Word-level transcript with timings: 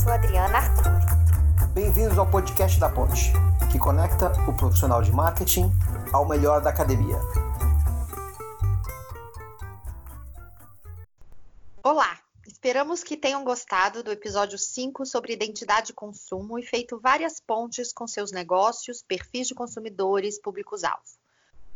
sou 0.00 0.12
Adriana 0.12 0.56
Arthur. 0.56 1.68
Bem-vindos 1.74 2.16
ao 2.16 2.26
podcast 2.30 2.80
da 2.80 2.88
Ponte, 2.88 3.32
que 3.70 3.78
conecta 3.78 4.32
o 4.48 4.56
profissional 4.56 5.02
de 5.02 5.12
marketing 5.12 5.70
ao 6.10 6.26
melhor 6.26 6.62
da 6.62 6.70
academia. 6.70 7.18
Olá, 11.82 12.18
esperamos 12.46 13.04
que 13.04 13.14
tenham 13.14 13.44
gostado 13.44 14.02
do 14.02 14.10
episódio 14.10 14.56
5 14.56 15.04
sobre 15.04 15.34
identidade 15.34 15.92
e 15.92 15.94
consumo 15.94 16.58
e 16.58 16.62
feito 16.62 16.98
várias 16.98 17.38
pontes 17.38 17.92
com 17.92 18.06
seus 18.06 18.32
negócios, 18.32 19.02
perfis 19.02 19.48
de 19.48 19.54
consumidores, 19.54 20.40
públicos-alvo. 20.40 21.02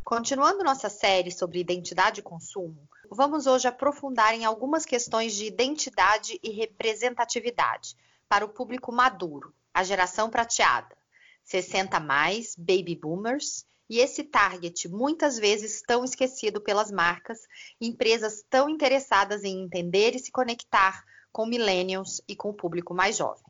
Continuando 0.02 0.64
nossa 0.64 0.88
série 0.88 1.30
sobre 1.30 1.60
identidade 1.60 2.20
e 2.20 2.22
consumo, 2.22 2.88
vamos 3.10 3.46
hoje 3.46 3.68
aprofundar 3.68 4.32
em 4.32 4.46
algumas 4.46 4.86
questões 4.86 5.34
de 5.34 5.44
identidade 5.44 6.40
e 6.42 6.50
representatividade 6.52 7.94
para 8.34 8.44
o 8.44 8.48
público 8.48 8.90
maduro, 8.90 9.54
a 9.72 9.84
geração 9.84 10.28
prateada, 10.28 10.96
60 11.44 12.00
mais, 12.00 12.56
baby 12.58 12.96
boomers, 12.96 13.64
e 13.88 14.00
esse 14.00 14.24
target 14.24 14.88
muitas 14.88 15.38
vezes 15.38 15.80
tão 15.82 16.04
esquecido 16.04 16.60
pelas 16.60 16.90
marcas, 16.90 17.38
empresas 17.80 18.44
tão 18.50 18.68
interessadas 18.68 19.44
em 19.44 19.62
entender 19.62 20.16
e 20.16 20.18
se 20.18 20.32
conectar 20.32 21.04
com 21.30 21.46
millennials 21.46 22.20
e 22.26 22.34
com 22.34 22.48
o 22.48 22.54
público 22.54 22.92
mais 22.92 23.18
jovem. 23.18 23.44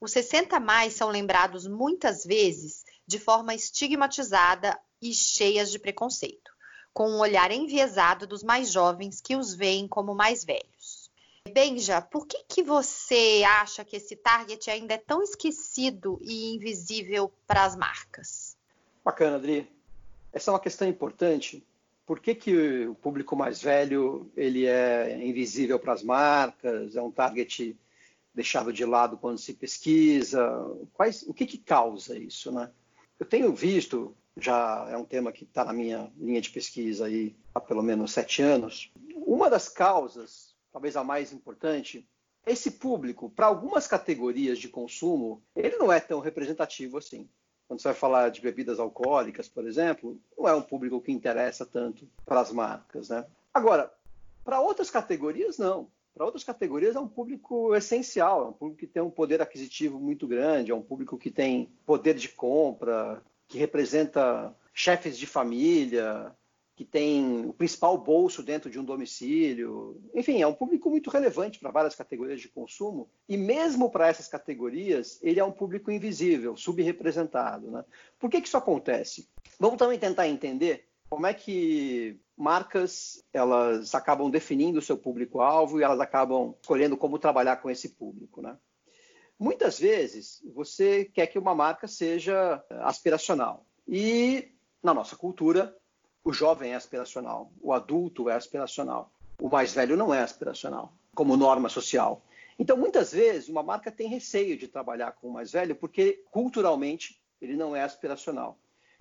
Os 0.00 0.12
60 0.12 0.60
mais 0.60 0.94
são 0.94 1.08
lembrados 1.08 1.66
muitas 1.66 2.22
vezes 2.22 2.84
de 3.04 3.18
forma 3.18 3.52
estigmatizada 3.52 4.78
e 5.02 5.12
cheias 5.12 5.72
de 5.72 5.80
preconceito, 5.80 6.52
com 6.92 7.10
um 7.10 7.18
olhar 7.18 7.50
enviesado 7.50 8.28
dos 8.28 8.44
mais 8.44 8.70
jovens 8.70 9.20
que 9.20 9.34
os 9.34 9.56
veem 9.56 9.88
como 9.88 10.14
mais 10.14 10.44
velhos. 10.44 10.73
Benja, 11.54 12.02
por 12.02 12.26
que, 12.26 12.42
que 12.48 12.64
você 12.64 13.44
acha 13.46 13.84
que 13.84 13.94
esse 13.94 14.16
target 14.16 14.68
ainda 14.68 14.94
é 14.94 14.98
tão 14.98 15.22
esquecido 15.22 16.18
e 16.20 16.52
invisível 16.52 17.32
para 17.46 17.64
as 17.64 17.76
marcas? 17.76 18.56
Bacana, 19.04 19.36
Adri. 19.36 19.70
Essa 20.32 20.50
é 20.50 20.52
uma 20.52 20.58
questão 20.58 20.88
importante. 20.88 21.64
Por 22.04 22.18
que, 22.18 22.34
que 22.34 22.88
o 22.88 22.96
público 22.96 23.36
mais 23.36 23.62
velho 23.62 24.28
ele 24.36 24.66
é 24.66 25.24
invisível 25.24 25.78
para 25.78 25.92
as 25.92 26.02
marcas? 26.02 26.96
É 26.96 27.00
um 27.00 27.12
target 27.12 27.78
deixado 28.34 28.72
de 28.72 28.84
lado 28.84 29.16
quando 29.16 29.38
se 29.38 29.54
pesquisa? 29.54 30.44
Quais, 30.92 31.22
o 31.22 31.32
que, 31.32 31.46
que 31.46 31.58
causa 31.58 32.18
isso, 32.18 32.50
né? 32.50 32.68
Eu 33.16 33.26
tenho 33.26 33.54
visto 33.54 34.12
já 34.36 34.88
é 34.90 34.96
um 34.96 35.04
tema 35.04 35.30
que 35.30 35.44
está 35.44 35.64
na 35.64 35.72
minha 35.72 36.10
linha 36.18 36.40
de 36.40 36.50
pesquisa 36.50 37.06
aí 37.06 37.36
há 37.54 37.60
pelo 37.60 37.80
menos 37.80 38.10
sete 38.10 38.42
anos. 38.42 38.90
Uma 39.14 39.48
das 39.48 39.68
causas, 39.68 40.53
talvez 40.74 40.96
a 40.96 41.04
mais 41.04 41.32
importante, 41.32 42.04
esse 42.44 42.72
público, 42.72 43.30
para 43.30 43.46
algumas 43.46 43.86
categorias 43.86 44.58
de 44.58 44.68
consumo, 44.68 45.40
ele 45.54 45.76
não 45.76 45.92
é 45.92 46.00
tão 46.00 46.18
representativo 46.18 46.98
assim. 46.98 47.28
Quando 47.68 47.80
você 47.80 47.88
vai 47.88 47.94
falar 47.94 48.28
de 48.30 48.40
bebidas 48.40 48.80
alcoólicas, 48.80 49.48
por 49.48 49.68
exemplo, 49.68 50.20
não 50.36 50.48
é 50.48 50.54
um 50.54 50.60
público 50.60 51.00
que 51.00 51.12
interessa 51.12 51.64
tanto 51.64 52.08
para 52.26 52.40
as 52.40 52.50
marcas, 52.50 53.08
né? 53.08 53.24
Agora, 53.54 53.88
para 54.44 54.60
outras 54.60 54.90
categorias, 54.90 55.58
não. 55.58 55.88
Para 56.12 56.26
outras 56.26 56.42
categorias 56.42 56.96
é 56.96 57.00
um 57.00 57.08
público 57.08 57.72
essencial, 57.76 58.44
é 58.44 58.48
um 58.48 58.52
público 58.52 58.80
que 58.80 58.86
tem 58.88 59.02
um 59.02 59.10
poder 59.10 59.40
aquisitivo 59.40 60.00
muito 60.00 60.26
grande, 60.26 60.72
é 60.72 60.74
um 60.74 60.82
público 60.82 61.16
que 61.16 61.30
tem 61.30 61.70
poder 61.86 62.14
de 62.14 62.28
compra, 62.28 63.22
que 63.46 63.58
representa 63.58 64.52
chefes 64.72 65.16
de 65.16 65.26
família, 65.26 66.34
que 66.76 66.84
tem 66.84 67.46
o 67.46 67.52
principal 67.52 67.96
bolso 67.96 68.42
dentro 68.42 68.68
de 68.68 68.78
um 68.78 68.84
domicílio. 68.84 70.00
Enfim, 70.12 70.42
é 70.42 70.46
um 70.46 70.54
público 70.54 70.90
muito 70.90 71.08
relevante 71.08 71.60
para 71.60 71.70
várias 71.70 71.94
categorias 71.94 72.40
de 72.40 72.48
consumo. 72.48 73.08
E 73.28 73.36
mesmo 73.36 73.90
para 73.90 74.08
essas 74.08 74.26
categorias, 74.26 75.20
ele 75.22 75.38
é 75.38 75.44
um 75.44 75.52
público 75.52 75.90
invisível, 75.90 76.56
subrepresentado. 76.56 77.70
Né? 77.70 77.84
Por 78.18 78.28
que, 78.28 78.40
que 78.40 78.48
isso 78.48 78.56
acontece? 78.56 79.28
Vamos 79.58 79.78
também 79.78 79.98
tentar 79.98 80.28
entender 80.28 80.88
como 81.08 81.26
é 81.26 81.34
que 81.34 82.18
marcas 82.36 83.22
elas 83.32 83.94
acabam 83.94 84.28
definindo 84.28 84.80
o 84.80 84.82
seu 84.82 84.96
público-alvo 84.96 85.78
e 85.78 85.84
elas 85.84 86.00
acabam 86.00 86.56
escolhendo 86.60 86.96
como 86.96 87.20
trabalhar 87.20 87.58
com 87.58 87.70
esse 87.70 87.90
público. 87.90 88.42
Né? 88.42 88.56
Muitas 89.38 89.78
vezes 89.78 90.42
você 90.52 91.04
quer 91.04 91.28
que 91.28 91.38
uma 91.38 91.54
marca 91.54 91.86
seja 91.86 92.64
aspiracional. 92.80 93.64
E 93.86 94.48
na 94.82 94.92
nossa 94.92 95.14
cultura, 95.14 95.76
o 96.24 96.32
jovem 96.32 96.72
é 96.72 96.74
aspiracional, 96.74 97.52
o 97.60 97.72
adulto 97.72 98.30
é 98.30 98.34
aspiracional, 98.34 99.12
o 99.38 99.48
mais 99.48 99.74
velho 99.74 99.96
não 99.96 100.12
é 100.12 100.22
aspiracional, 100.22 100.92
como 101.14 101.36
norma 101.36 101.68
social. 101.68 102.22
Então, 102.58 102.76
muitas 102.76 103.12
vezes, 103.12 103.48
uma 103.48 103.62
marca 103.62 103.92
tem 103.92 104.08
receio 104.08 104.56
de 104.56 104.66
trabalhar 104.66 105.12
com 105.12 105.28
o 105.28 105.32
mais 105.32 105.52
velho 105.52 105.76
porque 105.76 106.24
culturalmente 106.30 107.20
ele 107.42 107.56
não 107.56 107.76
é 107.76 107.82
aspiracional. 107.82 108.58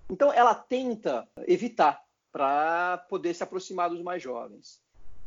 Então, 0.10 0.34
ela 0.34 0.54
tenta 0.54 1.28
evitar 1.48 2.04
para 2.32 2.98
poder 3.10 3.34
se 3.34 3.44
aproximar 3.44 3.90
dos 3.90 4.02
mais 4.02 4.22
jovens. 4.22 4.82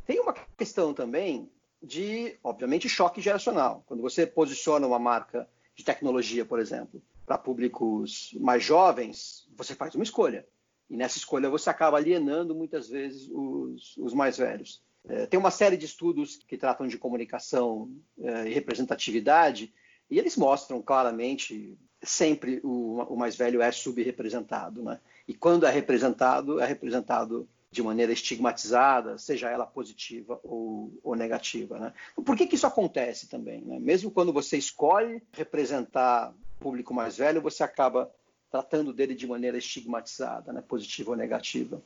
Tem 0.05 0.21
uma 0.21 0.35
questão 0.57 0.93
também 0.93 1.51
de, 1.83 2.37
obviamente, 2.43 2.89
choque 2.89 3.21
geracional. 3.21 3.85
Quando 3.87 4.03
você 4.03 4.27
posiciona 4.27 4.87
uma 4.87 4.99
marca 4.99 5.49
de 5.75 5.85
tecnologia, 5.85 6.45
por 6.45 6.59
exemplo, 6.59 7.01
para 7.25 7.39
públicos 7.39 8.37
mais 8.41 8.63
jovens, 8.63 9.49
você 9.57 9.75
faz 9.75 9.95
uma 9.95 10.05
escolha. 10.05 10.47
E 10.89 10.97
nessa 10.97 11.19
escolha 11.19 11.51
você 11.51 11.69
acaba 11.69 11.97
alienando 11.97 12.55
muitas 12.55 12.89
vezes 12.89 13.29
os, 13.31 13.97
os 13.97 14.15
mais 14.15 14.37
velhos. 14.37 14.83
É, 15.09 15.27
tem 15.27 15.39
uma 15.39 15.51
série 15.51 15.77
de 15.77 15.87
estudos 15.87 16.37
que 16.37 16.57
tratam 16.57 16.87
de 16.87 16.99
comunicação 16.99 17.91
é, 18.19 18.49
e 18.49 18.53
representatividade, 18.53 19.73
e 20.11 20.19
eles 20.19 20.37
mostram 20.37 20.81
claramente 20.83 21.77
sempre 22.03 22.61
o, 22.63 23.03
o 23.03 23.17
mais 23.17 23.37
velho 23.37 23.63
é 23.63 23.71
subrepresentado. 23.73 24.83
Né? 24.83 25.01
E 25.27 25.35
quando 25.35 25.67
é 25.67 25.71
representado, 25.71 26.61
é 26.61 26.67
representado 26.67 27.49
de 27.71 27.83
maneira 27.83 28.13
estigmatizada, 28.13 29.19
seja 29.19 29.51
ela 29.51 29.67
positiva 29.67 30.41
ou, 30.43 30.93
ou 31.03 31.15
negativa. 31.15 31.79
Né? 31.79 31.93
Por 32.25 32.37
que, 32.37 32.47
que 32.47 32.55
isso 32.55 32.67
acontece 32.67 33.29
também? 33.29 33.61
Né? 33.63 33.79
Mesmo 33.79 34.11
quando 34.11 34.33
você 34.33 34.57
escolhe 34.57 35.23
representar 35.33 36.33
público 36.59 36.95
mais 36.95 37.17
velho, 37.17 37.43
você 37.43 37.63
acaba 37.63 38.11
tratando 38.51 38.93
dele 38.93 39.15
de 39.15 39.27
maneira 39.27 39.59
estigmatizada, 39.59 40.53
né? 40.53 40.63
positiva 40.67 41.11
ou 41.11 41.17
negativa. 41.17 41.83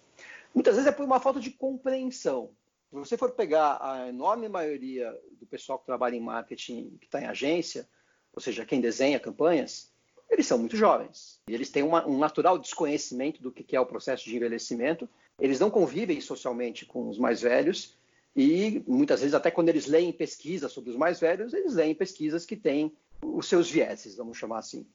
Muitas 0.54 0.74
vezes 0.74 0.88
é 0.88 0.92
por 0.92 1.04
uma 1.04 1.20
falta 1.20 1.40
de 1.40 1.50
compreensão. 1.50 2.50
Se 2.90 2.96
você 2.96 3.16
for 3.16 3.30
pegar 3.32 3.78
a 3.80 4.08
enorme 4.08 4.48
maioria 4.48 5.16
do 5.38 5.46
pessoal 5.46 5.78
que 5.78 5.86
trabalha 5.86 6.16
em 6.16 6.20
marketing, 6.20 6.96
que 7.00 7.06
está 7.06 7.20
em 7.20 7.26
agência, 7.26 7.88
ou 8.32 8.42
seja, 8.42 8.66
quem 8.66 8.80
desenha 8.80 9.20
campanhas, 9.20 9.90
eles 10.28 10.46
são 10.46 10.58
muito 10.58 10.76
jovens. 10.76 11.40
E 11.48 11.54
eles 11.54 11.70
têm 11.70 11.82
uma, 11.82 12.06
um 12.06 12.18
natural 12.18 12.58
desconhecimento 12.58 13.40
do 13.40 13.52
que 13.52 13.76
é 13.76 13.80
o 13.80 13.86
processo 13.86 14.24
de 14.24 14.36
envelhecimento 14.36 15.08
eles 15.40 15.58
não 15.58 15.70
convivem 15.70 16.20
socialmente 16.20 16.84
com 16.84 17.08
os 17.08 17.18
mais 17.18 17.40
velhos 17.40 17.96
e 18.36 18.84
muitas 18.86 19.20
vezes 19.20 19.34
até 19.34 19.50
quando 19.50 19.70
eles 19.70 19.86
leem 19.86 20.12
pesquisas 20.12 20.70
sobre 20.70 20.90
os 20.90 20.96
mais 20.96 21.18
velhos, 21.18 21.54
eles 21.54 21.74
leem 21.74 21.94
pesquisas 21.94 22.44
que 22.44 22.54
têm 22.54 22.92
os 23.22 23.48
seus 23.48 23.68
vieses, 23.70 24.16
vamos 24.16 24.36
chamar 24.36 24.58
assim. 24.58 24.86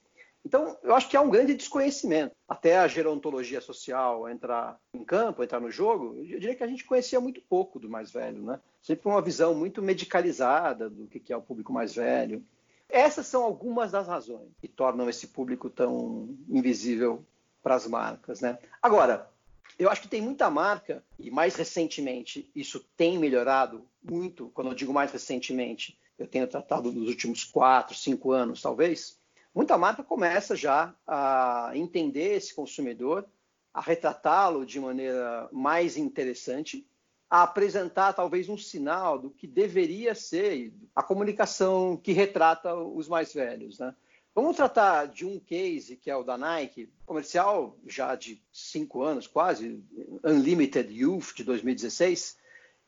Então, 0.46 0.78
eu 0.84 0.94
acho 0.94 1.10
que 1.10 1.18
há 1.18 1.22
um 1.22 1.30
grande 1.30 1.56
desconhecimento. 1.56 2.36
Até 2.48 2.78
a 2.78 2.88
gerontologia 2.88 3.60
social 3.60 4.30
entrar 4.30 4.80
em 4.94 5.04
campo, 5.04 5.44
entrar 5.44 5.60
no 5.60 5.72
jogo, 5.72 6.16
eu 6.18 6.40
diria 6.40 6.54
que 6.54 6.64
a 6.64 6.68
gente 6.68 6.84
conhecia 6.84 7.20
muito 7.20 7.42
pouco 7.42 7.80
do 7.80 7.90
mais 7.90 8.12
velho, 8.12 8.44
né? 8.44 8.60
Sempre 8.80 9.08
uma 9.08 9.22
visão 9.22 9.56
muito 9.56 9.82
medicalizada 9.82 10.88
do 10.88 11.08
que 11.08 11.34
é 11.34 11.36
o 11.36 11.42
público 11.42 11.74
mais 11.74 11.96
velho. 11.96 12.46
Essas 12.88 13.26
são 13.26 13.44
algumas 13.44 13.92
das 13.92 14.08
razões 14.08 14.52
que 14.62 14.68
tornam 14.68 15.10
esse 15.10 15.28
público 15.28 15.68
tão 15.68 16.38
invisível 16.48 17.26
para 17.64 17.74
as 17.74 17.88
marcas, 17.88 18.42
né? 18.42 18.60
Agora, 18.80 19.28
eu 19.80 19.90
acho 19.90 20.04
que 20.04 20.08
tem 20.08 20.22
muita 20.22 20.50
marca, 20.52 21.04
e 21.18 21.32
mais 21.32 21.56
recentemente 21.56 22.50
isso 22.56 22.80
tem 22.96 23.18
melhorado 23.18 23.84
muito. 24.04 24.52
Quando 24.54 24.70
eu 24.70 24.76
digo 24.76 24.94
mais 24.94 25.12
recentemente, 25.12 26.00
eu 26.20 26.28
tenho 26.28 26.48
tratado 26.48 26.92
nos 26.92 27.10
últimos 27.10 27.44
quatro, 27.44 27.96
cinco 27.96 28.32
anos, 28.32 28.62
talvez. 28.62 29.20
Muita 29.56 29.78
marca 29.78 30.04
começa 30.04 30.54
já 30.54 30.94
a 31.08 31.72
entender 31.76 32.36
esse 32.36 32.54
consumidor, 32.54 33.26
a 33.74 33.80
retratá-lo 33.80 34.66
de 34.66 34.82
maneira 34.82 35.48
mais 35.50 35.96
interessante, 35.96 36.86
a 37.30 37.44
apresentar 37.44 38.12
talvez 38.12 38.50
um 38.50 38.58
sinal 38.58 39.18
do 39.18 39.30
que 39.30 39.48
deveria 39.48 40.14
ser 40.14 40.74
a 40.94 41.02
comunicação 41.02 41.96
que 41.96 42.12
retrata 42.12 42.76
os 42.76 43.08
mais 43.08 43.34
velhos. 43.34 43.80
Né? 43.80 43.96
Vamos 44.36 44.58
tratar 44.58 45.06
de 45.06 45.26
um 45.26 45.40
case 45.40 45.96
que 45.96 46.12
é 46.12 46.16
o 46.18 46.24
da 46.24 46.38
Nike, 46.38 46.92
comercial 47.06 47.78
já 47.88 48.14
de 48.14 48.44
cinco 48.52 49.04
anos 49.04 49.26
quase, 49.26 49.82
Unlimited 50.22 50.94
Youth 50.94 51.34
de 51.34 51.46
2016, 51.46 52.38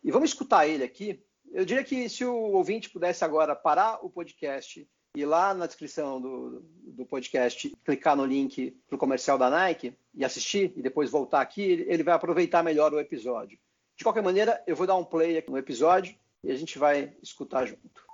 e 0.03 0.11
vamos 0.11 0.31
escutar 0.31 0.67
ele 0.67 0.83
aqui. 0.83 1.23
Eu 1.49 1.63
diria 1.63 1.85
que 1.85 2.09
se 2.09 2.25
o 2.25 2.35
ouvinte 2.35 2.89
pudesse 2.89 3.23
agora 3.23 3.55
parar 3.55 4.05
o 4.05 4.09
podcast 4.09 4.85
e 5.17 5.25
lá 5.25 5.53
na 5.53 5.65
descrição 5.65 6.21
do, 6.21 6.61
do 6.83 7.05
podcast 7.05 7.75
clicar 7.83 8.15
no 8.15 8.25
link 8.25 8.71
para 8.87 8.95
o 8.95 8.99
comercial 8.99 9.37
da 9.37 9.49
Nike 9.49 9.97
e 10.13 10.23
assistir 10.23 10.71
e 10.75 10.81
depois 10.81 11.09
voltar 11.09 11.41
aqui, 11.41 11.85
ele 11.87 12.03
vai 12.03 12.13
aproveitar 12.13 12.63
melhor 12.63 12.93
o 12.93 12.99
episódio. 12.99 13.57
De 13.95 14.03
qualquer 14.03 14.21
maneira, 14.21 14.63
eu 14.67 14.75
vou 14.75 14.85
dar 14.85 14.95
um 14.95 15.03
play 15.03 15.37
aqui 15.37 15.49
no 15.49 15.57
episódio 15.57 16.15
e 16.43 16.51
a 16.51 16.55
gente 16.55 16.77
vai 16.77 17.15
escutar 17.23 17.65
junto. 17.65 18.05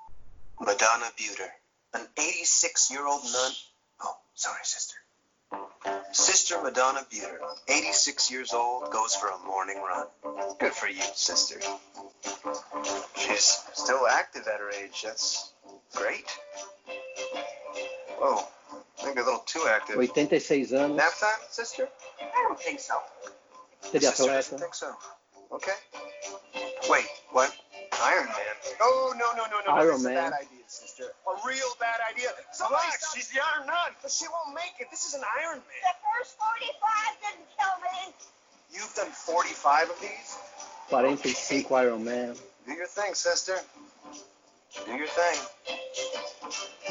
Madonna 0.59 1.11
Buter 1.17 1.53
An 1.93 2.07
86 2.17 2.89
year 2.89 3.05
old 3.05 3.23
nun. 3.23 3.51
Oh, 4.03 4.15
sorry, 4.33 4.63
sister. 4.63 4.97
Sister 6.11 6.61
Madonna 6.63 7.05
Buter, 7.09 7.37
86 7.67 8.31
years 8.31 8.53
old, 8.53 8.91
goes 8.91 9.13
for 9.13 9.27
a 9.27 9.37
morning 9.45 9.77
run. 9.77 10.07
Good 10.59 10.73
for 10.73 10.87
you, 10.87 11.03
sister. 11.13 11.59
She's 13.15 13.59
still 13.73 14.07
active 14.07 14.47
at 14.47 14.59
her 14.59 14.71
age. 14.71 15.03
That's 15.03 15.53
great. 15.95 16.25
Whoa, 18.23 18.39
maybe 19.03 19.19
a 19.19 19.23
little 19.25 19.43
too 19.45 19.65
active. 19.67 19.99
86 19.99 20.71
anos. 20.71 20.95
Nap 20.95 21.11
time, 21.19 21.29
sister? 21.49 21.89
I 22.21 22.43
don't 22.47 22.59
think 22.59 22.79
so. 22.79 22.95
Seria 23.81 24.09
Sister 24.11 24.27
doesn't 24.31 24.57
atleta. 24.57 24.61
think 24.61 24.75
so. 24.75 24.95
Okay. 25.51 25.73
Wait, 26.89 27.05
what? 27.31 27.51
Iron 28.01 28.25
Man? 28.27 28.55
Oh, 28.81 29.13
no, 29.19 29.33
no, 29.35 29.43
no, 29.51 29.59
no. 29.67 29.71
Iron 29.75 29.87
That's 29.89 30.01
a 30.05 30.07
Man. 30.07 30.15
bad 30.31 30.33
idea, 30.39 30.63
sister. 30.67 31.03
A 31.27 31.47
real 31.47 31.67
bad 31.79 31.99
idea. 32.11 32.29
Somebody 32.53 32.79
Relax, 32.87 33.03
stop- 33.03 33.15
she's 33.15 33.27
the 33.27 33.39
Iron 33.55 33.67
Nun. 33.67 33.91
But 34.01 34.11
she 34.11 34.25
won't 34.31 34.55
make 34.55 34.73
it. 34.79 34.87
This 34.89 35.03
is 35.05 35.13
an 35.15 35.21
Iron 35.43 35.57
Man. 35.59 35.81
The 35.83 35.95
first 36.17 36.37
45 36.39 37.19
didn't 37.21 37.47
kill 37.59 37.75
me. 37.83 38.13
You've 38.71 38.93
done 38.95 39.11
45 39.11 39.89
of 39.89 39.99
these? 40.01 40.37
45 40.89 41.71
Iron 41.71 42.03
Man. 42.05 42.35
Do 42.65 42.73
your 42.73 42.87
thing, 42.87 43.13
sister. 43.13 43.59
Do 44.85 44.91
your 44.95 45.07
thing. 45.07 45.72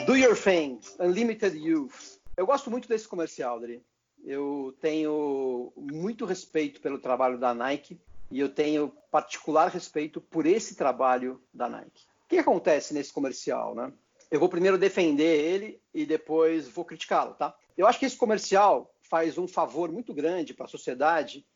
Do 0.00 0.16
Your 0.16 0.36
Thing, 0.36 0.80
Unlimited 0.98 1.56
Youth. 1.56 2.18
Eu 2.36 2.46
gosto 2.46 2.70
muito 2.70 2.88
desse 2.88 3.06
comercial, 3.06 3.60
Dri. 3.60 3.84
Eu 4.24 4.74
tenho 4.80 5.72
muito 5.76 6.24
respeito 6.24 6.80
pelo 6.80 6.98
trabalho 6.98 7.38
da 7.38 7.52
Nike 7.52 8.00
e 8.30 8.40
eu 8.40 8.48
tenho 8.48 8.92
particular 9.10 9.68
respeito 9.68 10.20
por 10.20 10.46
esse 10.46 10.74
trabalho 10.74 11.40
da 11.52 11.68
Nike. 11.68 12.06
O 12.24 12.28
que 12.28 12.38
acontece 12.38 12.94
nesse 12.94 13.12
comercial, 13.12 13.74
né? 13.74 13.92
Eu 14.30 14.40
vou 14.40 14.48
primeiro 14.48 14.78
defender 14.78 15.38
ele 15.38 15.80
e 15.92 16.06
depois 16.06 16.66
vou 16.66 16.84
criticá-lo, 16.84 17.34
tá? 17.34 17.54
Eu 17.76 17.86
acho 17.86 17.98
que 17.98 18.06
esse 18.06 18.16
comercial 18.16 18.92
faz 19.02 19.36
um 19.36 19.46
favor 19.46 19.92
muito 19.92 20.14
grande 20.14 20.54
para 20.54 20.64
a 20.64 20.70
sociedade 20.70 21.46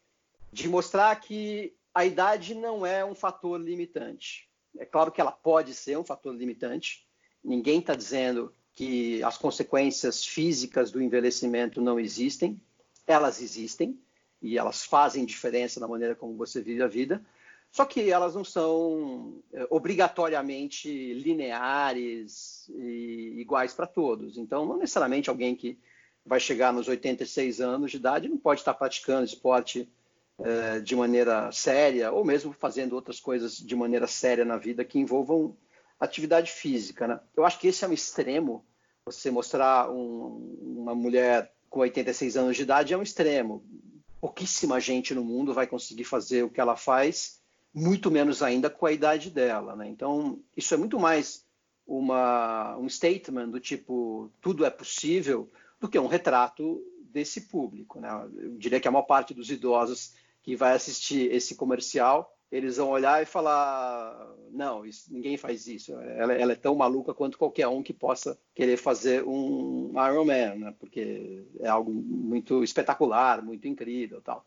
de 0.52 0.68
mostrar 0.68 1.18
que 1.20 1.74
a 1.94 2.04
idade 2.04 2.54
não 2.54 2.84
é 2.84 3.02
um 3.02 3.14
fator 3.14 3.58
limitante. 3.58 4.48
É 4.78 4.84
claro 4.84 5.10
que 5.10 5.20
ela 5.20 5.32
pode 5.32 5.74
ser 5.74 5.96
um 5.96 6.04
fator 6.04 6.34
limitante, 6.34 7.05
Ninguém 7.46 7.78
está 7.78 7.94
dizendo 7.94 8.52
que 8.74 9.22
as 9.22 9.38
consequências 9.38 10.26
físicas 10.26 10.90
do 10.90 11.00
envelhecimento 11.00 11.80
não 11.80 11.98
existem. 11.98 12.60
Elas 13.06 13.40
existem 13.40 13.96
e 14.42 14.58
elas 14.58 14.84
fazem 14.84 15.24
diferença 15.24 15.78
na 15.78 15.86
maneira 15.86 16.16
como 16.16 16.36
você 16.36 16.60
vive 16.60 16.82
a 16.82 16.88
vida. 16.88 17.24
Só 17.70 17.84
que 17.84 18.10
elas 18.10 18.34
não 18.34 18.42
são 18.42 19.40
eh, 19.52 19.64
obrigatoriamente 19.70 21.14
lineares 21.14 22.68
e 22.74 23.34
iguais 23.38 23.72
para 23.72 23.86
todos. 23.86 24.36
Então, 24.36 24.66
não 24.66 24.76
necessariamente 24.76 25.30
alguém 25.30 25.54
que 25.54 25.78
vai 26.24 26.40
chegar 26.40 26.72
nos 26.72 26.88
86 26.88 27.60
anos 27.60 27.92
de 27.92 27.98
idade 27.98 28.28
não 28.28 28.38
pode 28.38 28.60
estar 28.60 28.74
praticando 28.74 29.24
esporte 29.24 29.88
eh, 30.40 30.80
de 30.80 30.96
maneira 30.96 31.52
séria 31.52 32.10
ou 32.10 32.24
mesmo 32.24 32.52
fazendo 32.52 32.94
outras 32.94 33.20
coisas 33.20 33.56
de 33.56 33.76
maneira 33.76 34.08
séria 34.08 34.44
na 34.44 34.56
vida 34.56 34.84
que 34.84 34.98
envolvam 34.98 35.56
atividade 35.98 36.50
física, 36.50 37.06
né? 37.06 37.20
Eu 37.36 37.44
acho 37.44 37.58
que 37.58 37.68
esse 37.68 37.84
é 37.84 37.88
um 37.88 37.92
extremo. 37.92 38.64
Você 39.06 39.30
mostrar 39.30 39.90
um- 39.90 40.56
uma 40.80 40.94
mulher 40.94 41.52
com 41.70 41.80
86 41.80 42.36
anos 42.36 42.56
de 42.56 42.62
idade 42.62 42.92
é 42.92 42.96
um 42.98 43.02
extremo. 43.02 43.64
Pouquíssima 44.20 44.80
gente 44.80 45.14
no 45.14 45.24
mundo 45.24 45.54
vai 45.54 45.66
conseguir 45.66 46.04
fazer 46.04 46.42
o 46.42 46.50
que 46.50 46.60
ela 46.60 46.76
faz, 46.76 47.40
muito 47.72 48.10
menos 48.10 48.42
ainda 48.42 48.68
com 48.70 48.86
a 48.86 48.92
idade 48.92 49.30
dela, 49.30 49.76
né? 49.76 49.88
Então, 49.88 50.40
isso 50.56 50.72
é 50.74 50.76
muito 50.76 50.98
mais 50.98 51.44
uma, 51.86 52.76
um 52.78 52.88
statement 52.88 53.48
do 53.48 53.60
tipo 53.60 54.30
tudo 54.40 54.64
é 54.64 54.70
possível 54.70 55.48
do 55.78 55.88
que 55.88 55.98
um 55.98 56.06
retrato 56.06 56.82
desse 57.00 57.42
público, 57.42 58.00
né? 58.00 58.08
Eu 58.36 58.56
diria 58.56 58.80
que 58.80 58.88
a 58.88 58.90
maior 58.90 59.04
parte 59.04 59.32
dos 59.32 59.50
idosos 59.50 60.14
que 60.42 60.56
vai 60.56 60.74
assistir 60.74 61.30
esse 61.32 61.54
comercial 61.54 62.35
eles 62.50 62.76
vão 62.76 62.90
olhar 62.90 63.22
e 63.22 63.26
falar: 63.26 64.34
não, 64.50 64.84
isso- 64.86 65.12
ninguém 65.12 65.36
faz 65.36 65.66
isso. 65.66 65.92
Ela, 65.92 66.34
ela 66.34 66.52
é 66.52 66.56
tão 66.56 66.74
maluca 66.74 67.12
quanto 67.14 67.38
qualquer 67.38 67.68
um 67.68 67.82
que 67.82 67.92
possa 67.92 68.38
querer 68.54 68.76
fazer 68.76 69.24
um 69.24 69.92
Iron 69.92 70.24
Man, 70.24 70.54
né? 70.56 70.74
porque 70.78 71.44
é 71.60 71.68
algo 71.68 71.92
muito 71.92 72.62
espetacular, 72.62 73.42
muito 73.42 73.66
incrível, 73.68 74.20
tal. 74.22 74.46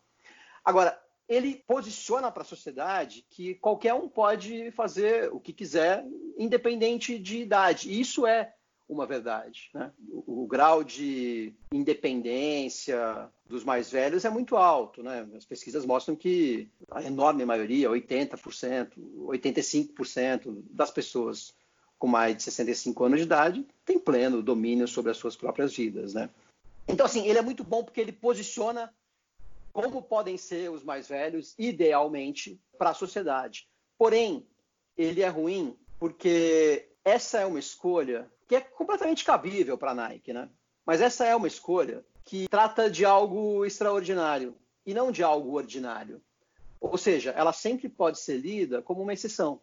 Agora, 0.64 1.00
ele 1.28 1.64
posiciona 1.68 2.32
para 2.32 2.42
a 2.42 2.46
sociedade 2.46 3.26
que 3.30 3.56
qualquer 3.56 3.94
um 3.94 4.10
pode 4.10 4.72
fazer 4.72 5.32
o 5.32 5.40
que 5.40 5.54
quiser, 5.54 6.04
independente 6.38 7.20
de 7.20 7.40
idade. 7.42 8.00
Isso 8.00 8.26
é 8.26 8.54
uma 8.90 9.06
verdade. 9.06 9.70
Né? 9.74 9.92
O, 10.10 10.44
o 10.44 10.48
grau 10.48 10.84
de 10.84 11.54
independência 11.72 13.30
dos 13.48 13.64
mais 13.64 13.92
velhos 13.92 14.26
é 14.26 14.30
muito 14.30 14.58
alto. 14.58 15.04
Né? 15.04 15.28
As 15.38 15.46
pesquisas 15.46 15.86
mostram 15.86 16.16
que 16.16 16.68
a 16.90 17.04
enorme 17.04 17.46
maioria, 17.46 17.90
80%, 17.90 18.94
85% 19.28 20.64
das 20.72 20.90
pessoas 20.90 21.54
com 22.00 22.08
mais 22.08 22.36
de 22.36 22.44
65 22.44 23.04
anos 23.04 23.20
de 23.20 23.26
idade 23.26 23.68
tem 23.86 24.00
pleno 24.00 24.42
domínio 24.42 24.88
sobre 24.88 25.12
as 25.12 25.18
suas 25.18 25.36
próprias 25.36 25.76
vidas. 25.76 26.14
Né? 26.14 26.30
Então, 26.88 27.06
assim, 27.06 27.28
ele 27.28 27.38
é 27.38 27.42
muito 27.42 27.64
bom 27.64 27.84
porque 27.84 28.02
ele 28.02 28.12
posiciona 28.12 28.92
como 29.72 30.02
podem 30.02 30.36
ser 30.36 30.72
os 30.72 30.84
mais 30.84 31.08
velhos, 31.08 31.54
idealmente, 31.58 32.60
para 32.78 32.90
a 32.90 32.94
sociedade. 32.96 33.68
Porém, 33.98 34.46
ele 34.98 35.22
é 35.22 35.28
ruim 35.28 35.78
porque 36.00 36.90
essa 37.04 37.40
é 37.40 37.46
uma 37.46 37.60
escolha 37.60 38.30
que 38.50 38.56
é 38.56 38.62
completamente 38.62 39.24
cabível 39.24 39.78
para 39.78 39.92
a 39.92 39.96
Nike, 39.96 40.34
né? 40.34 40.50
Mas 40.84 41.02
essa 41.02 41.24
é 41.24 41.36
uma 41.36 41.48
escolha 41.48 42.04
que 42.26 42.48
trata 42.50 42.90
de 42.90 43.06
algo 43.06 43.64
extraordinário 43.64 44.56
e 44.84 44.92
não 44.92 45.12
de 45.12 45.22
algo 45.22 45.56
ordinário. 45.56 46.20
Ou 46.82 46.98
seja, 46.98 47.30
ela 47.30 47.54
sempre 47.54 47.88
pode 47.88 48.20
ser 48.20 48.38
lida 48.38 48.82
como 48.82 49.04
uma 49.04 49.14
exceção. 49.14 49.62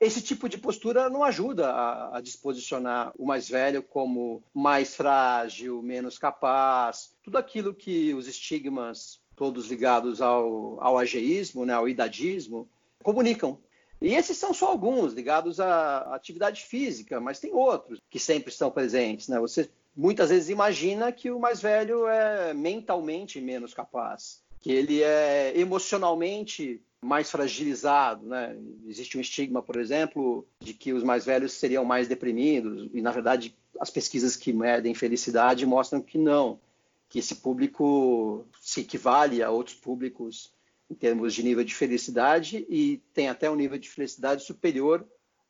Esse 0.00 0.20
tipo 0.20 0.48
de 0.48 0.58
postura 0.58 1.08
não 1.08 1.22
ajuda 1.22 1.70
a, 1.70 2.16
a 2.16 2.20
disposicionar 2.20 3.12
o 3.16 3.24
mais 3.24 3.48
velho 3.48 3.84
como 3.84 4.42
mais 4.52 4.96
frágil, 4.96 5.80
menos 5.80 6.18
capaz, 6.18 7.14
tudo 7.22 7.38
aquilo 7.38 7.72
que 7.72 8.12
os 8.14 8.26
estigmas, 8.26 9.20
todos 9.36 9.68
ligados 9.68 10.20
ao, 10.20 10.82
ao 10.82 10.98
ageísmo, 10.98 11.64
né, 11.64 11.72
ao 11.72 11.88
idadismo, 11.88 12.68
comunicam. 13.00 13.60
E 14.04 14.14
esses 14.14 14.36
são 14.36 14.52
só 14.52 14.66
alguns 14.66 15.14
ligados 15.14 15.58
à 15.58 16.14
atividade 16.14 16.62
física, 16.62 17.18
mas 17.22 17.40
tem 17.40 17.54
outros 17.54 17.98
que 18.10 18.18
sempre 18.18 18.50
estão 18.50 18.70
presentes. 18.70 19.28
Né? 19.28 19.40
Você 19.40 19.70
muitas 19.96 20.28
vezes 20.28 20.50
imagina 20.50 21.10
que 21.10 21.30
o 21.30 21.40
mais 21.40 21.62
velho 21.62 22.06
é 22.06 22.52
mentalmente 22.52 23.40
menos 23.40 23.72
capaz, 23.72 24.42
que 24.60 24.70
ele 24.70 25.02
é 25.02 25.58
emocionalmente 25.58 26.82
mais 27.00 27.30
fragilizado, 27.30 28.26
né? 28.26 28.54
Existe 28.86 29.16
um 29.16 29.22
estigma, 29.22 29.62
por 29.62 29.76
exemplo, 29.76 30.46
de 30.60 30.74
que 30.74 30.92
os 30.92 31.02
mais 31.02 31.24
velhos 31.24 31.52
seriam 31.52 31.84
mais 31.84 32.06
deprimidos 32.06 32.90
e 32.92 33.00
na 33.00 33.10
verdade 33.10 33.54
as 33.80 33.88
pesquisas 33.88 34.36
que 34.36 34.52
medem 34.52 34.94
felicidade 34.94 35.64
mostram 35.64 36.02
que 36.02 36.18
não, 36.18 36.58
que 37.08 37.20
esse 37.20 37.36
público 37.36 38.44
se 38.60 38.82
equivale 38.82 39.42
a 39.42 39.50
outros 39.50 39.76
públicos 39.76 40.52
em 40.90 40.94
termos 40.94 41.34
de 41.34 41.42
nível 41.42 41.64
de 41.64 41.74
felicidade 41.74 42.66
e 42.68 42.98
tem 43.12 43.28
até 43.28 43.50
um 43.50 43.56
nível 43.56 43.78
de 43.78 43.88
felicidade 43.88 44.44
superior 44.44 45.06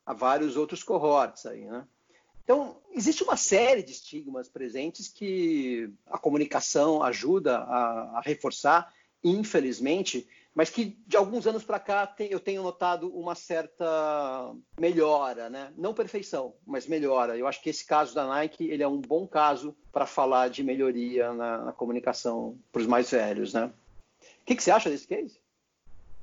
a 0.06 0.12
vários 0.12 0.56
outros 0.56 0.82
cohorts 0.82 1.46
aí, 1.46 1.64
né? 1.64 1.86
Então, 2.44 2.76
existe 2.92 3.22
uma 3.22 3.38
série 3.38 3.82
de 3.82 3.92
estigmas 3.92 4.48
presentes 4.50 5.08
que 5.08 5.90
a 6.06 6.18
comunicação 6.18 7.02
ajuda 7.02 7.56
a, 7.56 8.18
a 8.18 8.20
reforçar, 8.20 8.92
infelizmente, 9.22 10.28
mas 10.54 10.68
que 10.68 10.96
de 11.06 11.16
alguns 11.16 11.46
anos 11.46 11.64
para 11.64 11.80
cá 11.80 12.06
tem, 12.06 12.30
eu 12.30 12.38
tenho 12.38 12.62
notado 12.62 13.08
uma 13.08 13.34
certa 13.34 14.54
melhora, 14.78 15.48
né? 15.48 15.72
Não 15.76 15.94
perfeição, 15.94 16.54
mas 16.66 16.86
melhora. 16.86 17.36
Eu 17.36 17.48
acho 17.48 17.62
que 17.62 17.70
esse 17.70 17.84
caso 17.84 18.14
da 18.14 18.26
Nike 18.26 18.68
ele 18.68 18.82
é 18.82 18.88
um 18.88 19.00
bom 19.00 19.26
caso 19.26 19.74
para 19.90 20.06
falar 20.06 20.48
de 20.48 20.62
melhoria 20.62 21.32
na, 21.32 21.64
na 21.64 21.72
comunicação 21.72 22.58
para 22.70 22.82
os 22.82 22.86
mais 22.86 23.10
velhos, 23.10 23.54
né? 23.54 23.72
O 24.44 24.46
que, 24.46 24.56
que 24.56 24.62
você 24.62 24.70
acha 24.70 24.90
desse 24.90 25.08
case? 25.08 25.40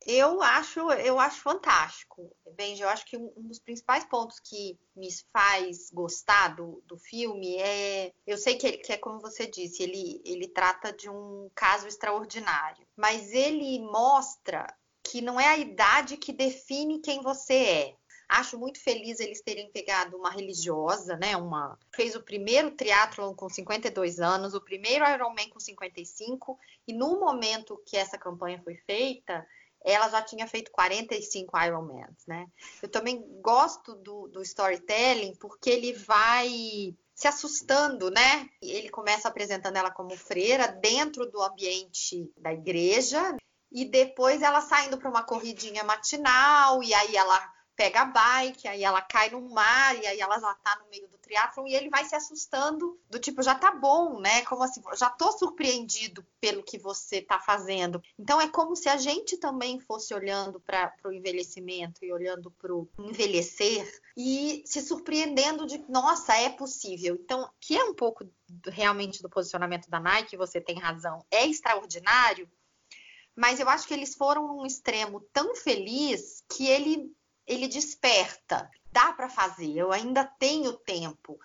Eu 0.06 0.44
acho, 0.44 0.80
eu 0.92 1.20
acho 1.20 1.42
fantástico. 1.42 2.32
Benji, 2.54 2.84
eu 2.84 2.90
acho 2.90 3.04
que 3.04 3.18
um 3.18 3.48
dos 3.48 3.58
principais 3.58 4.06
pontos 4.06 4.40
que 4.40 4.80
me 4.96 5.10
faz 5.34 5.90
gostar 5.92 6.56
do, 6.56 6.84
do 6.86 6.98
filme 7.00 7.58
é. 7.58 8.14
Eu 8.28 8.38
sei 8.38 8.58
que, 8.58 8.74
que 8.74 8.94
é 8.94 8.98
como 8.98 9.20
você 9.20 9.48
disse, 9.48 9.82
ele, 9.82 10.22
ele 10.24 10.48
trata 10.48 10.94
de 10.94 11.10
um 11.10 11.50
caso 11.56 11.88
extraordinário, 11.88 12.86
mas 12.96 13.32
ele 13.32 13.80
mostra 13.80 14.72
que 15.04 15.20
não 15.20 15.40
é 15.40 15.48
a 15.48 15.58
idade 15.58 16.16
que 16.16 16.32
define 16.32 17.00
quem 17.00 17.24
você 17.24 17.56
é. 17.56 17.96
Acho 18.34 18.58
muito 18.58 18.80
feliz 18.80 19.20
eles 19.20 19.42
terem 19.42 19.70
pegado 19.72 20.16
uma 20.16 20.30
religiosa, 20.30 21.18
né? 21.18 21.36
Uma 21.36 21.78
fez 21.94 22.16
o 22.16 22.24
primeiro 22.24 22.72
triatlon 22.72 23.36
com 23.36 23.50
52 23.50 24.22
anos, 24.22 24.54
o 24.54 24.62
primeiro 24.62 25.06
Ironman 25.06 25.50
com 25.50 25.60
55, 25.60 26.58
e 26.88 26.94
no 26.94 27.20
momento 27.20 27.84
que 27.86 27.98
essa 27.98 28.18
campanha 28.18 28.62
foi 28.64 28.78
feita, 28.78 29.46
ela 29.84 30.08
já 30.08 30.22
tinha 30.22 30.48
feito 30.48 30.72
45 30.72 31.60
Ironmans, 31.60 32.26
né? 32.26 32.48
Eu 32.82 32.88
também 32.88 33.22
gosto 33.42 33.96
do, 33.96 34.30
do 34.30 34.42
storytelling 34.42 35.36
porque 35.36 35.70
ele 35.70 35.92
vai 35.92 36.96
se 37.14 37.28
assustando, 37.28 38.10
né? 38.10 38.50
Ele 38.62 38.88
começa 38.88 39.28
apresentando 39.28 39.76
ela 39.76 39.92
como 39.92 40.16
freira 40.16 40.70
dentro 40.70 41.30
do 41.30 41.42
ambiente 41.42 42.32
da 42.38 42.54
igreja 42.54 43.36
e 43.70 43.84
depois 43.84 44.42
ela 44.42 44.62
saindo 44.62 44.98
para 44.98 45.10
uma 45.10 45.24
corridinha 45.24 45.84
matinal 45.84 46.82
e 46.82 46.94
aí 46.94 47.18
ela 47.18 47.61
pega 47.82 48.02
a 48.02 48.06
bike, 48.06 48.68
aí 48.68 48.84
ela 48.84 49.02
cai 49.02 49.32
no 49.32 49.42
mar 49.42 49.98
e 49.98 50.06
aí 50.06 50.22
ela 50.22 50.40
já 50.40 50.54
tá 50.54 50.80
no 50.84 50.90
meio 50.92 51.08
do 51.08 51.18
triatlon 51.18 51.66
e 51.66 51.74
ele 51.74 51.90
vai 51.90 52.06
se 52.06 52.14
assustando 52.14 53.00
do 53.10 53.18
tipo, 53.18 53.42
já 53.42 53.56
tá 53.56 53.72
bom, 53.72 54.20
né? 54.20 54.46
Como 54.46 54.62
assim, 54.62 54.84
já 54.96 55.10
tô 55.10 55.32
surpreendido 55.32 56.24
pelo 56.40 56.62
que 56.62 56.78
você 56.78 57.24
tá 57.24 57.40
fazendo. 57.40 58.00
Então 58.20 58.40
é 58.40 58.48
como 58.48 58.76
se 58.76 58.88
a 58.88 58.98
gente 58.98 59.36
também 59.36 59.80
fosse 59.80 60.14
olhando 60.14 60.60
para 60.60 60.94
o 61.06 61.12
envelhecimento 61.12 62.06
e 62.06 62.14
olhando 62.14 62.52
para 62.52 62.72
o 62.72 62.88
envelhecer 63.00 63.92
e 64.16 64.62
se 64.64 64.80
surpreendendo 64.80 65.66
de, 65.66 65.84
nossa, 65.90 66.36
é 66.36 66.50
possível. 66.50 67.18
Então, 67.20 67.50
que 67.60 67.76
é 67.76 67.84
um 67.84 67.96
pouco 67.96 68.30
realmente 68.68 69.24
do 69.24 69.30
posicionamento 69.30 69.90
da 69.90 70.00
Nike, 70.00 70.38
você 70.38 70.62
tem 70.62 70.78
razão, 70.78 71.26
é 71.32 71.48
extraordinário, 71.48 72.48
mas 73.36 73.60
eu 73.60 73.68
acho 73.68 73.88
que 73.88 73.94
eles 73.96 74.14
foram 74.14 74.48
num 74.48 74.68
extremo 74.68 75.20
tão 75.34 75.56
feliz 75.56 76.44
que 76.48 76.68
ele 76.68 77.12
ele 77.52 77.68
desperta. 77.68 78.70
Dá 78.92 79.12
para 79.14 79.30
fazer, 79.30 79.76
eu 79.76 79.92
ainda 79.92 80.24
tenho 80.24 80.74
tempo. 80.74 81.40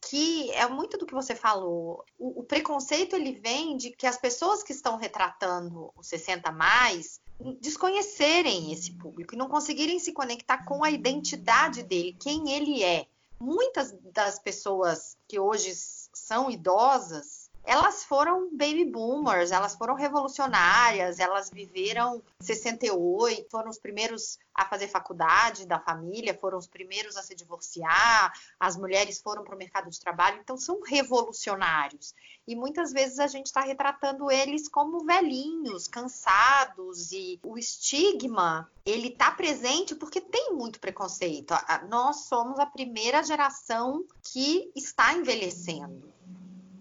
Que 0.00 0.50
é 0.52 0.66
muito 0.68 0.96
do 0.96 1.04
que 1.04 1.14
você 1.14 1.34
falou. 1.34 2.04
O, 2.16 2.40
o, 2.40 2.44
preconceito 2.44 3.16
ele 3.16 3.32
vem 3.32 3.76
de 3.76 3.90
que 3.90 4.06
as 4.06 4.16
pessoas 4.16 4.62
que 4.62 4.72
estão 4.72 4.96
retratando 4.96 5.92
os 5.96 6.06
60 6.06 6.52
mais 6.52 7.20
desconhecerem 7.60 8.72
esse 8.72 8.92
público 8.92 9.34
e 9.34 9.38
não 9.38 9.48
conseguirem 9.48 9.98
se 9.98 10.12
conectar 10.12 10.64
com 10.64 10.84
a 10.84 10.90
identidade 10.90 11.82
dele, 11.82 12.16
quem 12.18 12.52
ele 12.52 12.82
é. 12.82 13.06
Muitas 13.40 13.92
das 14.12 14.38
pessoas 14.38 15.16
que 15.28 15.38
hoje 15.38 15.72
são 16.12 16.50
idosas 16.50 17.37
elas 17.64 18.04
foram 18.04 18.48
baby 18.50 18.84
boomers, 18.84 19.52
elas 19.52 19.74
foram 19.74 19.94
revolucionárias, 19.94 21.18
elas 21.18 21.50
viveram 21.50 22.22
68, 22.40 23.50
foram 23.50 23.68
os 23.68 23.78
primeiros 23.78 24.38
a 24.54 24.64
fazer 24.64 24.88
faculdade 24.88 25.66
da 25.66 25.78
família, 25.78 26.36
foram 26.38 26.58
os 26.58 26.66
primeiros 26.66 27.16
a 27.16 27.22
se 27.22 27.34
divorciar, 27.34 28.32
as 28.58 28.76
mulheres 28.76 29.20
foram 29.20 29.44
para 29.44 29.54
o 29.54 29.58
mercado 29.58 29.90
de 29.90 30.00
trabalho, 30.00 30.40
então 30.40 30.56
são 30.56 30.80
revolucionários. 30.82 32.14
E 32.46 32.56
muitas 32.56 32.92
vezes 32.92 33.18
a 33.18 33.26
gente 33.26 33.46
está 33.46 33.60
retratando 33.60 34.30
eles 34.30 34.68
como 34.68 35.04
velhinhos, 35.04 35.86
cansados, 35.86 37.12
e 37.12 37.38
o 37.44 37.58
estigma 37.58 38.70
ele 38.84 39.08
está 39.08 39.30
presente 39.30 39.94
porque 39.94 40.20
tem 40.20 40.54
muito 40.54 40.80
preconceito. 40.80 41.52
Nós 41.88 42.24
somos 42.24 42.58
a 42.58 42.66
primeira 42.66 43.22
geração 43.22 44.02
que 44.22 44.72
está 44.74 45.12
envelhecendo. 45.12 46.10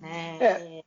Né? 0.02 0.38
É. 0.42 0.84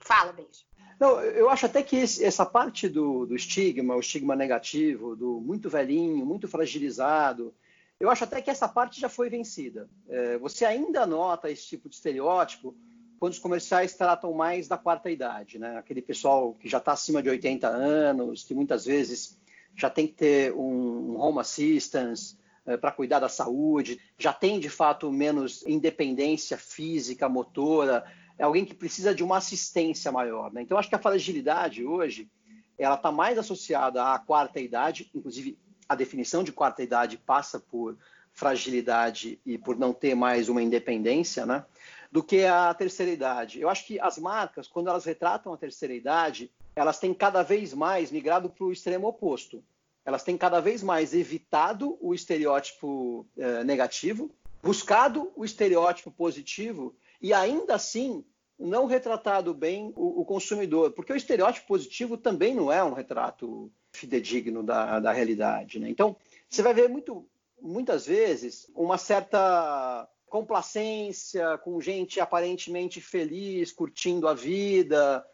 Fala, 0.00 0.32
beijo. 0.32 0.64
Não, 0.98 1.20
eu 1.20 1.48
acho 1.50 1.66
até 1.66 1.82
que 1.82 1.96
esse, 1.96 2.24
essa 2.24 2.46
parte 2.46 2.88
do, 2.88 3.26
do, 3.26 3.34
estigma, 3.34 3.96
o 3.96 4.00
estigma 4.00 4.36
negativo, 4.36 5.16
do 5.16 5.40
muito 5.40 5.68
velhinho, 5.68 6.24
muito 6.24 6.46
fragilizado, 6.46 7.52
eu 7.98 8.10
acho 8.10 8.24
até 8.24 8.40
que 8.40 8.50
essa 8.50 8.68
parte 8.68 9.00
já 9.00 9.08
foi 9.08 9.28
vencida. 9.28 9.88
É, 10.08 10.38
você 10.38 10.64
ainda 10.64 11.06
nota 11.06 11.50
esse 11.50 11.66
tipo 11.66 11.88
de 11.88 11.96
estereótipo 11.96 12.76
quando 13.18 13.32
os 13.32 13.38
comerciais 13.38 13.94
tratam 13.94 14.32
mais 14.32 14.68
da 14.68 14.76
quarta 14.76 15.10
idade, 15.10 15.58
né? 15.58 15.78
Aquele 15.78 16.02
pessoal 16.02 16.54
que 16.54 16.68
já 16.68 16.78
está 16.78 16.92
acima 16.92 17.22
de 17.22 17.30
80 17.30 17.66
anos, 17.66 18.44
que 18.44 18.54
muitas 18.54 18.84
vezes 18.84 19.38
já 19.74 19.88
tem 19.88 20.06
que 20.06 20.14
ter 20.14 20.52
um, 20.52 21.14
um 21.14 21.20
home 21.20 21.40
assistance 21.40 22.36
é, 22.66 22.76
para 22.76 22.92
cuidar 22.92 23.20
da 23.20 23.28
saúde, 23.28 24.00
já 24.18 24.32
tem 24.32 24.60
de 24.60 24.68
fato 24.68 25.10
menos 25.10 25.64
independência 25.66 26.56
física, 26.56 27.28
motora, 27.28 28.04
é 28.38 28.44
alguém 28.44 28.64
que 28.64 28.74
precisa 28.74 29.14
de 29.14 29.22
uma 29.22 29.36
assistência 29.36 30.10
maior. 30.10 30.52
Né? 30.52 30.62
Então, 30.62 30.78
acho 30.78 30.88
que 30.88 30.94
a 30.94 30.98
fragilidade 30.98 31.84
hoje 31.84 32.28
ela 32.76 32.96
está 32.96 33.12
mais 33.12 33.38
associada 33.38 34.12
à 34.12 34.18
quarta 34.18 34.60
idade, 34.60 35.10
inclusive 35.14 35.58
a 35.88 35.94
definição 35.94 36.42
de 36.42 36.52
quarta 36.52 36.82
idade 36.82 37.16
passa 37.16 37.60
por 37.60 37.96
fragilidade 38.32 39.38
e 39.46 39.56
por 39.56 39.78
não 39.78 39.92
ter 39.92 40.14
mais 40.14 40.48
uma 40.48 40.62
independência, 40.62 41.46
né? 41.46 41.64
do 42.10 42.22
que 42.22 42.44
a 42.44 42.72
terceira 42.74 43.10
idade. 43.10 43.60
Eu 43.60 43.68
acho 43.68 43.86
que 43.86 43.98
as 43.98 44.18
marcas, 44.18 44.68
quando 44.68 44.88
elas 44.88 45.04
retratam 45.04 45.52
a 45.52 45.56
terceira 45.56 45.94
idade, 45.94 46.50
elas 46.76 46.98
têm 46.98 47.12
cada 47.12 47.42
vez 47.42 47.74
mais 47.74 48.12
migrado 48.12 48.48
para 48.48 48.64
o 48.64 48.72
extremo 48.72 49.08
oposto. 49.08 49.64
Elas 50.04 50.22
têm 50.22 50.36
cada 50.36 50.60
vez 50.60 50.80
mais 50.80 51.12
evitado 51.12 51.98
o 52.00 52.14
estereótipo 52.14 53.26
eh, 53.36 53.64
negativo, 53.64 54.30
buscado 54.62 55.32
o 55.34 55.44
estereótipo 55.44 56.10
positivo 56.10 56.94
e 57.24 57.32
ainda 57.32 57.74
assim 57.74 58.22
não 58.58 58.84
retratado 58.84 59.54
bem 59.54 59.94
o, 59.96 60.20
o, 60.20 60.26
consumidor, 60.26 60.92
porque 60.92 61.10
o 61.10 61.16
estereótipo 61.16 61.66
positivo 61.66 62.18
também 62.18 62.54
não 62.54 62.70
é 62.70 62.84
um 62.84 62.92
retrato 62.92 63.72
fidedigno 63.90 64.62
da, 64.62 65.00
da 65.00 65.10
realidade. 65.10 65.78
Né? 65.80 65.88
Então, 65.88 66.14
você 66.50 66.60
vai 66.60 66.74
ver 66.74 66.86
muito, 66.86 67.26
muitas 67.58 68.04
vezes 68.04 68.70
uma 68.74 68.98
certa 68.98 70.06
complacência 70.26 71.56
com 71.56 71.80
gente 71.80 72.20
aparentemente 72.20 73.00
feliz, 73.00 73.72
curtindo 73.72 74.28
a 74.28 74.34
vida, 74.34 75.26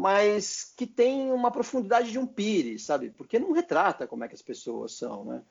mas 0.00 0.72
que 0.74 0.86
tem 0.86 1.30
uma 1.30 1.50
profundidade 1.50 2.10
de 2.10 2.18
um 2.18 2.26
pires, 2.26 2.86
sabe? 2.86 3.10
Porque 3.10 3.38
não 3.38 3.52
retrata 3.52 4.06
como 4.06 4.24
é 4.24 4.28
que 4.28 4.34
as 4.34 4.42
pessoas 4.42 4.92
são, 4.92 5.26
né? 5.26 5.42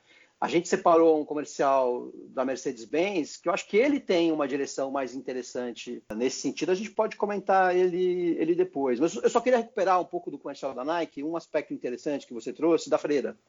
A 0.44 0.48
gente 0.50 0.68
separou 0.68 1.22
um 1.22 1.24
comercial 1.24 2.12
da 2.28 2.44
Mercedes-Benz, 2.44 3.38
que 3.38 3.48
eu 3.48 3.54
acho 3.54 3.66
que 3.66 3.78
ele 3.78 3.98
tem 3.98 4.30
uma 4.30 4.46
direção 4.46 4.92
mais 4.92 5.16
interessante 5.16 6.04
nesse 6.14 6.42
sentido. 6.42 6.70
A 6.70 6.76
gente 6.76 6.92
pode 6.92 7.16
comentar 7.16 7.74
ele, 7.74 8.36
ele 8.38 8.54
depois. 8.54 9.00
Mas 9.00 9.16
eu 9.16 9.30
só 9.30 9.40
queria 9.40 9.60
recuperar 9.60 10.02
um 10.02 10.06
pouco 10.06 10.30
do 10.30 10.38
comercial 10.38 10.74
da 10.74 10.84
Nike, 10.84 11.24
um 11.24 11.38
aspecto 11.38 11.74
interessante 11.74 12.28
que 12.28 12.34
você 12.34 12.52
trouxe 12.52 12.90
da 12.90 12.98
freira. 12.98 13.40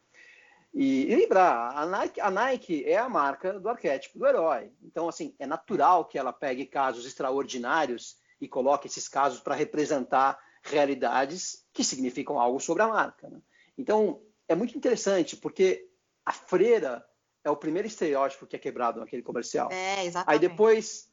E, 0.72 1.10
e 1.10 1.16
lembrar, 1.16 1.76
a 1.76 1.84
Nike, 1.84 2.20
a 2.20 2.30
Nike 2.30 2.84
é 2.84 2.96
a 2.96 3.08
marca 3.08 3.58
do 3.58 3.68
arquétipo 3.68 4.16
do 4.16 4.26
herói. 4.28 4.70
Então, 4.80 5.08
assim, 5.08 5.34
é 5.40 5.48
natural 5.48 6.04
que 6.04 6.16
ela 6.16 6.32
pegue 6.32 6.64
casos 6.64 7.04
extraordinários 7.04 8.18
e 8.40 8.46
coloque 8.46 8.86
esses 8.86 9.08
casos 9.08 9.40
para 9.40 9.56
representar 9.56 10.38
realidades 10.62 11.66
que 11.72 11.82
significam 11.82 12.38
algo 12.38 12.60
sobre 12.60 12.84
a 12.84 12.86
marca. 12.86 13.28
Né? 13.28 13.40
Então, 13.76 14.22
é 14.46 14.54
muito 14.54 14.78
interessante, 14.78 15.36
porque 15.36 15.88
a 16.24 16.32
freira 16.32 17.04
é 17.44 17.50
o 17.50 17.56
primeiro 17.56 17.86
estereótipo 17.86 18.46
que 18.46 18.56
é 18.56 18.58
quebrado 18.58 19.00
naquele 19.00 19.22
comercial. 19.22 19.70
É, 19.70 20.04
exatamente. 20.04 20.32
Aí 20.32 20.48
depois 20.48 21.12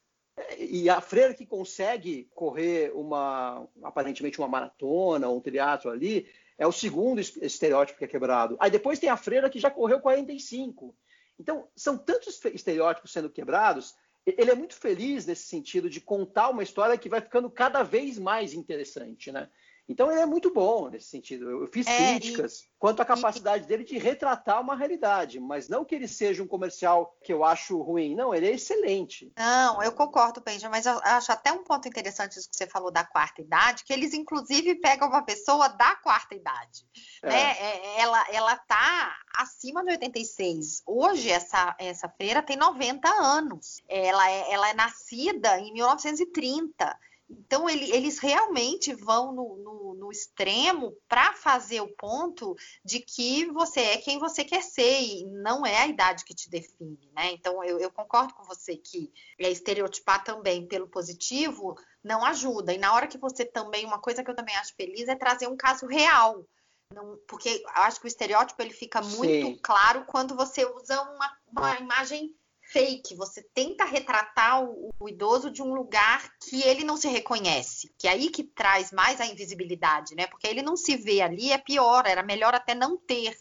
e 0.58 0.90
a 0.90 1.02
freira 1.02 1.34
que 1.34 1.46
consegue 1.46 2.30
correr 2.34 2.92
uma 2.96 3.68
aparentemente 3.84 4.40
uma 4.40 4.48
maratona, 4.48 5.30
um 5.30 5.42
triatlo 5.42 5.92
ali, 5.92 6.28
é 6.58 6.66
o 6.66 6.72
segundo 6.72 7.20
estereótipo 7.20 8.00
que 8.00 8.06
é 8.06 8.08
quebrado. 8.08 8.56
Aí 8.60 8.72
depois 8.72 9.00
tem 9.00 9.10
a 9.10 9.18
freira 9.18 9.50
que 9.50 9.60
já 9.60 9.70
correu 9.70 10.00
45. 10.00 10.96
Então, 11.40 11.68
são 11.76 11.98
tantos 11.98 12.40
estereótipos 12.46 13.12
sendo 13.12 13.30
quebrados, 13.30 13.96
ele 14.26 14.52
é 14.52 14.56
muito 14.56 14.76
feliz 14.76 15.26
nesse 15.26 15.48
sentido 15.48 15.90
de 15.90 16.00
contar 16.00 16.50
uma 16.50 16.62
história 16.62 16.98
que 16.98 17.10
vai 17.10 17.20
ficando 17.20 17.50
cada 17.50 17.82
vez 17.82 18.20
mais 18.20 18.54
interessante, 18.54 19.32
né? 19.32 19.50
Então 19.88 20.10
ele 20.10 20.22
é 20.22 20.26
muito 20.26 20.54
bom 20.54 20.90
nesse 20.90 21.08
sentido. 21.08 21.50
Eu 21.50 21.68
fiz 21.68 21.86
é, 21.88 21.98
críticas 21.98 22.62
e, 22.62 22.70
quanto 22.80 23.02
à 23.02 23.06
capacidade 23.06 23.66
e, 23.66 23.68
dele 23.68 23.84
de 23.84 23.98
retratar 23.98 24.62
uma 24.62 24.76
realidade, 24.76 25.40
mas 25.40 25.68
não 25.68 25.84
que 25.84 25.96
ele 25.96 26.08
seja 26.08 26.42
um 26.42 26.48
comercial 26.48 27.18
que 27.24 27.34
eu 27.34 27.44
acho 27.44 27.82
ruim. 27.82 28.16
Não, 28.16 28.34
ele 28.34 28.48
é 28.48 28.54
excelente. 28.54 29.32
Não, 29.38 29.84
eu 29.84 29.92
concordo, 29.92 30.42
Benja, 30.42 30.70
mas 30.70 30.86
eu 30.86 31.00
acho 31.04 31.32
até 31.32 31.52
um 31.52 31.64
ponto 31.64 31.88
interessante 31.88 32.38
isso 32.38 32.50
que 32.50 32.56
você 32.56 32.68
falou 32.68 32.92
da 32.92 33.04
quarta 33.04 33.42
idade, 33.42 33.84
que 33.84 33.92
eles 33.92 34.14
inclusive 34.14 34.76
pegam 34.76 35.10
uma 35.10 35.24
pessoa 35.24 35.68
da 35.68 35.96
quarta 35.98 36.36
idade. 36.36 36.86
É. 37.24 37.30
Né? 37.30 37.52
É, 37.60 38.02
ela, 38.02 38.26
ela 38.32 38.58
tá 38.58 39.16
acima 39.36 39.84
de 39.84 39.92
86. 39.92 40.84
Hoje 40.86 41.30
essa, 41.30 41.76
essa 41.78 42.08
feira 42.10 42.42
tem 42.42 42.56
90 42.56 43.10
anos. 43.10 43.82
Ela 43.88 44.30
é, 44.30 44.54
ela 44.54 44.70
é 44.70 44.74
nascida 44.74 45.60
em 45.60 45.74
1930. 45.74 46.98
Então, 47.40 47.70
ele, 47.70 47.92
eles 47.92 48.20
realmente 48.20 48.94
vão 48.94 49.32
no, 49.32 49.58
no, 49.58 49.94
no 49.96 50.12
extremo 50.12 50.96
para 51.08 51.34
fazer 51.34 51.82
o 51.82 51.96
ponto 51.96 52.56
de 52.84 53.00
que 53.00 53.46
você 53.52 53.80
é 53.80 53.98
quem 53.98 54.20
você 54.20 54.44
quer 54.44 54.62
ser 54.62 55.02
e 55.02 55.26
não 55.26 55.66
é 55.66 55.78
a 55.78 55.88
idade 55.88 56.26
que 56.26 56.36
te 56.36 56.50
define, 56.50 57.10
né? 57.14 57.32
Então, 57.32 57.64
eu, 57.64 57.80
eu 57.80 57.92
concordo 57.92 58.34
com 58.34 58.44
você 58.44 58.76
que 58.76 59.12
é 59.40 59.50
estereotipar 59.50 60.24
também 60.24 60.68
pelo 60.68 60.88
positivo 60.88 61.76
não 62.04 62.26
ajuda. 62.26 62.74
E 62.74 62.78
na 62.78 62.94
hora 62.94 63.08
que 63.08 63.18
você 63.18 63.46
também, 63.46 63.86
uma 63.86 64.00
coisa 64.00 64.24
que 64.24 64.30
eu 64.30 64.36
também 64.36 64.56
acho 64.58 64.76
feliz 64.76 65.08
é 65.08 65.16
trazer 65.16 65.48
um 65.48 65.58
caso 65.58 65.86
real. 65.86 66.46
Não, 66.94 67.18
porque 67.28 67.64
eu 67.64 67.84
acho 67.84 68.00
que 68.00 68.06
o 68.06 68.08
estereótipo 68.08 68.62
ele 68.62 68.74
fica 68.74 69.02
muito 69.02 69.48
Sim. 69.48 69.60
claro 69.62 70.04
quando 70.06 70.36
você 70.36 70.66
usa 70.66 71.02
uma, 71.02 71.38
uma 71.48 71.80
imagem 71.80 72.36
fake, 72.72 73.16
você 73.16 73.44
tenta 73.54 73.84
retratar 73.84 74.64
o, 74.64 74.90
o, 75.00 75.10
idoso 75.10 75.52
de 75.52 75.62
um 75.62 75.74
lugar 75.74 76.32
que 76.40 76.62
ele 76.64 76.84
não 76.84 76.98
se 76.98 77.08
reconhece, 77.08 77.92
que 77.98 78.08
é 78.08 78.12
aí 78.12 78.30
que 78.30 78.44
traz 78.44 78.92
mais 78.92 79.20
a 79.20 79.26
invisibilidade, 79.26 80.16
né? 80.16 80.26
Porque 80.28 80.48
ele 80.48 80.62
não 80.62 80.78
se 80.78 80.96
vê 80.96 81.22
ali, 81.22 81.52
é 81.52 81.58
pior, 81.58 82.06
era 82.06 82.24
melhor 82.24 82.56
até 82.56 82.74
não 82.74 82.98
ter 82.98 83.38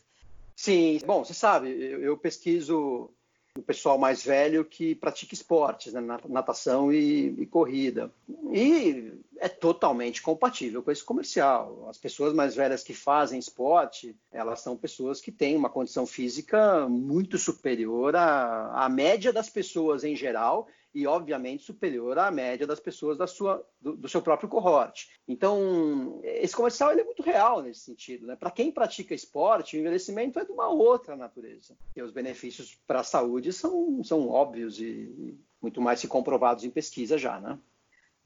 Sim, 0.60 1.00
bom, 1.06 1.24
você 1.24 1.32
sabe, 1.32 1.70
eu, 1.70 2.02
eu 2.02 2.18
pesquiso 2.18 3.10
o 3.58 3.62
pessoal 3.62 3.98
mais 3.98 4.24
velho 4.24 4.64
que 4.64 4.94
pratica 4.94 5.34
esportes, 5.34 5.92
né, 5.92 6.00
natação 6.28 6.92
e, 6.92 7.34
e, 7.38 7.46
corrida. 7.46 8.10
E 8.52 9.12
é 9.38 9.48
totalmente 9.48 10.22
compatível 10.22 10.82
com 10.82 10.90
esse 10.90 11.02
comercial. 11.04 11.88
As 11.88 11.98
pessoas 11.98 12.32
mais 12.32 12.54
velhas 12.54 12.84
que 12.84 12.94
fazem 12.94 13.38
esporte, 13.38 14.16
elas 14.30 14.60
são 14.60 14.76
pessoas 14.76 15.20
que 15.20 15.32
têm 15.32 15.56
uma 15.56 15.68
condição 15.68 16.06
física 16.06 16.88
muito 16.88 17.38
superior 17.38 18.14
à, 18.14 18.84
à 18.84 18.88
média 18.88 19.32
das 19.32 19.50
pessoas 19.50 20.04
em 20.04 20.14
geral 20.14 20.68
e, 20.94 21.06
obviamente, 21.06 21.64
superior 21.64 22.18
à 22.18 22.30
média 22.30 22.66
das 22.66 22.80
pessoas 22.80 23.16
da 23.16 23.26
sua, 23.26 23.64
do, 23.80 23.96
do 23.96 24.08
seu 24.08 24.20
próprio 24.20 24.48
cohort. 24.48 25.08
Então, 25.26 26.20
esse 26.24 26.54
comercial 26.54 26.90
é 26.90 27.04
muito 27.04 27.22
real 27.22 27.62
nesse 27.62 27.80
sentido. 27.80 28.26
Né? 28.26 28.36
Para 28.36 28.50
quem 28.50 28.72
pratica 28.72 29.14
esporte, 29.14 29.76
o 29.76 29.80
envelhecimento 29.80 30.38
é 30.38 30.44
de 30.44 30.50
uma 30.50 30.68
outra 30.68 31.16
natureza. 31.16 31.76
E 31.94 32.02
os 32.02 32.10
benefícios 32.10 32.76
para 32.86 33.00
a 33.00 33.04
saúde 33.04 33.52
são, 33.52 34.02
são 34.02 34.28
óbvios 34.28 34.80
e 34.80 35.38
muito 35.62 35.80
mais 35.80 36.00
se 36.00 36.08
comprovados 36.08 36.64
em 36.64 36.70
pesquisa 36.70 37.16
já, 37.16 37.40
né? 37.40 37.58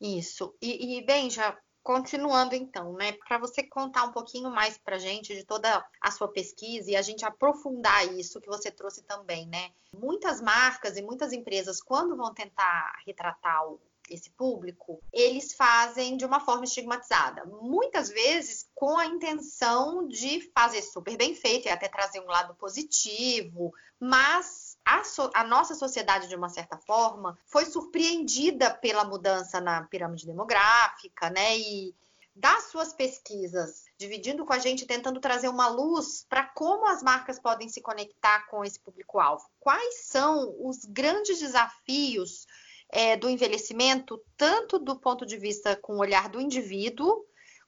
Isso. 0.01 0.55
E, 0.61 0.99
e 0.99 1.03
bem, 1.03 1.31
já 1.31 1.59
Continuando 1.85 2.55
então, 2.55 2.95
né, 2.95 3.13
para 3.13 3.37
você 3.37 3.63
contar 3.63 4.05
um 4.05 4.11
pouquinho 4.11 4.51
mais 4.51 4.79
para 4.79 4.97
gente 4.97 5.37
de 5.37 5.45
toda 5.45 5.87
a 6.01 6.11
sua 6.11 6.29
pesquisa 6.29 6.91
e 6.91 6.97
a 6.97 7.03
gente 7.03 7.27
aprofundar 7.27 8.11
isso 8.15 8.41
que 8.41 8.49
você 8.49 8.71
trouxe 8.71 9.03
também, 9.03 9.47
né? 9.47 9.71
Muitas 9.93 10.41
marcas 10.41 10.97
e 10.97 11.03
muitas 11.03 11.31
empresas, 11.31 11.83
quando 11.83 12.17
vão 12.17 12.33
tentar 12.33 12.91
retratar 13.07 13.61
esse 14.09 14.31
público, 14.31 15.03
eles 15.13 15.53
fazem 15.53 16.17
de 16.17 16.25
uma 16.25 16.41
forma 16.41 16.65
estigmatizada. 16.65 17.45
Muitas 17.45 18.09
vezes 18.09 18.67
com 18.75 18.97
a 18.97 19.05
intenção 19.05 20.09
de 20.09 20.41
fazer 20.55 20.81
super 20.81 21.19
bem 21.19 21.35
feito 21.35 21.67
e 21.67 21.71
até 21.71 21.87
trazer 21.87 22.21
um 22.21 22.27
lado 22.27 22.55
positivo, 22.55 23.75
mas 24.01 24.64
a, 24.85 25.03
so, 25.05 25.31
a, 25.35 25.45
nossa 25.45 25.75
sociedade, 25.75 26.29
de 26.29 26.37
uma 26.37 26.49
certa 26.49 26.77
forma, 26.77 27.39
foi 27.47 27.65
surpreendida 27.65 28.71
pela 28.71 29.05
mudança 29.05 29.61
na 29.61 29.85
pirâmide 29.85 30.27
demográfica, 30.27 31.31
né? 31.31 31.59
E 31.59 31.95
das 32.37 32.65
suas 32.65 32.93
pesquisas, 32.93 33.85
dividindo 33.97 34.45
com 34.45 34.53
a 34.53 34.59
gente, 34.59 34.87
tentando 34.87 35.21
trazer 35.21 35.49
uma 35.49 35.69
luz 35.69 36.27
para 36.29 36.45
como 36.45 36.89
as 36.89 37.03
marcas 37.03 37.39
podem 37.39 37.69
se 37.69 37.81
conectar 37.81 38.47
com 38.49 38.65
esse 38.65 38.81
público-alvo. 38.81 39.45
Quais 39.61 40.07
são 40.07 40.55
os 40.59 40.85
grandes 40.85 41.39
desafios 41.39 42.47
é, 42.91 43.17
do 43.17 43.29
envelhecimento, 43.29 44.21
tanto 44.37 44.79
do 44.79 44.99
ponto 44.99 45.25
de 45.25 45.37
vista 45.37 45.77
com 45.77 45.95
o 45.95 46.01
olhar 46.01 46.29
do 46.29 46.41
indivíduo, 46.41 47.25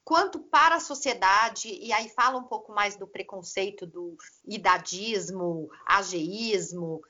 quanto 0.06 0.38
para 0.38 0.76
a 0.76 0.80
sociedade, 0.80 1.68
e 1.82 1.92
aí 1.92 2.08
fala 2.08 2.38
um 2.38 2.44
pouco 2.44 2.72
mais 2.72 2.96
do 2.96 3.08
preconceito 3.08 3.84
do 3.84 4.16
idadismo, 4.46 5.68
ageísmo. 5.84 7.02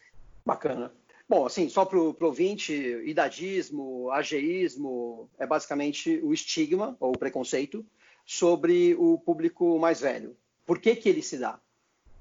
Bacana. 0.47 0.95
Bom, 1.29 1.45
assim, 1.45 1.69
só 1.69 1.85
para 1.85 1.99
o 1.99 2.17
ouvinte, 2.19 2.73
idadismo, 2.73 4.11
ageísmo 4.11 5.29
é 5.39 5.47
basicamente 5.47 6.19
o 6.23 6.33
estigma 6.33 6.97
ou 6.99 7.11
o 7.11 7.19
preconceito 7.19 7.85
sobre 8.25 8.95
o 8.95 9.19
público 9.19 9.79
mais 9.79 10.01
velho. 10.01 10.35
Por 10.65 10.81
que, 10.81 10.97
que 10.97 11.11
ele 11.11 11.21
se 11.21 11.37
dá? 11.37 11.61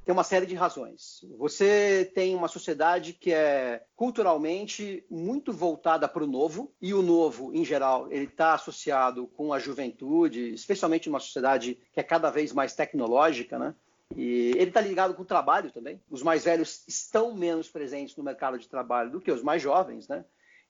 Tem 0.05 0.13
uma 0.13 0.23
série 0.23 0.45
de 0.45 0.53
razões. 0.53 1.25
Você 1.37 2.09
tem 2.13 2.35
uma 2.35 2.47
sociedade 2.47 3.11
que 3.11 3.33
é 3.33 3.83
culturalmente 3.95 5.03
muito 5.09 5.51
voltada 5.51 6.07
para 6.07 6.23
o 6.23 6.27
novo, 6.27 6.71
e 6.79 6.93
o 6.93 7.01
novo, 7.01 7.51
em 7.55 7.65
geral, 7.65 8.11
ele 8.11 8.25
está 8.25 8.53
associado 8.53 9.25
com 9.27 9.51
a 9.51 9.57
juventude, 9.57 10.53
especialmente 10.53 11.09
numa 11.09 11.19
sociedade 11.19 11.79
que 11.91 11.99
é 11.99 12.03
cada 12.03 12.29
vez 12.29 12.53
mais 12.53 12.75
tecnológica, 12.75 13.57
né? 13.57 13.73
E 14.15 14.51
ele 14.51 14.69
está 14.69 14.79
ligado 14.79 15.15
com 15.15 15.23
o 15.23 15.25
trabalho 15.25 15.71
também. 15.71 15.99
Os 16.07 16.21
mais 16.21 16.43
velhos 16.43 16.83
estão 16.87 17.33
menos 17.33 17.67
presentes 17.67 18.15
no 18.15 18.23
mercado 18.23 18.59
de 18.59 18.69
trabalho 18.69 19.09
do 19.09 19.19
que 19.19 19.31
os 19.31 19.41
mais 19.41 19.61
jovens, 19.61 20.07
né? 20.07 20.23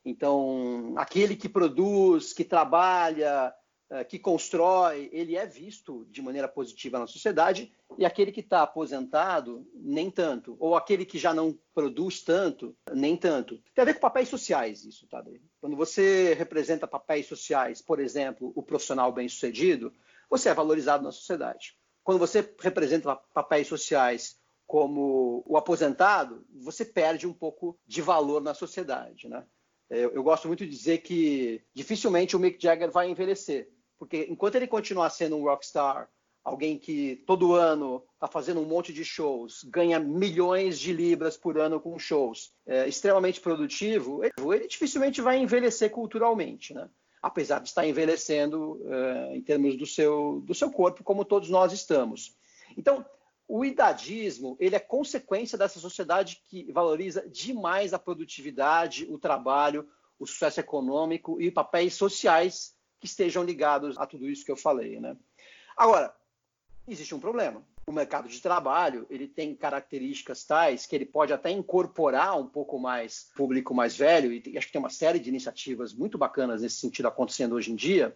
Então, 0.05 0.93
aquele 0.95 1.36
que 1.36 1.49
produz, 1.49 2.31
que 2.31 2.45
trabalha, 2.45 3.53
eh, 3.89 4.03
que 4.03 4.17
constrói, 4.17 5.10
ele 5.12 5.36
é 5.36 5.45
visto 5.45 6.07
de 6.10 6.21
maneira 6.21 6.47
positiva 6.47 6.97
na 6.97 7.07
sociedade, 7.07 7.71
e 7.97 8.05
aquele 8.05 8.31
que 8.31 8.41
está 8.41 8.62
aposentado, 8.62 9.67
nem 9.73 10.10
tanto. 10.10 10.55
Ou 10.60 10.75
aquele 10.75 11.05
que 11.05 11.17
já 11.17 11.34
não 11.34 11.58
produz 11.73 12.21
tanto, 12.21 12.75
nem 12.93 13.15
tanto. 13.15 13.62
Tem 13.73 13.81
a 13.81 13.86
ver 13.86 13.95
com 13.95 13.99
papéis 13.99 14.29
sociais 14.29 14.86
isso, 14.86 15.08
tá? 15.08 15.23
Quando 15.60 15.75
você 15.75 16.34
representa 16.34 16.88
papéis 16.88 17.27
sociais, 17.27 17.81
por 17.81 17.99
exemplo, 17.99 18.51
o 18.55 18.63
profissional 18.63 19.12
bem-sucedido, 19.12 19.93
você 20.29 20.49
é 20.49 20.53
valorizado 20.53 21.03
na 21.03 21.12
sociedade. 21.12 21.77
Quando 22.03 22.19
você 22.19 22.53
representa 22.60 23.15
papéis 23.34 23.67
sociais 23.67 24.38
como 24.67 25.43
o 25.45 25.58
aposentado, 25.58 26.45
você 26.62 26.84
perde 26.84 27.27
um 27.27 27.34
pouco 27.34 27.77
de 27.86 28.01
valor 28.01 28.41
na 28.41 28.53
sociedade, 28.53 29.27
né? 29.27 29.45
Eu, 29.89 30.12
eu, 30.13 30.23
gosto 30.23 30.47
muito 30.47 30.65
de 30.65 30.71
dizer 30.71 30.99
que 30.99 31.63
dificilmente 31.73 32.36
o 32.36 32.39
Mick 32.39 32.62
Jagger 32.62 32.89
vai 32.89 33.08
envelhecer, 33.08 33.69
porque 33.99 34.25
enquanto 34.29 34.55
ele 34.55 34.65
continuar 34.65 35.12
sendo 35.12 35.36
um 35.36 35.43
rockstar, 35.43 36.10
alguém 36.45 36.77
que 36.77 37.23
todo 37.25 37.55
ano 37.55 38.03
está 38.13 38.27
fazendo 38.27 38.62
um 38.62 38.65
monte 38.65 38.93
de 38.93 39.03
shows, 39.03 39.63
ganha 39.63 39.99
milhões 39.99 40.79
de 40.79 40.93
libras 40.93 41.36
por 41.36 41.58
ano 41.58 41.79
com 41.79 41.97
shows, 41.97 42.53
é 42.67 42.88
extremamente 42.88 43.41
produtivo, 43.41 44.21
ele, 44.23 44.67
dificilmente 44.67 45.21
vai 45.21 45.39
envelhecer 45.39 45.89
culturalmente, 45.89 46.71
né? 46.71 46.88
apesar 47.19 47.60
de 47.60 47.69
estar 47.69 47.88
envelhecendo 47.88 48.79
é, 48.86 49.36
em 49.36 49.41
termos 49.41 49.75
do 49.75 49.88
seu, 49.88 50.43
do 50.45 50.53
seu 50.53 50.71
corpo, 50.71 51.03
como 51.03 51.25
todos 51.25 51.49
nós 51.49 51.73
estamos. 51.73 52.38
Então, 52.77 53.03
o 53.47 53.65
idadismo 53.65 54.55
ele 54.60 54.75
é 54.75 54.79
consequência 54.79 55.58
dessa 55.58 55.79
sociedade 55.79 56.43
que 56.47 56.71
valoriza 56.71 57.27
demais 57.27 57.91
a 57.91 57.99
produtividade, 57.99 59.08
o 59.10 59.17
trabalho, 59.17 59.89
o 60.19 60.27
sucesso 60.27 60.60
econômico 60.60 61.41
e 61.41 61.49
papéis 61.49 61.95
sociais 61.95 62.75
que 62.99 63.08
estejam 63.08 63.43
ligados 63.43 63.97
a 63.97 64.05
tudo 64.05 64.29
isso 64.29 64.45
que 64.45 64.51
eu 64.51 64.55
falei, 64.55 64.99
né? 64.99 65.17
Agora, 65.75 66.15
existe 66.88 67.13
um 67.15 67.19
problema. 67.19 67.63
O 67.88 67.91
mercado 67.91 68.28
de 68.28 68.41
trabalho 68.41 69.06
ele 69.10 69.28
tem 69.28 69.56
características 69.56 70.43
tais 70.43 70.86
que 70.86 70.95
ele 70.95 71.06
pode 71.06 71.34
até 71.34 71.52
incorporar 71.52 72.39
um 72.39 72.48
pouco 72.48 72.80
mais 72.80 73.30
público 73.36 73.74
mais 73.74 73.95
velho 73.95 74.32
e 74.32 74.58
acho 74.58 74.67
que 74.67 74.74
tem 74.74 74.80
uma 74.80 74.89
série 74.89 75.19
de 75.19 75.30
iniciativas 75.30 75.93
muito 75.93 76.17
bacanas 76.17 76.62
nesse 76.62 76.78
sentido 76.78 77.08
acontecendo 77.08 77.56
hoje 77.56 77.71
em 77.71 77.76
dia, 77.76 78.15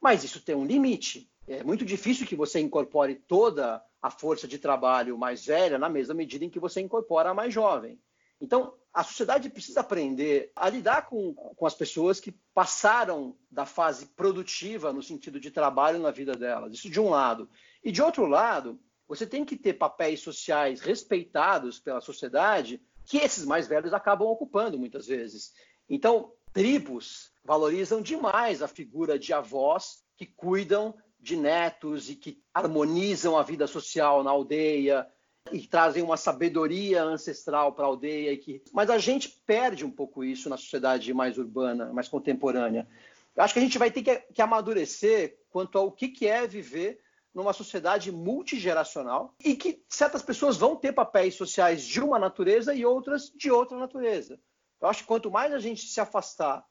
mas 0.00 0.24
isso 0.24 0.40
tem 0.40 0.54
um 0.54 0.64
limite. 0.64 1.30
É 1.46 1.62
muito 1.62 1.84
difícil 1.84 2.26
que 2.26 2.36
você 2.36 2.60
incorpore 2.60 3.14
toda 3.14 3.82
a 4.00 4.10
força 4.10 4.48
de 4.48 4.58
trabalho 4.58 5.18
mais 5.18 5.44
velha 5.44 5.78
na 5.78 5.88
mesma 5.88 6.14
medida 6.14 6.44
em 6.44 6.50
que 6.50 6.58
você 6.58 6.80
incorpora 6.80 7.30
a 7.30 7.34
mais 7.34 7.52
jovem. 7.52 8.00
Então, 8.40 8.74
a 8.92 9.04
sociedade 9.04 9.48
precisa 9.48 9.80
aprender 9.80 10.50
a 10.56 10.68
lidar 10.68 11.06
com, 11.06 11.32
com 11.32 11.64
as 11.64 11.74
pessoas 11.74 12.18
que 12.18 12.32
passaram 12.52 13.36
da 13.50 13.64
fase 13.64 14.06
produtiva 14.06 14.92
no 14.92 15.02
sentido 15.02 15.38
de 15.38 15.50
trabalho 15.50 16.00
na 16.00 16.10
vida 16.10 16.34
delas. 16.34 16.74
Isso 16.74 16.90
de 16.90 17.00
um 17.00 17.08
lado. 17.08 17.48
E 17.82 17.90
de 17.90 18.02
outro 18.02 18.26
lado, 18.26 18.78
você 19.08 19.26
tem 19.26 19.44
que 19.44 19.56
ter 19.56 19.74
papéis 19.74 20.20
sociais 20.20 20.80
respeitados 20.80 21.78
pela 21.78 22.00
sociedade 22.00 22.80
que 23.04 23.18
esses 23.18 23.44
mais 23.44 23.66
velhos 23.66 23.92
acabam 23.92 24.28
ocupando 24.28 24.78
muitas 24.78 25.06
vezes. 25.06 25.52
Então, 25.88 26.32
tribos 26.52 27.32
valorizam 27.44 28.00
demais 28.00 28.62
a 28.62 28.68
figura 28.68 29.18
de 29.18 29.32
avós 29.32 30.02
que 30.16 30.26
cuidam 30.26 30.94
de 31.18 31.36
netos 31.36 32.10
e 32.10 32.16
que 32.16 32.42
harmonizam 32.54 33.36
a 33.36 33.42
vida 33.42 33.66
social 33.66 34.22
na 34.22 34.30
aldeia, 34.30 35.06
e 35.50 35.66
trazem 35.66 36.02
uma 36.02 36.16
sabedoria 36.16 37.02
ancestral 37.02 37.72
para 37.72 37.84
a 37.84 37.88
aldeia. 37.88 38.36
Que... 38.36 38.62
Mas 38.72 38.90
a 38.90 38.98
gente 38.98 39.28
perde 39.46 39.84
um 39.84 39.90
pouco 39.90 40.22
isso 40.22 40.48
na 40.48 40.56
sociedade 40.56 41.12
mais 41.12 41.38
urbana, 41.38 41.92
mais 41.92 42.08
contemporânea. 42.08 42.86
Eu 43.34 43.42
acho 43.42 43.54
que 43.54 43.60
a 43.60 43.62
gente 43.62 43.78
vai 43.78 43.90
ter 43.90 44.02
que, 44.02 44.14
que 44.32 44.42
amadurecer 44.42 45.38
quanto 45.50 45.78
ao 45.78 45.90
que, 45.90 46.08
que 46.08 46.28
é 46.28 46.46
viver 46.46 47.00
numa 47.34 47.52
sociedade 47.52 48.12
multigeracional 48.12 49.34
e 49.42 49.56
que 49.56 49.82
certas 49.88 50.22
pessoas 50.22 50.56
vão 50.56 50.76
ter 50.76 50.92
papéis 50.92 51.34
sociais 51.34 51.82
de 51.82 52.00
uma 52.00 52.18
natureza 52.18 52.74
e 52.74 52.84
outras 52.84 53.30
de 53.34 53.50
outra 53.50 53.78
natureza. 53.78 54.38
Eu 54.80 54.88
acho 54.88 55.02
que 55.02 55.08
quanto 55.08 55.30
mais 55.30 55.52
a 55.52 55.58
gente 55.58 55.86
se 55.86 56.00
afastar 56.00 56.66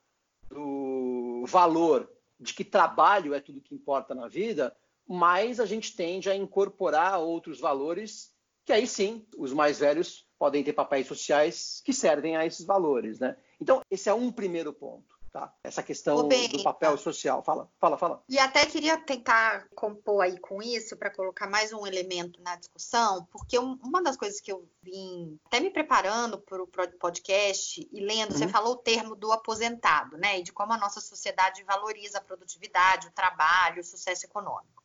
do 0.49 1.45
valor 1.47 2.11
de 2.39 2.53
que 2.53 2.63
trabalho 2.63 3.33
é 3.33 3.39
tudo 3.39 3.61
que 3.61 3.73
importa 3.73 4.13
na 4.13 4.27
vida, 4.27 4.75
mais 5.07 5.59
a 5.59 5.65
gente 5.65 5.95
tende 5.95 6.29
a 6.29 6.35
incorporar 6.35 7.19
outros 7.19 7.59
valores 7.59 8.31
que 8.65 8.73
aí 8.73 8.85
sim 8.85 9.25
os 9.37 9.53
mais 9.53 9.79
velhos 9.79 10.27
podem 10.37 10.63
ter 10.63 10.73
papéis 10.73 11.07
sociais 11.07 11.81
que 11.83 11.93
servem 11.93 12.35
a 12.35 12.45
esses 12.45 12.65
valores, 12.65 13.19
né? 13.19 13.35
Então, 13.59 13.81
esse 13.89 14.09
é 14.09 14.13
um 14.13 14.31
primeiro 14.31 14.73
ponto. 14.73 15.20
Tá? 15.31 15.53
Essa 15.63 15.81
questão 15.81 16.27
bem, 16.27 16.49
do 16.49 16.61
papel 16.61 16.97
social. 16.97 17.41
Fala, 17.41 17.69
fala, 17.79 17.97
fala. 17.97 18.23
E 18.27 18.37
até 18.37 18.65
queria 18.65 18.97
tentar 18.97 19.65
compor 19.73 20.23
aí 20.23 20.37
com 20.37 20.61
isso 20.61 20.97
para 20.97 21.09
colocar 21.09 21.47
mais 21.49 21.71
um 21.71 21.87
elemento 21.87 22.41
na 22.41 22.57
discussão, 22.57 23.25
porque 23.31 23.57
uma 23.57 24.03
das 24.03 24.17
coisas 24.17 24.41
que 24.41 24.51
eu 24.51 24.67
vim 24.83 25.39
até 25.45 25.61
me 25.61 25.69
preparando 25.69 26.37
para 26.37 26.61
o 26.61 26.67
podcast 26.99 27.87
e 27.89 27.99
lendo, 28.01 28.33
uhum. 28.33 28.37
você 28.39 28.47
falou 28.49 28.73
o 28.73 28.77
termo 28.77 29.15
do 29.15 29.31
aposentado, 29.31 30.17
né? 30.17 30.39
E 30.39 30.43
de 30.43 30.51
como 30.51 30.73
a 30.73 30.77
nossa 30.77 30.99
sociedade 30.99 31.63
valoriza 31.63 32.17
a 32.17 32.21
produtividade, 32.21 33.07
o 33.07 33.11
trabalho, 33.11 33.79
o 33.79 33.85
sucesso 33.85 34.25
econômico 34.25 34.81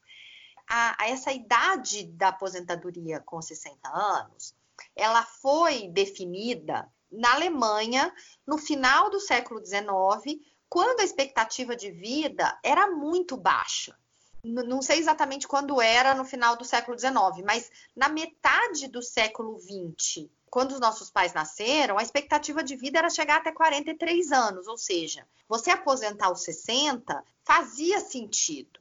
a, 0.69 1.05
a 1.05 1.09
essa 1.09 1.33
idade 1.33 2.05
da 2.05 2.29
aposentadoria 2.29 3.21
com 3.21 3.41
60 3.41 3.89
anos, 3.89 4.55
ela 4.95 5.23
foi 5.23 5.89
definida 5.89 6.91
na 7.17 7.35
Alemanha 7.35 8.13
no 8.47 8.59
final 8.59 9.11
do 9.11 9.19
século 9.19 9.65
XIX, 9.65 10.41
quando 10.69 11.01
a 11.01 11.05
expectativa 11.05 11.75
de 11.75 11.91
vida 11.91 12.59
era 12.63 12.89
muito 12.91 13.37
baixa. 13.37 13.97
Não 14.45 14.81
sei 14.81 14.99
exatamente 14.99 15.49
quando 15.49 15.81
era 15.81 16.15
no 16.15 16.25
final 16.25 16.57
do 16.57 16.65
século 16.65 16.97
XIX, 16.97 17.45
mas 17.45 17.71
na 17.97 18.09
metade 18.09 18.87
do 18.87 19.03
século 19.03 19.59
XX, 19.59 20.29
quando 20.49 20.73
os 20.73 20.81
nossos 20.81 21.11
pais 21.11 21.35
nasceram, 21.35 21.99
a 21.99 22.03
expectativa 22.03 22.63
de 22.63 22.77
vida 22.77 22.99
era 22.99 23.11
chegar 23.11 23.39
até 23.39 23.51
43 23.51 24.31
anos, 24.31 24.69
ou 24.69 24.79
seja, 24.79 25.27
você 25.49 25.71
aposentar 25.71 26.27
aos 26.27 26.43
60 26.43 27.25
fazia 27.43 27.99
sentido. 27.99 28.81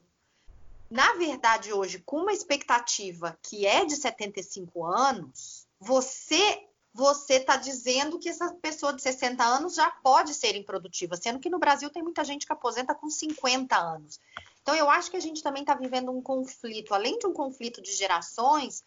Na 0.88 1.14
verdade, 1.14 1.72
hoje, 1.72 1.98
com 1.98 2.20
uma 2.20 2.32
expectativa 2.32 3.36
que 3.42 3.66
é 3.66 3.84
de 3.84 3.96
75 3.96 4.84
anos, 4.84 5.66
você 5.80 6.64
você 6.96 7.34
está 7.34 7.56
dizendo 7.56 8.18
que 8.18 8.30
essa 8.30 8.54
pessoa 8.54 8.90
de 8.90 9.02
60 9.02 9.44
anos 9.44 9.74
já 9.74 9.90
pode 9.90 10.32
ser 10.32 10.56
improdutiva, 10.56 11.14
sendo 11.14 11.38
que 11.38 11.50
no 11.50 11.58
Brasil 11.58 11.90
tem 11.90 12.02
muita 12.02 12.24
gente 12.24 12.46
que 12.46 12.52
aposenta 12.52 12.94
com 12.94 13.10
50 13.10 13.76
anos. 13.76 14.18
Então, 14.62 14.74
eu 14.74 14.88
acho 14.88 15.10
que 15.10 15.16
a 15.16 15.20
gente 15.20 15.42
também 15.42 15.62
está 15.62 15.74
vivendo 15.74 16.10
um 16.10 16.22
conflito, 16.22 16.94
além 16.94 17.18
de 17.18 17.26
um 17.26 17.34
conflito 17.34 17.82
de 17.82 17.92
gerações, 17.92 18.82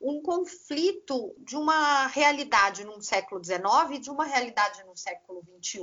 um 0.00 0.22
conflito 0.22 1.34
de 1.38 1.54
uma 1.54 2.06
realidade 2.06 2.82
no 2.82 3.02
século 3.02 3.44
XIX 3.44 3.60
e 3.92 3.98
de 3.98 4.10
uma 4.10 4.24
realidade 4.24 4.82
no 4.84 4.96
século 4.96 5.44
XXI, 5.60 5.82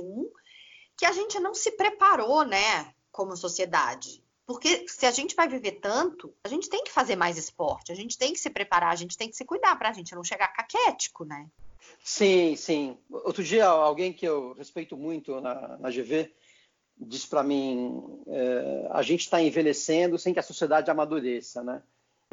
que 0.96 1.06
a 1.06 1.12
gente 1.12 1.38
não 1.38 1.54
se 1.54 1.70
preparou, 1.70 2.44
né, 2.44 2.92
como 3.12 3.36
sociedade. 3.36 4.20
Porque 4.44 4.88
se 4.88 5.06
a 5.06 5.12
gente 5.12 5.36
vai 5.36 5.46
viver 5.46 5.78
tanto, 5.80 6.34
a 6.42 6.48
gente 6.48 6.68
tem 6.68 6.82
que 6.82 6.90
fazer 6.90 7.14
mais 7.14 7.38
esporte, 7.38 7.92
a 7.92 7.94
gente 7.94 8.18
tem 8.18 8.32
que 8.32 8.40
se 8.40 8.50
preparar, 8.50 8.92
a 8.92 8.96
gente 8.96 9.16
tem 9.16 9.30
que 9.30 9.36
se 9.36 9.44
cuidar 9.44 9.76
para 9.76 9.90
a 9.90 9.92
gente 9.92 10.14
não 10.14 10.24
chegar 10.24 10.48
caquético, 10.48 11.24
né? 11.24 11.46
Sim, 12.02 12.56
sim. 12.56 12.98
Outro 13.10 13.42
dia, 13.42 13.66
alguém 13.66 14.12
que 14.12 14.26
eu 14.26 14.54
respeito 14.54 14.96
muito 14.96 15.40
na, 15.40 15.76
na 15.78 15.90
GV 15.90 16.32
disse 16.96 17.26
para 17.28 17.42
mim: 17.42 18.22
é, 18.26 18.88
a 18.90 19.02
gente 19.02 19.20
está 19.20 19.40
envelhecendo 19.42 20.18
sem 20.18 20.32
que 20.32 20.40
a 20.40 20.42
sociedade 20.42 20.90
amadureça, 20.90 21.62
né? 21.62 21.82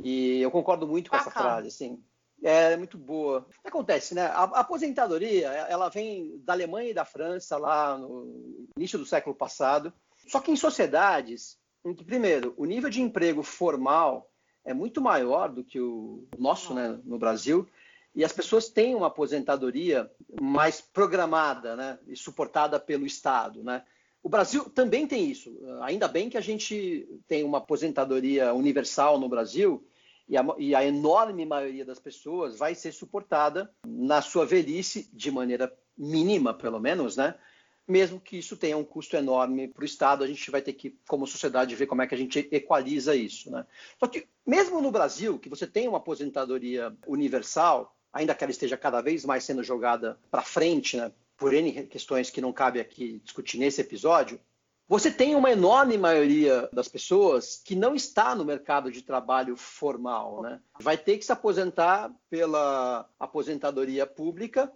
E 0.04 0.42
eu 0.42 0.52
concordo 0.52 0.88
muito 0.88 1.10
com 1.10 1.18
Bacana. 1.18 1.32
essa 1.32 1.42
frase, 1.42 1.68
assim. 1.68 2.04
É 2.44 2.76
muito 2.76 2.98
boa. 2.98 3.48
O 3.60 3.62
que 3.62 3.68
acontece, 3.70 4.14
né? 4.14 4.24
A, 4.24 4.44
a 4.44 4.60
aposentadoria, 4.60 5.48
ela 5.48 5.90
vem 5.90 6.38
da 6.44 6.54
Alemanha 6.54 6.90
e 6.90 6.94
da 6.94 7.06
França 7.06 7.58
lá 7.58 7.98
no 7.98 8.68
início 8.78 9.00
do 9.00 9.06
século 9.06 9.36
passado. 9.36 9.94
Só 10.28 10.40
que 10.40 10.52
em 10.52 10.56
sociedades 10.56 11.58
primeiro, 11.94 12.54
o 12.58 12.66
nível 12.66 12.90
de 12.90 13.02
emprego 13.02 13.44
formal 13.44 14.32
é 14.64 14.74
muito 14.74 15.02
maior 15.02 15.50
do 15.50 15.64
que 15.64 15.80
o 15.80 16.28
nosso 16.38 16.74
né, 16.74 17.00
no 17.04 17.20
Brasil, 17.20 17.68
e 18.16 18.24
as 18.24 18.32
pessoas 18.32 18.70
têm 18.70 18.96
uma 18.96 19.08
aposentadoria 19.08 20.10
mais 20.40 20.80
programada 20.80 21.76
né, 21.76 22.00
e 22.08 22.16
suportada 22.16 22.80
pelo 22.80 23.06
Estado. 23.06 23.62
Né? 23.62 23.84
O 24.24 24.30
Brasil 24.30 24.70
também 24.70 25.06
tem 25.06 25.30
isso. 25.30 25.56
Ainda 25.82 26.08
bem 26.08 26.30
que 26.30 26.38
a 26.38 26.42
gente 26.42 27.08
tem 27.28 27.44
uma 27.44 27.58
aposentadoria 27.58 28.54
universal 28.54 29.20
no 29.20 29.28
Brasil 29.28 29.86
e 30.30 30.38
a, 30.38 30.46
e 30.58 30.74
a 30.74 30.84
enorme 30.84 31.46
maioria 31.46 31.84
das 31.84 32.00
pessoas 32.00 32.58
vai 32.58 32.74
ser 32.74 32.94
suportada 32.94 33.70
na 33.86 34.22
sua 34.22 34.46
velhice 34.46 35.10
de 35.14 35.30
maneira 35.30 35.72
mínima, 35.98 36.54
pelo 36.54 36.80
menos, 36.80 37.18
né? 37.18 37.36
mesmo 37.88 38.20
que 38.20 38.38
isso 38.38 38.58
tenha 38.58 38.78
um 38.78 38.84
custo 38.84 39.16
enorme 39.16 39.68
para 39.68 39.84
o 39.84 39.86
Estado, 39.86 40.24
a 40.24 40.28
gente 40.28 40.50
vai 40.50 40.62
ter 40.62 40.74
que, 40.74 40.98
como 41.08 41.28
sociedade, 41.28 41.76
ver 41.76 41.86
como 41.86 42.02
é 42.02 42.08
que 42.08 42.16
a 42.16 42.18
gente 42.18 42.48
equaliza 42.52 43.16
isso. 43.16 43.52
Né? 43.52 43.66
Só 44.00 44.08
que, 44.08 44.28
mesmo 44.46 44.82
no 44.82 44.92
Brasil, 44.92 45.38
que 45.38 45.50
você 45.50 45.68
tem 45.68 45.88
uma 45.88 46.00
aposentadoria 46.00 46.96
universal, 47.06 47.95
ainda 48.16 48.34
que 48.34 48.44
ela 48.44 48.52
esteja 48.52 48.78
cada 48.78 49.02
vez 49.02 49.26
mais 49.26 49.44
sendo 49.44 49.62
jogada 49.62 50.18
para 50.32 50.42
frente, 50.42 50.96
né, 50.96 51.12
por 51.36 51.54
N 51.54 51.86
questões 51.86 52.30
que 52.30 52.40
não 52.40 52.54
cabe 52.54 52.80
aqui 52.80 53.20
discutir 53.22 53.58
nesse 53.58 53.82
episódio, 53.82 54.40
você 54.88 55.12
tem 55.12 55.36
uma 55.36 55.52
enorme 55.52 55.98
maioria 55.98 56.70
das 56.72 56.88
pessoas 56.88 57.62
que 57.64 57.76
não 57.76 57.94
está 57.94 58.34
no 58.34 58.46
mercado 58.46 58.90
de 58.90 59.02
trabalho 59.02 59.58
formal. 59.58 60.44
Né? 60.44 60.62
Vai 60.80 60.98
ter 60.98 61.18
que 61.18 61.26
se 61.26 61.32
aposentar 61.32 62.10
pela 62.30 63.10
aposentadoria 63.20 64.06
pública 64.06 64.72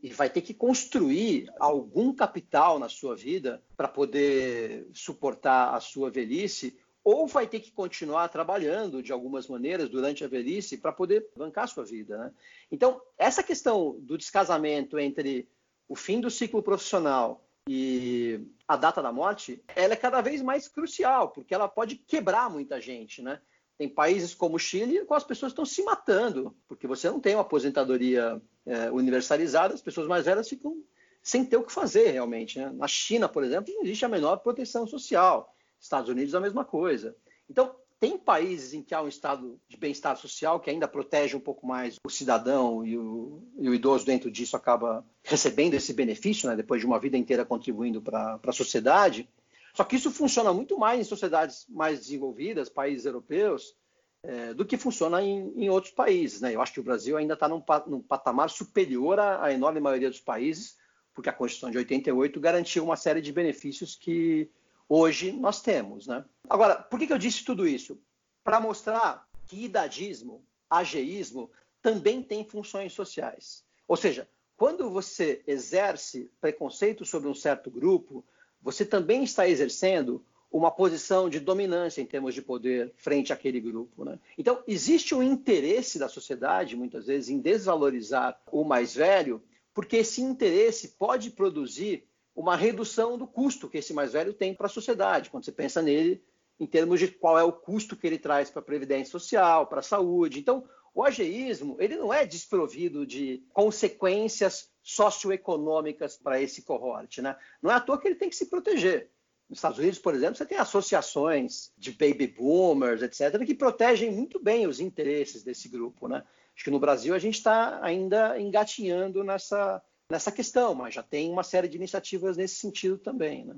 e 0.00 0.10
vai 0.10 0.30
ter 0.30 0.42
que 0.42 0.54
construir 0.54 1.50
algum 1.58 2.12
capital 2.14 2.78
na 2.78 2.88
sua 2.88 3.16
vida 3.16 3.60
para 3.76 3.88
poder 3.88 4.86
suportar 4.92 5.74
a 5.74 5.80
sua 5.80 6.10
velhice, 6.10 6.78
ou 7.04 7.26
vai 7.26 7.46
ter 7.46 7.60
que 7.60 7.70
continuar 7.70 8.28
trabalhando 8.28 9.02
de 9.02 9.12
algumas 9.12 9.46
maneiras 9.46 9.90
durante 9.90 10.24
a 10.24 10.28
velhice 10.28 10.78
para 10.78 10.90
poder 10.90 11.28
bancar 11.36 11.68
sua 11.68 11.84
vida. 11.84 12.16
Né? 12.16 12.32
Então, 12.72 13.00
essa 13.18 13.42
questão 13.42 13.96
do 14.00 14.16
descasamento 14.16 14.98
entre 14.98 15.46
o 15.86 15.94
fim 15.94 16.18
do 16.18 16.30
ciclo 16.30 16.62
profissional 16.62 17.46
e 17.68 18.40
a 18.66 18.76
data 18.76 19.02
da 19.02 19.12
morte, 19.12 19.62
ela 19.76 19.92
é 19.92 19.96
cada 19.96 20.22
vez 20.22 20.40
mais 20.40 20.66
crucial, 20.66 21.28
porque 21.28 21.54
ela 21.54 21.68
pode 21.68 21.96
quebrar 21.96 22.50
muita 22.50 22.80
gente, 22.80 23.22
né? 23.22 23.40
Tem 23.76 23.88
países 23.88 24.34
como 24.34 24.56
o 24.56 24.58
Chile 24.58 25.04
com 25.04 25.14
as 25.14 25.24
pessoas 25.24 25.52
estão 25.52 25.64
se 25.64 25.82
matando, 25.82 26.56
porque 26.68 26.86
você 26.86 27.10
não 27.10 27.18
tem 27.20 27.34
uma 27.34 27.40
aposentadoria 27.40 28.40
é, 28.64 28.90
universalizada, 28.90 29.74
as 29.74 29.82
pessoas 29.82 30.06
mais 30.06 30.24
velhas 30.24 30.48
ficam 30.48 30.82
sem 31.22 31.44
ter 31.44 31.56
o 31.56 31.64
que 31.64 31.72
fazer 31.72 32.10
realmente. 32.10 32.58
Né? 32.58 32.70
Na 32.74 32.86
China, 32.86 33.28
por 33.28 33.42
exemplo, 33.42 33.72
não 33.74 33.82
existe 33.82 34.04
a 34.04 34.08
menor 34.08 34.36
proteção 34.36 34.86
social. 34.86 35.53
Estados 35.84 36.08
Unidos, 36.08 36.34
a 36.34 36.40
mesma 36.40 36.64
coisa. 36.64 37.14
Então, 37.48 37.74
tem 38.00 38.18
países 38.18 38.74
em 38.74 38.82
que 38.82 38.94
há 38.94 39.02
um 39.02 39.08
estado 39.08 39.60
de 39.68 39.76
bem-estar 39.76 40.16
social 40.16 40.58
que 40.58 40.70
ainda 40.70 40.88
protege 40.88 41.36
um 41.36 41.40
pouco 41.40 41.66
mais 41.66 41.98
o 42.04 42.10
cidadão 42.10 42.84
e 42.84 42.98
o, 42.98 43.42
e 43.58 43.68
o 43.68 43.74
idoso 43.74 44.04
dentro 44.04 44.30
disso 44.30 44.56
acaba 44.56 45.04
recebendo 45.22 45.74
esse 45.74 45.92
benefício, 45.92 46.48
né, 46.48 46.56
depois 46.56 46.80
de 46.80 46.86
uma 46.86 46.98
vida 46.98 47.16
inteira 47.16 47.44
contribuindo 47.44 48.02
para 48.02 48.40
a 48.46 48.52
sociedade. 48.52 49.28
Só 49.74 49.84
que 49.84 49.96
isso 49.96 50.10
funciona 50.10 50.52
muito 50.52 50.78
mais 50.78 51.00
em 51.00 51.04
sociedades 51.04 51.66
mais 51.68 52.00
desenvolvidas, 52.00 52.68
países 52.68 53.04
europeus, 53.06 53.74
é, 54.22 54.54
do 54.54 54.64
que 54.64 54.76
funciona 54.76 55.22
em, 55.22 55.52
em, 55.56 55.68
outros 55.68 55.92
países. 55.92 56.40
Né? 56.40 56.54
Eu 56.54 56.62
acho 56.62 56.72
que 56.72 56.80
o 56.80 56.84
Brasil 56.84 57.16
ainda 57.16 57.34
está 57.34 57.48
num, 57.48 57.62
num, 57.86 58.00
patamar 58.00 58.48
superior 58.48 59.20
à, 59.20 59.44
à, 59.44 59.52
enorme 59.52 59.80
maioria 59.80 60.08
dos 60.08 60.20
países, 60.20 60.76
porque 61.12 61.28
a 61.28 61.32
Constituição 61.32 61.70
de 61.70 61.78
88 61.78 62.40
garantiu 62.40 62.84
uma 62.84 62.96
série 62.96 63.20
de 63.20 63.32
benefícios 63.32 63.94
que 63.94 64.50
hoje 64.88 65.32
nós 65.32 65.60
temos. 65.62 66.06
Né? 66.06 66.24
Agora, 66.48 66.76
por 66.76 66.98
que, 66.98 67.06
que 67.06 67.12
eu 67.12 67.18
disse 67.18 67.44
tudo 67.44 67.66
isso? 67.66 68.00
Para 68.42 68.60
mostrar 68.60 69.26
que 69.46 69.64
idadismo, 69.64 70.44
ageísmo, 70.68 71.50
também 71.82 72.22
tem 72.22 72.44
funções 72.44 72.92
sociais. 72.92 73.64
Ou 73.86 73.96
seja, 73.96 74.28
quando 74.56 74.88
você 74.90 75.42
exerce 75.46 76.30
preconceito 76.40 77.04
sobre 77.04 77.28
um 77.28 77.34
certo 77.34 77.70
grupo, 77.70 78.24
você 78.62 78.84
também 78.84 79.24
está 79.24 79.48
exercendo 79.48 80.24
uma 80.50 80.70
posição 80.70 81.28
de 81.28 81.40
dominância 81.40 82.00
em 82.00 82.06
termos 82.06 82.32
de 82.32 82.40
poder 82.40 82.92
frente 82.96 83.32
àquele 83.32 83.60
grupo. 83.60 84.04
Né? 84.04 84.18
Então, 84.38 84.62
existe 84.68 85.12
um 85.14 85.22
interesse 85.22 85.98
da 85.98 86.08
sociedade, 86.08 86.76
muitas 86.76 87.06
vezes, 87.06 87.28
em 87.28 87.40
desvalorizar 87.40 88.40
o 88.52 88.62
mais 88.62 88.94
velho, 88.94 89.42
porque 89.74 89.96
esse 89.96 90.22
interesse 90.22 90.90
pode 90.96 91.30
produzir 91.30 92.06
uma 92.34 92.56
redução 92.56 93.16
do 93.16 93.26
custo 93.26 93.68
que 93.68 93.78
esse 93.78 93.92
mais 93.92 94.12
velho 94.12 94.32
tem 94.32 94.54
para 94.54 94.66
a 94.66 94.70
sociedade, 94.70 95.30
quando 95.30 95.44
você 95.44 95.52
pensa 95.52 95.80
nele 95.80 96.22
em 96.58 96.66
termos 96.66 97.00
de 97.00 97.08
qual 97.08 97.38
é 97.38 97.42
o 97.42 97.52
custo 97.52 97.96
que 97.96 98.06
ele 98.06 98.18
traz 98.18 98.50
para 98.50 98.60
a 98.60 98.64
previdência 98.64 99.10
social, 99.10 99.66
para 99.66 99.80
a 99.80 99.82
saúde. 99.82 100.38
Então, 100.38 100.64
o 100.94 101.02
ageísmo 101.02 101.76
ele 101.80 101.96
não 101.96 102.12
é 102.12 102.24
desprovido 102.24 103.04
de 103.06 103.44
consequências 103.52 104.70
socioeconômicas 104.82 106.16
para 106.16 106.40
esse 106.40 106.62
cohort. 106.62 107.20
Né? 107.20 107.36
Não 107.60 107.70
é 107.70 107.74
à 107.74 107.80
toa 107.80 108.00
que 108.00 108.06
ele 108.06 108.14
tem 108.14 108.28
que 108.28 108.36
se 108.36 108.46
proteger. 108.46 109.10
Nos 109.48 109.58
Estados 109.58 109.78
Unidos, 109.78 109.98
por 109.98 110.14
exemplo, 110.14 110.36
você 110.36 110.46
tem 110.46 110.58
associações 110.58 111.72
de 111.76 111.92
baby 111.92 112.28
boomers, 112.28 113.02
etc., 113.02 113.44
que 113.44 113.54
protegem 113.54 114.10
muito 114.10 114.38
bem 114.38 114.66
os 114.66 114.80
interesses 114.80 115.42
desse 115.42 115.68
grupo. 115.68 116.08
Né? 116.08 116.22
Acho 116.54 116.64
que 116.64 116.70
no 116.70 116.78
Brasil 116.80 117.14
a 117.14 117.18
gente 117.18 117.34
está 117.34 117.78
ainda 117.82 118.40
engatinhando 118.40 119.24
nessa, 119.24 119.82
nessa 120.14 120.30
questão, 120.30 120.74
mas 120.76 120.94
já 120.94 121.02
tem 121.02 121.28
uma 121.28 121.42
série 121.42 121.68
de 121.68 121.76
iniciativas 121.76 122.36
nesse 122.36 122.54
sentido 122.54 122.96
também. 122.96 123.44
Né? 123.44 123.56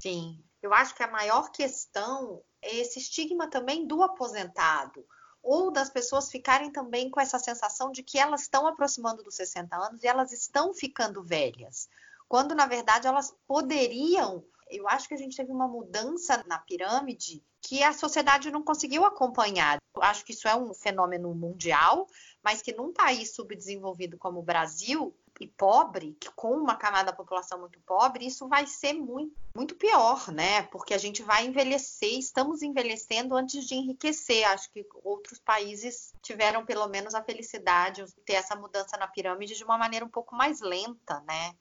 Sim, 0.00 0.42
eu 0.60 0.74
acho 0.74 0.94
que 0.96 1.02
a 1.02 1.10
maior 1.10 1.52
questão 1.52 2.42
é 2.60 2.76
esse 2.76 2.98
estigma 2.98 3.48
também 3.48 3.86
do 3.86 4.02
aposentado 4.02 5.06
ou 5.40 5.70
das 5.70 5.90
pessoas 5.90 6.28
ficarem 6.28 6.72
também 6.72 7.08
com 7.08 7.20
essa 7.20 7.38
sensação 7.38 7.92
de 7.92 8.02
que 8.02 8.18
elas 8.18 8.42
estão 8.42 8.66
aproximando 8.66 9.22
dos 9.22 9.36
60 9.36 9.76
anos 9.76 10.02
e 10.02 10.08
elas 10.08 10.32
estão 10.32 10.74
ficando 10.74 11.22
velhas, 11.22 11.88
quando 12.28 12.54
na 12.54 12.66
verdade 12.66 13.06
elas 13.06 13.34
poderiam. 13.46 14.44
Eu 14.68 14.88
acho 14.88 15.06
que 15.06 15.14
a 15.14 15.18
gente 15.18 15.36
teve 15.36 15.52
uma 15.52 15.68
mudança 15.68 16.42
na 16.48 16.58
pirâmide 16.58 17.44
que 17.60 17.82
a 17.82 17.92
sociedade 17.92 18.50
não 18.50 18.62
conseguiu 18.62 19.04
acompanhar. 19.04 19.78
Eu 19.94 20.02
acho 20.02 20.24
que 20.24 20.32
isso 20.32 20.48
é 20.48 20.56
um 20.56 20.74
fenômeno 20.74 21.32
mundial, 21.34 22.08
mas 22.42 22.60
que 22.60 22.72
num 22.72 22.92
país 22.92 23.34
subdesenvolvido 23.34 24.18
como 24.18 24.40
o 24.40 24.44
Brasil, 24.44 25.14
e 25.42 25.48
pobre, 25.48 26.16
que 26.20 26.30
com 26.32 26.54
uma 26.54 26.76
camada 26.76 27.06
da 27.06 27.12
população 27.12 27.58
muito 27.58 27.80
pobre, 27.80 28.26
isso 28.26 28.48
vai 28.48 28.66
ser 28.66 28.92
muito, 28.92 29.34
muito 29.54 29.74
pior, 29.74 30.30
né? 30.30 30.62
Porque 30.64 30.94
a 30.94 30.98
gente 30.98 31.22
vai 31.22 31.46
envelhecer, 31.46 32.18
estamos 32.18 32.62
envelhecendo 32.62 33.36
antes 33.36 33.66
de 33.66 33.74
enriquecer. 33.74 34.44
Acho 34.48 34.70
que 34.72 34.86
outros 35.02 35.38
países 35.38 36.12
tiveram 36.22 36.64
pelo 36.64 36.86
menos 36.88 37.14
a 37.14 37.22
felicidade 37.22 38.04
de 38.04 38.12
ter 38.24 38.34
essa 38.34 38.54
mudança 38.54 38.96
na 38.96 39.08
pirâmide 39.08 39.54
de 39.54 39.64
uma 39.64 39.76
maneira 39.76 40.04
um 40.04 40.10
pouco 40.10 40.34
mais 40.36 40.60
lenta, 40.60 41.20
né? 41.26 41.54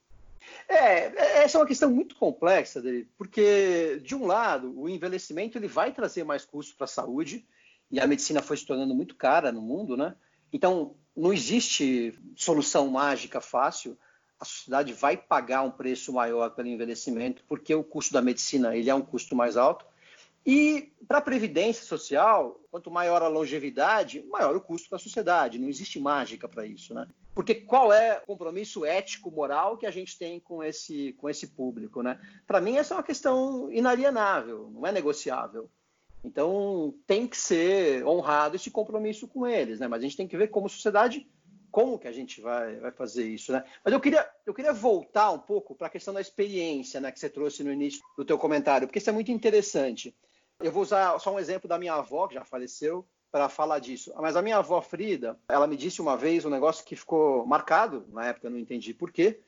É, 0.67 1.44
essa 1.44 1.58
é 1.58 1.62
uma 1.62 1.67
questão 1.67 1.89
muito 1.89 2.15
complexa, 2.15 2.82
dele, 2.82 3.08
porque 3.17 4.00
de 4.04 4.15
um 4.15 4.26
lado 4.26 4.74
o 4.80 4.89
envelhecimento 4.89 5.58
ele 5.58 5.67
vai 5.67 5.91
trazer 5.91 6.24
mais 6.24 6.46
custos 6.46 6.76
para 6.76 6.86
a 6.86 6.88
saúde 6.88 7.46
e 7.91 8.00
a 8.00 8.08
medicina 8.08 8.41
foi 8.41 8.58
se 8.58 8.65
tornando 8.65 8.96
muito 8.96 9.15
cara 9.15 9.52
no 9.52 9.62
mundo, 9.62 9.96
né? 9.96 10.15
Então 10.51 10.95
não 11.15 11.33
existe 11.33 12.17
solução 12.35 12.87
mágica 12.87 13.41
fácil. 13.41 13.97
A 14.39 14.45
sociedade 14.45 14.93
vai 14.93 15.15
pagar 15.15 15.61
um 15.61 15.71
preço 15.71 16.13
maior 16.13 16.51
pelo 16.51 16.67
envelhecimento, 16.67 17.43
porque 17.47 17.75
o 17.75 17.83
custo 17.83 18.13
da 18.13 18.21
medicina 18.21 18.75
ele 18.75 18.89
é 18.89 18.95
um 18.95 19.01
custo 19.01 19.35
mais 19.35 19.55
alto. 19.55 19.85
E 20.45 20.91
para 21.07 21.19
a 21.19 21.21
previdência 21.21 21.85
social, 21.85 22.59
quanto 22.71 22.89
maior 22.89 23.21
a 23.21 23.27
longevidade, 23.27 24.23
maior 24.23 24.55
o 24.55 24.61
custo 24.61 24.89
para 24.89 24.95
a 24.95 24.99
sociedade. 24.99 25.59
Não 25.59 25.69
existe 25.69 25.99
mágica 25.99 26.49
para 26.49 26.65
isso, 26.65 26.93
né? 26.95 27.07
Porque 27.35 27.53
qual 27.53 27.93
é 27.93 28.17
o 28.23 28.25
compromisso 28.25 28.83
ético, 28.83 29.31
moral 29.31 29.77
que 29.77 29.85
a 29.85 29.91
gente 29.91 30.17
tem 30.17 30.39
com 30.39 30.63
esse, 30.63 31.13
com 31.13 31.29
esse 31.29 31.47
público, 31.47 32.01
né? 32.01 32.19
Para 32.47 32.59
mim, 32.59 32.77
essa 32.77 32.93
é 32.93 32.97
uma 32.97 33.03
questão 33.03 33.71
inalienável, 33.71 34.69
não 34.73 34.85
é 34.85 34.91
negociável. 34.91 35.69
Então, 36.23 36.93
tem 37.07 37.27
que 37.27 37.38
ser 37.38 38.05
honrado 38.05 38.55
esse 38.55 38.69
compromisso 38.69 39.27
com 39.27 39.47
eles, 39.47 39.79
né? 39.79 39.88
Mas 39.88 39.99
a 39.99 40.03
gente 40.03 40.17
tem 40.17 40.27
que 40.27 40.38
ver 40.38 40.49
como 40.49 40.69
sociedade 40.69 41.27
como 41.71 41.97
que 41.97 42.07
a 42.07 42.12
gente 42.12 42.41
vai, 42.41 42.75
vai 42.75 42.91
fazer 42.91 43.25
isso, 43.25 43.51
né? 43.51 43.63
Mas 43.84 43.93
eu 43.93 43.99
queria, 43.99 44.29
eu 44.45 44.53
queria 44.53 44.73
voltar 44.73 45.31
um 45.31 45.39
pouco 45.39 45.73
para 45.73 45.88
a 45.88 45.89
questão 45.89 46.13
da 46.13 46.19
experiência, 46.19 46.99
né, 46.99 47.12
que 47.12 47.19
você 47.19 47.29
trouxe 47.29 47.63
no 47.63 47.71
início 47.71 48.01
do 48.17 48.25
teu 48.25 48.38
comentário, 48.38 48.88
porque 48.88 48.99
isso 48.99 49.10
é 49.10 49.13
muito 49.13 49.31
interessante. 49.31 50.13
Eu 50.60 50.71
vou 50.71 50.84
usar 50.84 51.17
só 51.19 51.34
um 51.34 51.39
exemplo 51.39 51.69
da 51.69 51.79
minha 51.79 51.93
avó, 51.93 52.27
que 52.27 52.36
já 52.36 52.43
faleceu, 52.43 53.07
para 53.31 53.47
falar 53.47 53.79
disso. 53.79 54.13
Mas 54.17 54.36
a 54.36 54.41
minha 54.41 54.57
avó 54.57 54.81
Frida, 54.81 55.39
ela 55.47 55.65
me 55.65 55.77
disse 55.77 56.01
uma 56.01 56.17
vez 56.17 56.43
um 56.43 56.49
negócio 56.49 56.84
que 56.84 56.95
ficou 56.95 57.45
marcado, 57.45 58.05
na 58.10 58.27
época 58.27 58.47
eu 58.47 58.51
não 58.51 58.60
entendi 58.60 58.93
por 58.93 59.10
quê, 59.10 59.39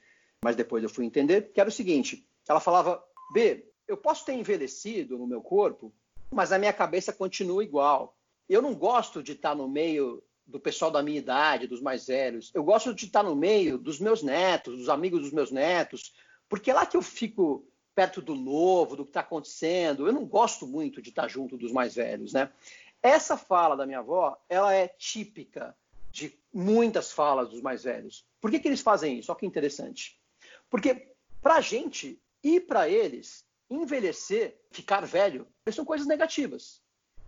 mas 0.42 0.56
depois 0.56 0.82
eu 0.82 0.90
fui 0.90 1.06
entender, 1.06 1.52
que 1.52 1.60
era 1.60 1.70
o 1.70 1.74
seguinte, 1.74 2.26
ela 2.48 2.62
falava, 2.62 3.04
B, 3.34 3.70
eu 3.88 3.98
posso 3.98 4.26
ter 4.26 4.34
envelhecido 4.34 5.18
no 5.18 5.28
meu 5.28 5.42
corpo, 5.42 5.94
mas 6.34 6.52
a 6.52 6.60
minha 6.60 6.74
cabeça 6.74 7.14
continua 7.14 7.64
igual. 7.64 8.16
Eu 8.50 8.62
não 8.62 8.74
gosto 8.74 9.24
de 9.24 9.34
estar 9.34 9.56
no 9.56 9.68
meio 9.68 10.24
do 10.46 10.60
pessoal 10.60 10.92
da 10.92 11.02
minha 11.02 11.18
idade, 11.18 11.68
dos 11.68 11.82
mais 11.82 12.08
velhos. 12.08 12.52
Eu 12.54 12.64
gosto 12.64 12.94
de 12.94 13.06
estar 13.06 13.24
no 13.24 13.36
meio 13.36 13.78
dos 13.78 14.00
meus 14.00 14.22
netos, 14.22 14.78
dos 14.78 14.90
amigos 14.90 15.22
dos 15.22 15.32
meus 15.32 15.52
netos, 15.52 16.14
porque 16.50 16.72
é 16.72 16.74
lá 16.74 16.86
que 16.86 16.98
eu 16.98 17.02
fico 17.02 17.66
perto 17.96 18.22
do 18.22 18.36
novo, 18.36 18.96
do 18.96 19.06
que 19.06 19.12
está 19.12 19.22
acontecendo. 19.22 20.06
Eu 20.06 20.14
não 20.14 20.26
gosto 20.26 20.68
muito 20.68 21.02
de 21.02 21.10
estar 21.10 21.28
junto 21.28 21.58
dos 21.58 21.72
mais 21.72 21.96
velhos, 21.96 22.34
né? 22.34 22.52
Essa 23.02 23.38
fala 23.38 23.76
da 23.76 23.86
minha 23.86 24.00
avó, 24.00 24.38
ela 24.50 24.74
é 24.74 24.88
típica 24.88 25.76
de 26.12 26.38
muitas 26.54 27.12
falas 27.12 27.50
dos 27.50 27.62
mais 27.62 27.84
velhos. 27.84 28.26
Por 28.40 28.52
que, 28.52 28.60
que 28.60 28.68
eles 28.68 28.82
fazem 28.82 29.20
isso? 29.20 29.32
Olha 29.32 29.40
que 29.40 29.46
interessante. 29.46 30.20
Porque 30.70 31.14
para 31.42 31.56
a 31.56 31.62
gente 31.62 32.22
e 32.44 32.60
para 32.60 32.88
eles, 32.88 33.46
envelhecer, 33.74 34.60
ficar 34.72 35.06
velho, 35.06 35.48
são 35.72 35.86
coisas 35.86 36.08
negativas. 36.08 36.82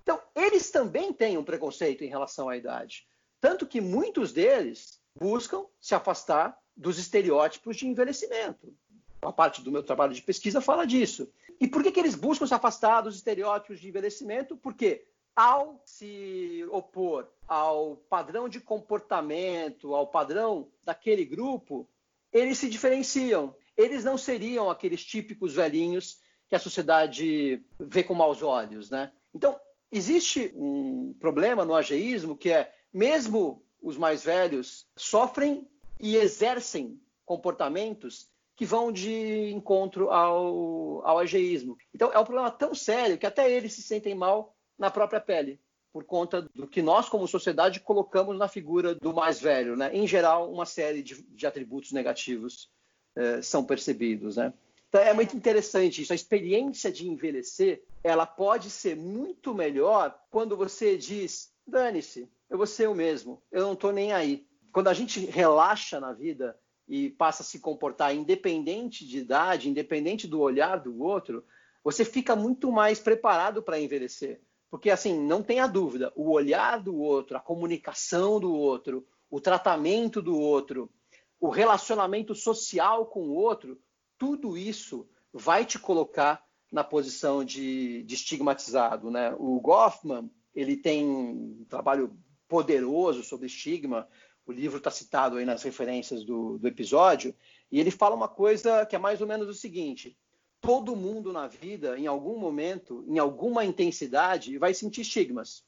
Então, 0.03 0.21
eles 0.35 0.69
também 0.69 1.11
têm 1.11 1.37
um 1.37 1.43
preconceito 1.43 2.03
em 2.03 2.09
relação 2.09 2.47
à 2.47 2.55
idade. 2.55 3.07
Tanto 3.41 3.65
que 3.65 3.81
muitos 3.81 4.31
deles 4.31 4.99
buscam 5.19 5.65
se 5.79 5.95
afastar 5.95 6.57
dos 6.75 6.99
estereótipos 6.99 7.77
de 7.77 7.87
envelhecimento. 7.87 8.73
A 9.21 9.31
parte 9.31 9.61
do 9.61 9.71
meu 9.71 9.81
trabalho 9.81 10.13
de 10.13 10.21
pesquisa 10.21 10.61
fala 10.61 10.85
disso. 10.85 11.31
E 11.59 11.67
por 11.67 11.81
que, 11.81 11.91
que 11.91 11.99
eles 11.99 12.15
buscam 12.15 12.45
se 12.45 12.53
afastar 12.53 13.01
dos 13.01 13.15
estereótipos 13.15 13.79
de 13.79 13.87
envelhecimento? 13.87 14.55
Porque 14.57 15.05
ao 15.35 15.81
se 15.85 16.65
opor 16.69 17.27
ao 17.47 17.97
padrão 18.09 18.47
de 18.47 18.59
comportamento, 18.59 19.93
ao 19.93 20.07
padrão 20.07 20.67
daquele 20.83 21.25
grupo, 21.25 21.87
eles 22.31 22.57
se 22.57 22.69
diferenciam. 22.69 23.55
Eles 23.77 24.03
não 24.03 24.17
seriam 24.17 24.69
aqueles 24.69 25.03
típicos 25.03 25.53
velhinhos 25.53 26.19
que 26.47 26.55
a 26.55 26.59
sociedade 26.59 27.63
vê 27.79 28.03
com 28.03 28.13
maus 28.13 28.41
olhos, 28.41 28.89
né? 28.89 29.11
Então, 29.33 29.59
existe 29.91 30.51
um 30.55 31.13
problema 31.19 31.65
no 31.65 31.75
ageísmo 31.75 32.37
que 32.37 32.51
é, 32.51 32.71
mesmo 32.93 33.63
os 33.81 33.97
mais 33.97 34.23
velhos 34.23 34.87
sofrem 34.95 35.67
e 35.99 36.15
exercem 36.15 36.99
comportamentos 37.25 38.29
que 38.55 38.65
vão 38.65 38.91
de 38.91 39.51
encontro 39.51 40.09
ao, 40.09 41.05
ao 41.05 41.19
ageísmo. 41.19 41.77
Então, 41.93 42.11
é 42.11 42.19
um 42.19 42.23
problema 42.23 42.49
tão 42.49 42.73
sério 42.73 43.17
que 43.17 43.25
até 43.25 43.51
eles 43.51 43.73
se 43.73 43.81
sentem 43.81 44.15
mal 44.15 44.55
na 44.77 44.89
própria 44.89 45.19
pele, 45.19 45.59
por 45.91 46.05
conta 46.05 46.41
do 46.53 46.67
que 46.67 46.81
nós, 46.81 47.09
como 47.09 47.27
sociedade, 47.27 47.79
colocamos 47.79 48.37
na 48.37 48.47
figura 48.47 48.95
do 48.95 49.13
mais 49.13 49.39
velho. 49.39 49.75
Né? 49.75 49.93
Em 49.93 50.07
geral, 50.07 50.51
uma 50.51 50.65
série 50.65 51.01
de, 51.01 51.21
de 51.21 51.45
atributos 51.45 51.91
negativos 51.91 52.69
eh, 53.15 53.41
são 53.41 53.63
percebidos. 53.63 54.37
Né? 54.37 54.53
Então 54.95 55.05
é 55.05 55.11
muito 55.11 55.35
interessante 55.35 56.01
isso. 56.01 56.13
A 56.13 56.15
experiência 56.15 56.89
de 56.89 57.05
envelhecer, 57.05 57.83
ela 58.01 58.25
pode 58.25 58.69
ser 58.69 58.95
muito 58.95 59.53
melhor 59.53 60.17
quando 60.31 60.55
você 60.55 60.95
diz: 60.95 61.51
dane-se, 61.67 62.31
eu 62.49 62.57
vou 62.57 62.65
ser 62.65 62.87
o 62.87 62.95
mesmo, 62.95 63.43
eu 63.51 63.63
não 63.63 63.73
estou 63.73 63.91
nem 63.91 64.13
aí. 64.13 64.47
Quando 64.71 64.87
a 64.87 64.93
gente 64.93 65.19
relaxa 65.25 65.99
na 65.99 66.13
vida 66.13 66.57
e 66.87 67.09
passa 67.09 67.43
a 67.43 67.45
se 67.45 67.59
comportar 67.59 68.15
independente 68.15 69.05
de 69.05 69.17
idade, 69.17 69.69
independente 69.69 70.27
do 70.27 70.39
olhar 70.39 70.79
do 70.79 71.03
outro, 71.03 71.43
você 71.83 72.05
fica 72.05 72.33
muito 72.33 72.71
mais 72.71 72.97
preparado 72.97 73.61
para 73.61 73.77
envelhecer. 73.77 74.39
Porque, 74.71 74.89
assim, 74.89 75.19
não 75.19 75.43
tenha 75.43 75.67
dúvida, 75.67 76.13
o 76.15 76.31
olhar 76.31 76.81
do 76.81 76.95
outro, 76.95 77.35
a 77.35 77.41
comunicação 77.41 78.39
do 78.39 78.53
outro, 78.55 79.05
o 79.29 79.41
tratamento 79.41 80.21
do 80.21 80.39
outro, 80.39 80.89
o 81.37 81.49
relacionamento 81.49 82.33
social 82.33 83.07
com 83.07 83.27
o 83.27 83.35
outro 83.35 83.77
tudo 84.17 84.57
isso 84.57 85.07
vai 85.33 85.65
te 85.65 85.77
colocar 85.77 86.43
na 86.71 86.83
posição 86.83 87.43
de, 87.43 88.03
de 88.03 88.15
estigmatizado. 88.15 89.11
Né? 89.11 89.35
O 89.37 89.59
Goffman 89.59 90.29
ele 90.53 90.77
tem 90.77 91.05
um 91.05 91.65
trabalho 91.67 92.17
poderoso 92.47 93.23
sobre 93.23 93.47
estigma, 93.47 94.07
o 94.45 94.51
livro 94.51 94.77
está 94.77 94.91
citado 94.91 95.37
aí 95.37 95.45
nas 95.45 95.63
referências 95.63 96.23
do, 96.23 96.57
do 96.57 96.67
episódio, 96.67 97.35
e 97.71 97.79
ele 97.79 97.91
fala 97.91 98.15
uma 98.15 98.27
coisa 98.27 98.85
que 98.85 98.95
é 98.95 98.99
mais 98.99 99.19
ou 99.19 99.27
menos 99.27 99.49
o 99.49 99.53
seguinte: 99.53 100.17
todo 100.61 100.95
mundo 100.95 101.33
na 101.33 101.47
vida, 101.47 101.97
em 101.97 102.07
algum 102.07 102.37
momento, 102.37 103.03
em 103.07 103.17
alguma 103.17 103.65
intensidade, 103.65 104.57
vai 104.57 104.73
sentir 104.73 105.01
estigmas. 105.01 105.65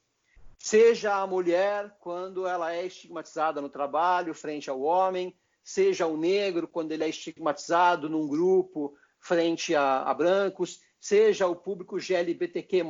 Seja 0.57 1.15
a 1.15 1.27
mulher 1.27 1.95
quando 1.99 2.47
ela 2.47 2.73
é 2.73 2.86
estigmatizada 2.86 3.62
no 3.62 3.69
trabalho 3.69 4.33
frente 4.33 4.69
ao 4.69 4.81
homem, 4.81 5.36
seja 5.67 6.08
o 6.08 6.15
negro 6.15 6.65
quando 6.65 6.93
ele 6.93 7.03
é 7.03 7.10
estigmatizado 7.10 8.08
num 8.08 8.25
grupo 8.25 8.95
frente 9.19 9.75
a, 9.75 10.03
a 10.03 10.13
brancos, 10.13 10.80
seja 10.97 11.45
o 11.45 11.58
público 11.58 11.97
GLBTQ+, 11.99 12.86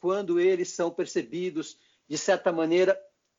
quando 0.00 0.38
eles 0.38 0.68
são 0.68 0.88
percebidos 0.88 1.76
de 2.08 2.16
certa 2.16 2.52
maneira, 2.52 2.96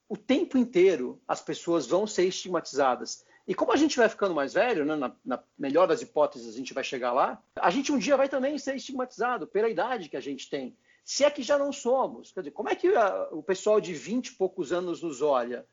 o 0.10 0.18
tempo 0.18 0.58
inteiro 0.58 1.22
as 1.26 1.40
pessoas 1.40 1.88
vão 1.88 2.06
ser 2.06 2.26
estigmatizadas. 2.26 3.26
E 3.48 3.56
como 3.56 3.72
a 3.72 3.78
gente 3.78 3.96
vai 3.96 4.10
ficando 4.10 4.36
mais 4.36 4.54
velho, 4.54 4.84
né, 4.84 4.98
na, 4.98 5.16
na, 5.24 5.42
melhor 5.58 5.88
das 5.88 6.02
hipóteses 6.02 6.54
a 6.54 6.58
gente 6.58 6.74
vai 6.74 6.84
chegar 6.84 7.14
lá, 7.14 7.42
a 7.56 7.70
gente 7.72 7.90
um 7.90 7.98
dia 7.98 8.18
vai 8.18 8.28
também 8.28 8.58
ser 8.58 8.76
estigmatizado 8.76 9.48
pela 9.48 9.70
idade 9.70 10.10
que 10.10 10.18
a 10.18 10.22
gente 10.22 10.50
tem. 10.50 10.76
Se 11.06 11.24
é 11.24 11.32
que 11.32 11.42
já 11.42 11.58
não 11.58 11.72
somos. 11.72 12.34
Quer 12.34 12.42
dizer, 12.42 12.52
como 12.52 12.68
é 12.68 12.76
que 12.76 12.94
a, 12.94 13.30
o 13.32 13.42
pessoal 13.42 13.80
de 13.80 13.94
20 13.94 14.28
e 14.28 14.34
poucos 14.34 14.74
anos 14.74 15.02
nos 15.02 15.22
olha? 15.22 15.66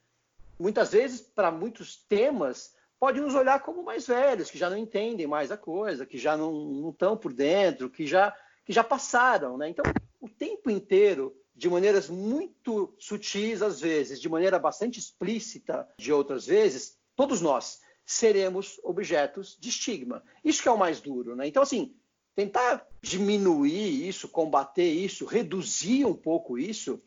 Muitas 0.57 0.93
vezes, 0.93 1.21
para 1.21 1.51
muitos 1.51 1.97
temas, 1.97 2.79
pode 3.01 3.19
nos 3.19 3.35
olhar 3.35 3.61
como 3.61 3.83
mais 3.83 4.07
velhos, 4.07 4.51
que 4.51 4.59
já 4.59 4.69
não 4.69 4.77
entendem 4.77 5.27
mais 5.27 5.51
a 5.51 5.57
coisa, 5.57 6.05
que 6.05 6.19
já 6.19 6.37
não 6.37 6.91
estão 6.91 7.17
por 7.17 7.33
dentro, 7.33 7.89
que 7.89 8.07
já, 8.07 8.37
que 8.63 8.75
já 8.75 8.85
passaram. 8.85 9.57
Né? 9.57 9.71
Então, 9.71 9.85
o 10.21 10.29
tempo 10.29 10.71
inteiro, 10.71 11.35
de 11.57 11.69
maneiras 11.71 12.11
muito 12.11 12.95
sutis 12.99 13.63
às 13.63 13.81
vezes, 13.81 14.21
de 14.21 14.29
maneira 14.29 14.59
bastante 14.59 14.99
explícita 14.99 15.89
de 15.99 16.13
outras 16.13 16.47
vezes, 16.47 16.99
todos 17.17 17.41
nós 17.41 17.81
seremos 18.05 18.79
objetos 18.83 19.57
de 19.59 19.71
estigma. 19.71 20.23
Isso 20.45 20.63
que 20.63 20.69
é 20.69 20.73
o 20.73 20.79
mais 20.79 21.01
duro. 21.01 21.35
Né? 21.35 21.47
Então, 21.47 21.63
assim, 21.63 21.97
tentar 22.35 22.87
diminuir 23.01 24.07
isso, 24.07 24.29
combater 24.29 24.91
isso, 24.91 25.25
reduzir 25.25 26.05
um 26.05 26.15
pouco 26.15 26.59
isso, 26.59 27.01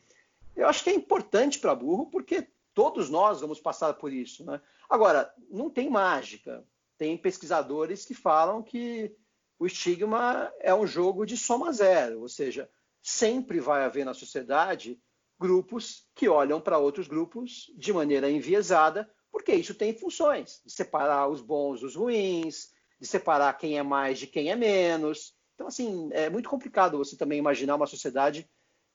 eu 0.55 0.67
acho 0.67 0.83
que 0.83 0.89
é 0.89 0.93
importante 0.93 1.59
para 1.59 1.75
burro, 1.75 2.07
porque 2.07 2.47
todos 2.73 3.11
nós 3.11 3.41
vamos 3.41 3.59
passar 3.59 3.93
por 3.93 4.11
isso. 4.11 4.43
Né? 4.43 4.59
Agora, 4.93 5.33
não 5.49 5.71
tem 5.71 5.89
mágica. 5.89 6.63
Tem 6.99 7.17
pesquisadores 7.17 8.05
que 8.05 8.13
falam 8.13 8.61
que 8.61 9.11
o 9.57 9.65
estigma 9.65 10.53
é 10.59 10.71
um 10.71 10.85
jogo 10.85 11.25
de 11.25 11.35
soma 11.35 11.73
zero, 11.73 12.21
ou 12.21 12.29
seja, 12.29 12.69
sempre 13.01 13.59
vai 13.59 13.85
haver 13.85 14.05
na 14.05 14.13
sociedade 14.13 15.01
grupos 15.39 16.07
que 16.13 16.29
olham 16.29 16.61
para 16.61 16.77
outros 16.77 17.07
grupos 17.07 17.73
de 17.75 17.91
maneira 17.91 18.29
enviesada, 18.29 19.11
Porque 19.31 19.55
isso 19.55 19.73
tem 19.73 19.97
funções 19.97 20.61
de 20.63 20.71
separar 20.71 21.27
os 21.27 21.41
bons 21.41 21.81
dos 21.81 21.95
ruins, 21.95 22.71
de 23.01 23.07
separar 23.07 23.57
quem 23.57 23.79
é 23.79 23.83
mais 23.83 24.19
de 24.19 24.27
quem 24.27 24.51
é 24.51 24.55
menos. 24.55 25.33
Então, 25.55 25.65
assim, 25.65 26.07
é 26.13 26.29
muito 26.29 26.47
complicado 26.47 26.99
você 26.99 27.17
também 27.17 27.39
imaginar 27.39 27.73
uma 27.73 27.87
sociedade 27.87 28.47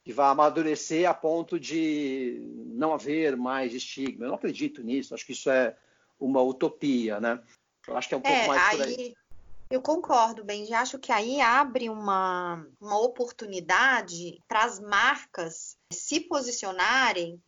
que 0.05 0.13
vai 0.13 0.29
amadurecer 0.29 1.11
a 1.11 1.13
ponto 1.13 1.59
de 1.59 2.41
não 2.67 2.95
haver 2.95 3.37
mais 3.37 3.75
estigma. 3.75 4.27
Eu 4.27 4.29
não 4.29 4.37
acredito 4.37 4.81
nisso, 4.81 5.13
acho 5.13 5.27
que 5.27 5.33
isso 5.33 5.51
é 5.51 5.77
uma 6.19 6.43
utopia, 6.43 7.21
né? 7.21 7.43
Eu 7.87 7.97
acho 7.97 8.09
que 8.09 8.15
é 8.15 8.19
um 8.19 8.23
pouco 8.23 8.37
É, 8.37 8.47
mais 8.47 8.71
por 8.71 8.83
aí. 8.83 8.95
aí 8.95 9.17
eu 9.71 9.83
concordo, 9.83 10.45
Benji. 10.45 10.73
Acho 10.73 10.99
que 10.99 11.13
aí 11.13 11.41
abre 11.41 11.91
uma, 11.91 12.67
uma 12.81 12.99
oportunidade 12.99 14.43
para 14.49 14.65
as 14.65 14.81
marcas 14.81 15.77
se 15.93 16.21
posicionarem. 16.21 17.43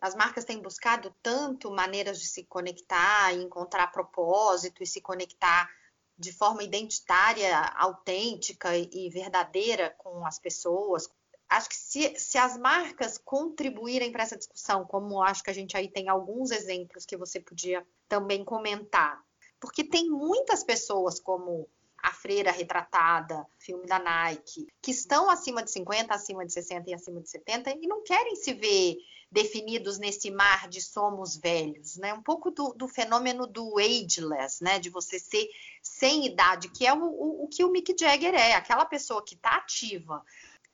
As 0.00 0.14
marcas 0.14 0.44
têm 0.44 0.60
buscado 0.60 1.14
tanto 1.22 1.70
maneiras 1.70 2.18
de 2.18 2.26
se 2.26 2.44
conectar, 2.44 3.32
e 3.32 3.42
encontrar 3.42 3.86
propósito 3.86 4.82
e 4.82 4.86
se 4.86 5.00
conectar 5.00 5.70
de 6.18 6.32
forma 6.32 6.62
identitária, 6.62 7.58
autêntica 7.76 8.76
e 8.76 9.08
verdadeira 9.08 9.94
com 9.96 10.26
as 10.26 10.38
pessoas. 10.38 11.08
Acho 11.56 11.68
que 11.68 11.76
se, 11.76 12.18
se 12.18 12.38
as 12.38 12.56
marcas 12.56 13.18
contribuírem 13.18 14.10
para 14.10 14.22
essa 14.22 14.36
discussão, 14.36 14.84
como 14.84 15.22
acho 15.22 15.42
que 15.42 15.50
a 15.50 15.54
gente 15.54 15.76
aí 15.76 15.88
tem 15.88 16.08
alguns 16.08 16.50
exemplos 16.50 17.04
que 17.04 17.16
você 17.16 17.38
podia 17.38 17.86
também 18.08 18.44
comentar, 18.44 19.22
porque 19.60 19.84
tem 19.84 20.08
muitas 20.08 20.64
pessoas 20.64 21.20
como 21.20 21.68
a 22.02 22.12
Freira 22.12 22.50
Retratada, 22.50 23.46
filme 23.58 23.86
da 23.86 23.98
Nike, 23.98 24.66
que 24.80 24.90
estão 24.90 25.30
acima 25.30 25.62
de 25.62 25.70
50, 25.70 26.12
acima 26.12 26.44
de 26.44 26.52
60 26.52 26.90
e 26.90 26.94
acima 26.94 27.20
de 27.20 27.30
70 27.30 27.70
e 27.80 27.86
não 27.86 28.02
querem 28.02 28.34
se 28.34 28.52
ver 28.54 28.96
definidos 29.30 29.98
nesse 29.98 30.30
mar 30.30 30.68
de 30.68 30.82
somos 30.82 31.36
velhos, 31.36 31.96
né? 31.96 32.12
Um 32.12 32.22
pouco 32.22 32.50
do, 32.50 32.74
do 32.74 32.86
fenômeno 32.86 33.46
do 33.46 33.78
ageless, 33.78 34.62
né? 34.62 34.78
De 34.78 34.90
você 34.90 35.18
ser 35.18 35.48
sem 35.80 36.26
idade, 36.26 36.68
que 36.68 36.86
é 36.86 36.92
o, 36.92 37.02
o, 37.02 37.44
o 37.44 37.48
que 37.48 37.64
o 37.64 37.70
Mick 37.70 37.94
Jagger 37.98 38.34
é, 38.34 38.52
aquela 38.54 38.84
pessoa 38.84 39.24
que 39.24 39.34
está 39.34 39.56
ativa. 39.56 40.22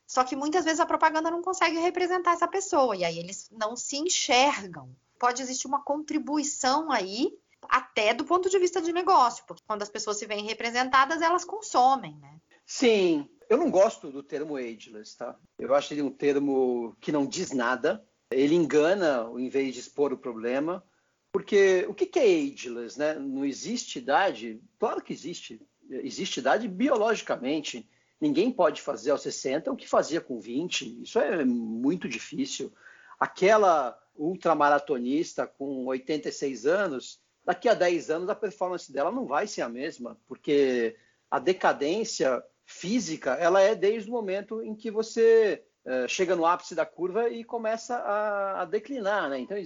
Só 0.08 0.24
que 0.24 0.34
muitas 0.34 0.64
vezes 0.64 0.80
a 0.80 0.86
propaganda 0.86 1.30
não 1.30 1.42
consegue 1.42 1.78
representar 1.78 2.32
essa 2.32 2.48
pessoa, 2.48 2.96
e 2.96 3.04
aí 3.04 3.18
eles 3.18 3.50
não 3.52 3.76
se 3.76 3.98
enxergam. 3.98 4.88
Pode 5.20 5.42
existir 5.42 5.66
uma 5.66 5.82
contribuição 5.82 6.90
aí 6.90 7.38
até 7.68 8.14
do 8.14 8.24
ponto 8.24 8.48
de 8.48 8.58
vista 8.58 8.80
de 8.80 8.90
negócio, 8.90 9.44
porque 9.46 9.62
quando 9.66 9.82
as 9.82 9.90
pessoas 9.90 10.16
se 10.16 10.24
veem 10.24 10.46
representadas, 10.46 11.20
elas 11.20 11.44
consomem, 11.44 12.16
né? 12.16 12.40
Sim, 12.64 13.28
eu 13.50 13.58
não 13.58 13.70
gosto 13.70 14.10
do 14.10 14.22
termo 14.22 14.56
ageless, 14.56 15.14
tá? 15.14 15.36
Eu 15.58 15.74
acho 15.74 15.92
ele 15.92 16.00
um 16.00 16.10
termo 16.10 16.96
que 17.00 17.12
não 17.12 17.26
diz 17.26 17.52
nada. 17.52 18.02
Ele 18.30 18.54
engana 18.54 19.30
em 19.36 19.50
vez 19.50 19.74
de 19.74 19.80
expor 19.80 20.12
o 20.12 20.18
problema. 20.18 20.82
Porque 21.30 21.84
o 21.86 21.94
que 21.94 22.18
é 22.18 22.24
ageless, 22.24 22.98
né? 22.98 23.14
Não 23.14 23.44
existe 23.44 23.98
idade? 23.98 24.60
Claro 24.78 25.02
que 25.02 25.12
existe. 25.12 25.60
Existe 25.90 26.40
idade 26.40 26.66
biologicamente. 26.66 27.86
Ninguém 28.20 28.50
pode 28.50 28.82
fazer 28.82 29.12
aos 29.12 29.22
60 29.22 29.70
o 29.70 29.76
que 29.76 29.88
fazia 29.88 30.20
com 30.20 30.40
20. 30.40 31.02
Isso 31.02 31.18
é 31.18 31.44
muito 31.44 32.08
difícil. 32.08 32.72
Aquela 33.18 33.98
ultramaratonista 34.16 35.46
com 35.46 35.86
86 35.86 36.66
anos, 36.66 37.20
daqui 37.44 37.68
a 37.68 37.74
10 37.74 38.10
anos 38.10 38.28
a 38.28 38.34
performance 38.34 38.92
dela 38.92 39.12
não 39.12 39.24
vai 39.24 39.46
ser 39.46 39.62
a 39.62 39.68
mesma, 39.68 40.18
porque 40.26 40.96
a 41.30 41.38
decadência 41.38 42.42
física 42.64 43.32
ela 43.34 43.60
é 43.62 43.74
desde 43.74 44.10
o 44.10 44.12
momento 44.12 44.62
em 44.62 44.74
que 44.74 44.90
você 44.90 45.64
uh, 45.84 46.08
chega 46.08 46.36
no 46.36 46.44
ápice 46.44 46.74
da 46.74 46.84
curva 46.84 47.28
e 47.30 47.44
começa 47.44 47.96
a, 47.96 48.62
a 48.62 48.64
declinar, 48.64 49.30
né? 49.30 49.38
Então 49.38 49.56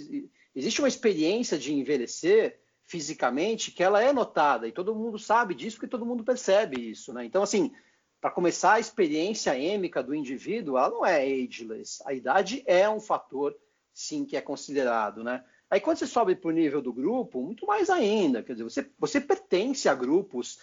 existe 0.54 0.80
uma 0.80 0.88
experiência 0.88 1.58
de 1.58 1.72
envelhecer 1.72 2.60
fisicamente 2.84 3.70
que 3.70 3.82
ela 3.82 4.02
é 4.02 4.12
notada 4.12 4.68
e 4.68 4.72
todo 4.72 4.94
mundo 4.94 5.18
sabe 5.18 5.54
disso 5.54 5.76
porque 5.76 5.90
todo 5.90 6.06
mundo 6.06 6.22
percebe 6.22 6.90
isso, 6.90 7.12
né? 7.12 7.24
Então 7.24 7.42
assim, 7.42 7.72
para 8.22 8.30
começar 8.30 8.74
a 8.74 8.80
experiência 8.80 9.58
êmica 9.58 10.00
do 10.00 10.14
indivíduo, 10.14 10.78
ela 10.78 10.88
não 10.88 11.04
é 11.04 11.24
ageless. 11.24 12.00
A 12.06 12.14
idade 12.14 12.62
é 12.66 12.88
um 12.88 13.00
fator 13.00 13.52
sim 13.92 14.24
que 14.24 14.36
é 14.36 14.40
considerado, 14.40 15.24
né? 15.24 15.44
Aí 15.68 15.80
quando 15.80 15.98
você 15.98 16.06
sobe 16.06 16.36
para 16.36 16.48
o 16.48 16.52
nível 16.52 16.80
do 16.80 16.92
grupo, 16.92 17.42
muito 17.42 17.66
mais 17.66 17.90
ainda. 17.90 18.40
Quer 18.40 18.52
dizer, 18.52 18.62
você, 18.62 18.90
você 18.96 19.20
pertence 19.20 19.88
a 19.88 19.94
grupos 19.94 20.60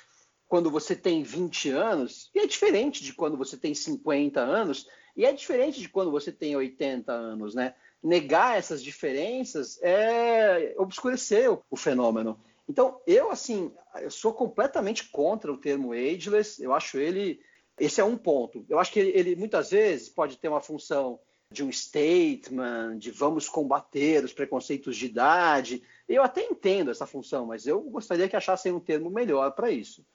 quando 0.47 0.71
você 0.71 0.95
tem 0.95 1.21
20 1.21 1.69
anos, 1.71 2.31
e 2.33 2.39
é 2.39 2.47
diferente 2.47 3.03
de 3.03 3.11
quando 3.11 3.35
você 3.35 3.57
tem 3.57 3.75
50 3.75 4.39
anos, 4.39 4.87
e 5.15 5.25
é 5.25 5.33
diferente 5.33 5.81
de 5.81 5.89
quando 5.89 6.11
você 6.11 6.31
tem 6.31 6.55
80 6.55 7.11
anos, 7.11 7.53
né? 7.53 7.75
Negar 8.01 8.57
essas 8.57 8.81
diferenças 8.81 9.77
é 9.81 10.73
obscurecer 10.77 11.51
o, 11.69 11.75
fenômeno. 11.75 12.39
Então, 12.69 13.01
eu, 13.05 13.29
assim, 13.29 13.69
eu 14.01 14.09
sou 14.09 14.33
completamente 14.33 15.09
contra 15.09 15.51
o 15.51 15.57
termo 15.57 15.91
ageless, 15.91 16.63
eu 16.63 16.73
acho 16.73 16.97
ele. 16.97 17.41
Esse 17.79 18.01
é 18.01 18.03
um 18.03 18.17
ponto. 18.17 18.65
Eu 18.67 18.79
acho 18.79 18.91
que 18.91 18.99
ele, 18.99 19.35
muitas 19.35 19.71
vezes 19.71 20.09
pode 20.09 20.37
ter 20.37 20.49
uma 20.49 20.61
função 20.61 21.19
de 21.51 21.63
um 21.63 21.71
statement, 21.71 22.97
de 22.97 23.09
vamos 23.09 23.49
combater 23.49 24.23
os 24.23 24.33
preconceitos 24.33 24.95
de 24.95 25.07
idade. 25.07 25.83
Eu 26.07 26.21
até 26.21 26.43
entendo 26.43 26.91
essa 26.91 27.07
função, 27.07 27.45
mas 27.45 27.65
eu 27.65 27.81
gostaria 27.81 28.29
que 28.29 28.35
achassem 28.35 28.71
um 28.71 28.79
termo 28.79 29.09
melhor 29.09 29.51
para 29.51 29.71
isso. 29.71 30.05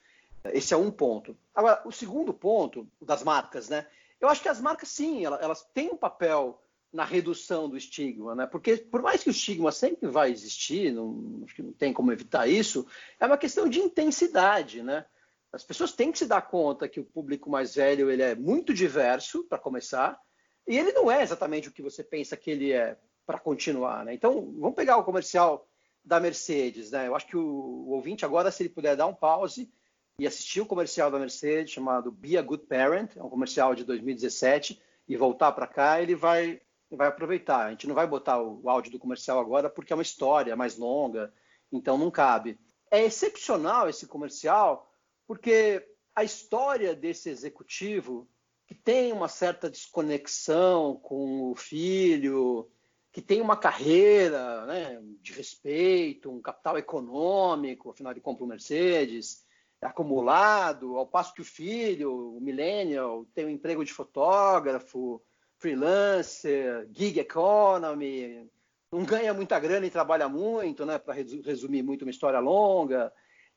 Esse 0.52 0.74
é 0.74 0.76
um 0.76 0.90
ponto. 0.90 1.36
Agora, 1.54 1.82
o 1.84 1.90
segundo 1.90 2.32
ponto 2.32 2.86
das 3.00 3.24
marcas, 3.24 3.68
né? 3.68 3.86
Eu 4.20 4.28
acho 4.28 4.42
que 4.42 4.48
as 4.48 4.60
marcas, 4.60 4.88
sim, 4.90 5.24
elas, 5.24 5.42
elas 5.42 5.62
têm 5.74 5.90
um 5.90 5.96
papel 5.96 6.60
na 6.92 7.04
redução 7.04 7.68
do 7.68 7.76
estigma, 7.76 8.36
né? 8.36 8.46
Porque 8.46 8.76
por 8.76 9.02
mais 9.02 9.22
que 9.22 9.28
o 9.28 9.32
estigma 9.32 9.72
sempre 9.72 10.08
vai 10.08 10.30
existir, 10.30 10.92
não, 10.92 11.42
acho 11.44 11.54
que 11.56 11.62
não 11.62 11.72
tem 11.72 11.92
como 11.92 12.12
evitar 12.12 12.46
isso, 12.46 12.86
é 13.18 13.26
uma 13.26 13.36
questão 13.36 13.68
de 13.68 13.80
intensidade, 13.80 14.82
né? 14.82 15.04
As 15.54 15.64
pessoas 15.64 15.92
têm 15.92 16.10
que 16.10 16.18
se 16.18 16.26
dar 16.26 16.42
conta 16.42 16.88
que 16.88 16.98
o 16.98 17.04
público 17.04 17.48
mais 17.48 17.74
velho 17.76 18.10
ele 18.10 18.22
é 18.22 18.34
muito 18.34 18.74
diverso, 18.74 19.44
para 19.44 19.58
começar, 19.58 20.20
e 20.66 20.76
ele 20.76 20.92
não 20.92 21.10
é 21.10 21.22
exatamente 21.22 21.68
o 21.68 21.72
que 21.72 21.82
você 21.82 22.02
pensa 22.02 22.36
que 22.36 22.50
ele 22.50 22.72
é 22.72 22.98
para 23.24 23.38
continuar, 23.38 24.04
né? 24.04 24.14
Então, 24.14 24.52
vamos 24.58 24.74
pegar 24.74 24.96
o 24.96 25.04
comercial 25.04 25.66
da 26.04 26.20
Mercedes, 26.20 26.90
né? 26.90 27.06
Eu 27.06 27.14
acho 27.14 27.26
que 27.26 27.36
o, 27.36 27.42
o, 27.42 27.90
ouvinte 27.90 28.24
agora, 28.24 28.50
se 28.50 28.62
ele 28.62 28.70
puder 28.70 28.96
dar 28.96 29.06
um 29.06 29.14
pause 29.14 29.70
e 30.18 30.26
assistir 30.26 30.60
o 30.60 30.66
comercial 30.66 31.10
da 31.10 31.18
Mercedes 31.18 31.72
chamado 31.72 32.10
Be 32.10 32.36
a 32.36 32.42
Good 32.42 32.64
Parent, 32.66 33.16
é 33.16 33.22
um 33.22 33.30
comercial 33.30 33.74
de 33.74 33.84
2017, 33.84 34.80
e 35.06 35.16
voltar 35.16 35.52
para 35.52 35.66
cá, 35.66 36.00
ele 36.00 36.14
vai, 36.14 36.60
vai 36.90 37.08
aproveitar. 37.08 37.66
A 37.66 37.70
gente 37.70 37.86
não 37.86 37.94
vai 37.94 38.06
botar 38.06 38.40
o, 38.40 38.60
o 38.62 38.70
áudio 38.70 38.92
do 38.92 38.98
comercial 38.98 39.38
agora 39.38 39.70
porque 39.70 39.92
é 39.92 39.96
uma 39.96 40.02
história 40.02 40.56
mais 40.56 40.76
longa, 40.76 41.32
então 41.70 41.96
não 41.96 42.10
cabe. 42.10 42.58
É 42.90 43.02
excepcional 43.02 43.88
esse 43.88 44.06
comercial 44.06 44.90
porque 45.26 45.86
a 46.14 46.22
história 46.24 46.94
desse 46.94 47.28
executivo 47.28 48.28
que 48.66 48.74
tem 48.74 49.12
uma 49.12 49.28
certa 49.28 49.68
desconexão 49.68 50.96
com 50.96 51.50
o 51.50 51.54
filho, 51.54 52.70
que 53.12 53.20
tem 53.20 53.40
uma 53.40 53.56
carreira 53.56 54.64
né, 54.66 55.00
de 55.20 55.32
respeito, 55.32 56.30
um 56.30 56.40
capital 56.40 56.78
econômico, 56.78 57.90
afinal 57.90 58.14
de 58.14 58.20
contas, 58.20 58.42
o 58.42 58.46
Mercedes, 58.46 59.44
é 59.80 59.86
acumulado, 59.86 60.96
ao 60.96 61.06
passo 61.06 61.34
que 61.34 61.42
o 61.42 61.44
filho, 61.44 62.36
o 62.36 62.40
millennial, 62.40 63.26
tem 63.34 63.44
um 63.44 63.50
emprego 63.50 63.84
de 63.84 63.92
fotógrafo, 63.92 65.22
freelancer, 65.58 66.88
gig 66.90 67.20
economy, 67.20 68.50
não 68.90 69.04
ganha 69.04 69.34
muita 69.34 69.58
grana 69.58 69.86
e 69.86 69.90
trabalha 69.90 70.28
muito, 70.28 70.86
né, 70.86 70.98
para 70.98 71.14
resumir 71.14 71.82
muito 71.82 72.02
uma 72.02 72.10
história 72.10 72.38
longa. 72.38 73.12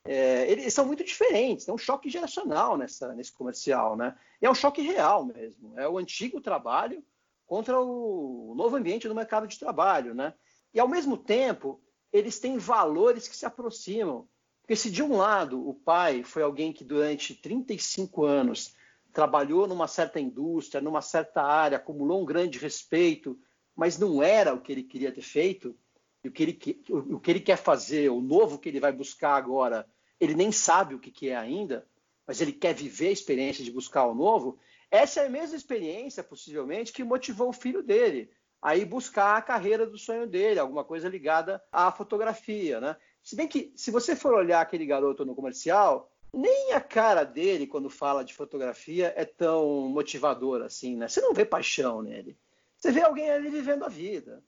É, 0.07 0.49
eles 0.49 0.73
são 0.73 0.85
muito 0.85 1.03
diferentes, 1.03 1.65
tem 1.65 1.73
um 1.73 1.77
choque 1.77 2.09
geracional 2.09 2.77
nessa, 2.77 3.13
nesse 3.13 3.31
comercial, 3.31 3.95
né? 3.95 4.15
E 4.41 4.45
é 4.45 4.49
um 4.49 4.55
choque 4.55 4.81
real 4.81 5.25
mesmo. 5.25 5.77
É 5.77 5.87
o 5.87 5.97
antigo 5.97 6.39
trabalho 6.39 7.03
contra 7.45 7.79
o 7.79 8.53
novo 8.55 8.75
ambiente 8.75 9.07
do 9.07 9.15
mercado 9.15 9.47
de 9.47 9.59
trabalho, 9.59 10.15
né? 10.15 10.33
E 10.73 10.79
ao 10.79 10.87
mesmo 10.87 11.17
tempo, 11.17 11.81
eles 12.11 12.39
têm 12.39 12.57
valores 12.57 13.27
que 13.27 13.35
se 13.35 13.45
aproximam. 13.45 14.27
Porque 14.61 14.75
se 14.75 14.91
de 14.91 15.01
um 15.01 15.15
lado 15.15 15.67
o 15.67 15.73
pai 15.73 16.23
foi 16.23 16.43
alguém 16.43 16.73
que 16.73 16.83
durante 16.83 17.33
35 17.33 18.25
anos 18.25 18.75
trabalhou 19.13 19.67
numa 19.67 19.87
certa 19.87 20.19
indústria, 20.19 20.81
numa 20.81 21.01
certa 21.01 21.41
área, 21.41 21.77
acumulou 21.77 22.21
um 22.21 22.25
grande 22.25 22.59
respeito, 22.59 23.39
mas 23.75 23.97
não 23.97 24.21
era 24.21 24.53
o 24.53 24.61
que 24.61 24.71
ele 24.71 24.83
queria 24.83 25.11
ter 25.11 25.21
feito, 25.21 25.75
e 26.23 26.27
o 26.27 26.31
que 26.31 26.43
ele, 26.43 26.83
o 26.89 27.19
que 27.19 27.31
ele 27.31 27.39
quer 27.39 27.57
fazer, 27.57 28.09
o 28.09 28.21
novo 28.21 28.59
que 28.59 28.67
ele 28.67 28.79
vai 28.79 28.91
buscar 28.91 29.35
agora, 29.35 29.87
ele 30.19 30.35
nem 30.35 30.51
sabe 30.51 30.95
o 30.95 30.99
que, 30.99 31.11
que 31.11 31.29
é 31.29 31.35
ainda, 31.35 31.87
mas 32.25 32.41
ele 32.41 32.51
quer 32.51 32.73
viver 32.73 33.07
a 33.07 33.11
experiência 33.11 33.63
de 33.63 33.71
buscar 33.71 34.05
o 34.05 34.15
novo, 34.15 34.59
essa 34.89 35.21
é 35.21 35.25
a 35.25 35.29
mesma 35.29 35.55
experiência, 35.55 36.23
possivelmente, 36.23 36.93
que 36.93 37.03
motivou 37.03 37.49
o 37.49 37.53
filho 37.53 37.83
dele 37.83 38.29
a 38.61 38.75
ir 38.75 38.85
buscar 38.85 39.37
a 39.37 39.41
carreira 39.41 39.85
do 39.85 39.97
sonho 39.97 40.25
dele, 40.25 40.59
alguma 40.59 40.83
coisa 40.83 41.07
ligada 41.07 41.61
à 41.71 41.91
fotografia, 41.91 42.79
né? 42.81 42.95
Se 43.21 43.35
bem 43.35 43.47
que, 43.47 43.71
se 43.75 43.91
você 43.91 44.15
for 44.15 44.33
olhar 44.33 44.61
aquele 44.61 44.85
garoto 44.85 45.25
no 45.25 45.35
comercial, 45.35 46.11
nem 46.33 46.73
a 46.73 46.81
cara 46.81 47.23
dele, 47.23 47.67
quando 47.67 47.89
fala 47.89 48.23
de 48.23 48.33
fotografia, 48.33 49.13
é 49.15 49.25
tão 49.25 49.89
motivadora 49.89 50.65
assim, 50.65 50.95
né? 50.95 51.07
Você 51.07 51.21
não 51.21 51.33
vê 51.33 51.45
paixão 51.45 52.01
nele. 52.01 52.37
Você 52.77 52.91
vê 52.91 53.01
alguém 53.01 53.29
ali 53.29 53.49
vivendo 53.49 53.83
a 53.83 53.89
vida. 53.89 54.43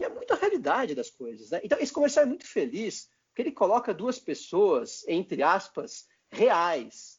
E 0.00 0.04
é 0.04 0.08
muito 0.08 0.34
realidade 0.34 0.94
das 0.94 1.10
coisas. 1.10 1.50
Né? 1.50 1.60
Então, 1.62 1.78
esse 1.78 1.92
comercial 1.92 2.24
é 2.24 2.28
muito 2.28 2.46
feliz, 2.46 3.08
porque 3.32 3.42
ele 3.42 3.52
coloca 3.52 3.94
duas 3.94 4.18
pessoas, 4.18 5.06
entre 5.08 5.42
aspas, 5.42 6.06
reais, 6.30 7.18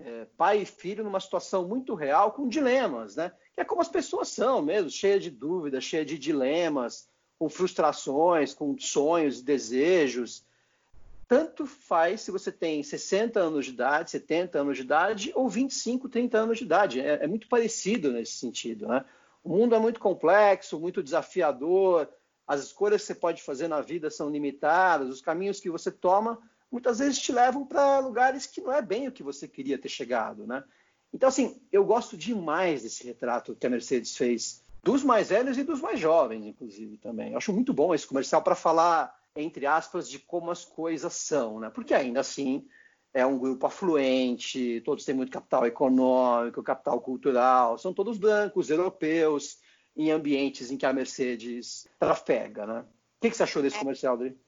é, 0.00 0.26
pai 0.34 0.62
e 0.62 0.64
filho, 0.64 1.04
numa 1.04 1.20
situação 1.20 1.68
muito 1.68 1.94
real, 1.94 2.32
com 2.32 2.48
dilemas, 2.48 3.16
né? 3.16 3.30
Que 3.52 3.60
é 3.60 3.64
como 3.64 3.82
as 3.82 3.88
pessoas 3.88 4.28
são 4.28 4.62
mesmo, 4.62 4.88
cheias 4.88 5.22
de 5.22 5.30
dúvidas, 5.30 5.84
cheias 5.84 6.06
de 6.06 6.18
dilemas, 6.18 7.10
com 7.38 7.46
frustrações, 7.50 8.54
com 8.54 8.74
sonhos 8.78 9.42
desejos. 9.42 10.46
Tanto 11.28 11.66
faz 11.66 12.22
se 12.22 12.30
você 12.30 12.50
tem 12.50 12.82
60 12.82 13.38
anos 13.38 13.66
de 13.66 13.72
idade, 13.72 14.10
70 14.12 14.60
anos 14.60 14.78
de 14.78 14.82
idade 14.82 15.30
ou 15.34 15.46
25, 15.46 16.08
30 16.08 16.38
anos 16.38 16.58
de 16.58 16.64
idade. 16.64 17.00
É, 17.00 17.24
é 17.24 17.26
muito 17.26 17.46
parecido 17.48 18.10
nesse 18.10 18.32
sentido, 18.32 18.88
né? 18.88 19.04
O 19.44 19.50
mundo 19.50 19.74
é 19.74 19.78
muito 19.78 20.00
complexo, 20.00 20.80
muito 20.80 21.02
desafiador, 21.02 22.08
as 22.50 22.64
escolhas 22.64 23.02
que 23.02 23.06
você 23.06 23.14
pode 23.14 23.42
fazer 23.44 23.68
na 23.68 23.80
vida 23.80 24.10
são 24.10 24.28
limitadas, 24.28 25.08
os 25.08 25.20
caminhos 25.20 25.60
que 25.60 25.70
você 25.70 25.88
toma 25.88 26.36
muitas 26.68 26.98
vezes 26.98 27.20
te 27.20 27.30
levam 27.30 27.64
para 27.64 28.00
lugares 28.00 28.44
que 28.44 28.60
não 28.60 28.72
é 28.72 28.82
bem 28.82 29.06
o 29.06 29.12
que 29.12 29.22
você 29.22 29.46
queria 29.46 29.78
ter 29.78 29.88
chegado, 29.88 30.44
né? 30.48 30.64
Então, 31.14 31.28
assim, 31.28 31.62
eu 31.70 31.84
gosto 31.84 32.16
demais 32.16 32.82
desse 32.82 33.06
retrato 33.06 33.54
que 33.54 33.68
a 33.68 33.70
Mercedes 33.70 34.16
fez 34.16 34.64
dos 34.82 35.04
mais 35.04 35.28
velhos 35.28 35.58
e 35.58 35.62
dos 35.62 35.80
mais 35.80 36.00
jovens, 36.00 36.44
inclusive, 36.44 36.96
também. 36.96 37.30
Eu 37.30 37.38
acho 37.38 37.52
muito 37.52 37.72
bom 37.72 37.94
esse 37.94 38.06
comercial 38.06 38.42
para 38.42 38.56
falar, 38.56 39.16
entre 39.36 39.64
aspas, 39.64 40.08
de 40.08 40.18
como 40.18 40.50
as 40.50 40.64
coisas 40.64 41.12
são, 41.12 41.60
né? 41.60 41.70
Porque 41.70 41.94
ainda 41.94 42.18
assim 42.18 42.66
é 43.14 43.24
um 43.24 43.38
grupo 43.38 43.64
afluente, 43.64 44.82
todos 44.84 45.04
têm 45.04 45.14
muito 45.14 45.30
capital 45.30 45.66
econômico, 45.66 46.64
capital 46.64 47.00
cultural, 47.00 47.78
são 47.78 47.94
todos 47.94 48.18
brancos, 48.18 48.70
europeus, 48.70 49.59
em 49.96 50.10
ambientes 50.10 50.70
em 50.70 50.76
que 50.76 50.86
a 50.86 50.92
Mercedes 50.92 51.88
trafega, 51.98 52.66
né? 52.66 52.80
O 52.80 53.20
que, 53.20 53.30
que 53.30 53.36
você 53.36 53.42
achou 53.42 53.62
desse 53.62 53.76
é. 53.76 53.80
comercial, 53.80 54.14
Adri? 54.14 54.38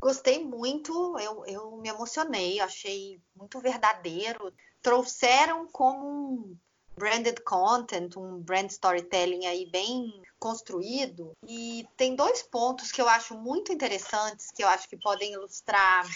Gostei 0.00 0.44
muito, 0.44 1.18
eu, 1.18 1.44
eu 1.46 1.76
me 1.78 1.88
emocionei, 1.88 2.60
achei 2.60 3.20
muito 3.34 3.58
verdadeiro. 3.60 4.52
Trouxeram 4.82 5.66
como 5.66 6.06
um 6.06 6.56
branded 6.96 7.40
content, 7.42 8.16
um 8.16 8.38
brand 8.38 8.68
storytelling 8.70 9.46
aí 9.46 9.66
bem 9.70 10.22
construído. 10.38 11.32
E 11.46 11.88
tem 11.96 12.14
dois 12.14 12.42
pontos 12.42 12.92
que 12.92 13.00
eu 13.00 13.08
acho 13.08 13.34
muito 13.34 13.72
interessantes, 13.72 14.50
que 14.50 14.62
eu 14.62 14.68
acho 14.68 14.88
que 14.88 14.96
podem 14.96 15.32
ilustrar 15.32 16.06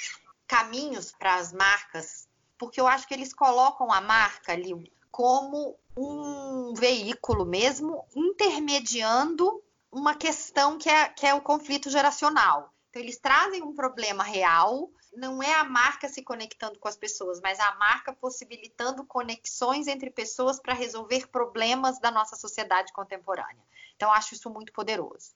caminhos 0.46 1.12
para 1.12 1.36
as 1.36 1.52
marcas, 1.52 2.28
porque 2.58 2.80
eu 2.80 2.86
acho 2.86 3.06
que 3.08 3.14
eles 3.14 3.32
colocam 3.32 3.90
a 3.90 4.00
marca 4.00 4.52
ali 4.52 4.74
como 5.10 5.76
um 5.96 6.72
veículo 6.74 7.44
mesmo, 7.44 8.06
intermediando 8.14 9.62
uma 9.90 10.14
questão 10.14 10.78
que 10.78 10.88
é, 10.88 11.08
que 11.08 11.26
é 11.26 11.34
o 11.34 11.40
conflito 11.40 11.90
geracional. 11.90 12.72
Então, 12.88 13.02
eles 13.02 13.18
trazem 13.18 13.62
um 13.62 13.74
problema 13.74 14.22
real, 14.22 14.90
não 15.14 15.42
é 15.42 15.52
a 15.54 15.64
marca 15.64 16.08
se 16.08 16.22
conectando 16.22 16.78
com 16.78 16.88
as 16.88 16.96
pessoas, 16.96 17.40
mas 17.40 17.58
a 17.58 17.74
marca 17.76 18.12
possibilitando 18.12 19.04
conexões 19.04 19.86
entre 19.86 20.10
pessoas 20.10 20.60
para 20.60 20.74
resolver 20.74 21.28
problemas 21.28 21.98
da 22.00 22.10
nossa 22.10 22.36
sociedade 22.36 22.92
contemporânea. 22.92 23.64
Então, 23.96 24.12
acho 24.12 24.34
isso 24.34 24.50
muito 24.50 24.72
poderoso. 24.72 25.32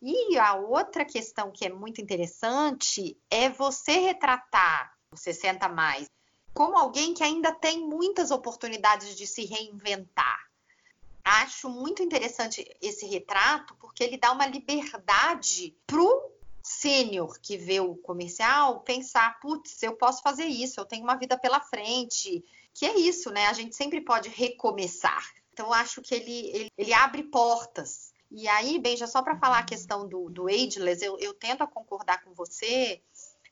E 0.00 0.38
a 0.38 0.54
outra 0.54 1.04
questão 1.04 1.50
que 1.50 1.66
é 1.66 1.68
muito 1.68 2.00
interessante 2.00 3.20
é 3.28 3.48
você 3.48 3.98
retratar 3.98 4.94
o 5.12 5.16
60 5.16 5.68
mais 5.68 6.08
como 6.58 6.76
alguém 6.76 7.14
que 7.14 7.22
ainda 7.22 7.52
tem 7.52 7.86
muitas 7.86 8.32
oportunidades 8.32 9.16
de 9.16 9.28
se 9.28 9.44
reinventar. 9.44 10.50
Acho 11.22 11.70
muito 11.70 12.02
interessante 12.02 12.68
esse 12.82 13.06
retrato 13.06 13.76
porque 13.76 14.02
ele 14.02 14.16
dá 14.16 14.32
uma 14.32 14.44
liberdade 14.44 15.76
pro 15.86 16.32
sênior 16.60 17.38
que 17.40 17.56
vê 17.56 17.78
o 17.78 17.94
comercial 17.94 18.80
pensar, 18.80 19.38
putz, 19.38 19.80
eu 19.84 19.92
posso 19.92 20.20
fazer 20.20 20.46
isso, 20.46 20.80
eu 20.80 20.84
tenho 20.84 21.04
uma 21.04 21.14
vida 21.14 21.38
pela 21.38 21.60
frente. 21.60 22.44
Que 22.74 22.86
é 22.86 22.98
isso, 22.98 23.30
né? 23.30 23.46
A 23.46 23.52
gente 23.52 23.76
sempre 23.76 24.00
pode 24.00 24.28
recomeçar. 24.28 25.32
Então, 25.52 25.72
acho 25.72 26.02
que 26.02 26.12
ele, 26.12 26.48
ele, 26.48 26.72
ele 26.76 26.92
abre 26.92 27.22
portas. 27.22 28.12
E 28.32 28.48
aí, 28.48 28.80
Benja, 28.80 29.06
só 29.06 29.22
para 29.22 29.38
falar 29.38 29.60
a 29.60 29.64
questão 29.64 30.08
do, 30.08 30.28
do 30.28 30.48
ageless, 30.48 31.04
eu, 31.04 31.16
eu 31.20 31.32
tento 31.34 31.64
concordar 31.68 32.24
com 32.24 32.34
você 32.34 33.00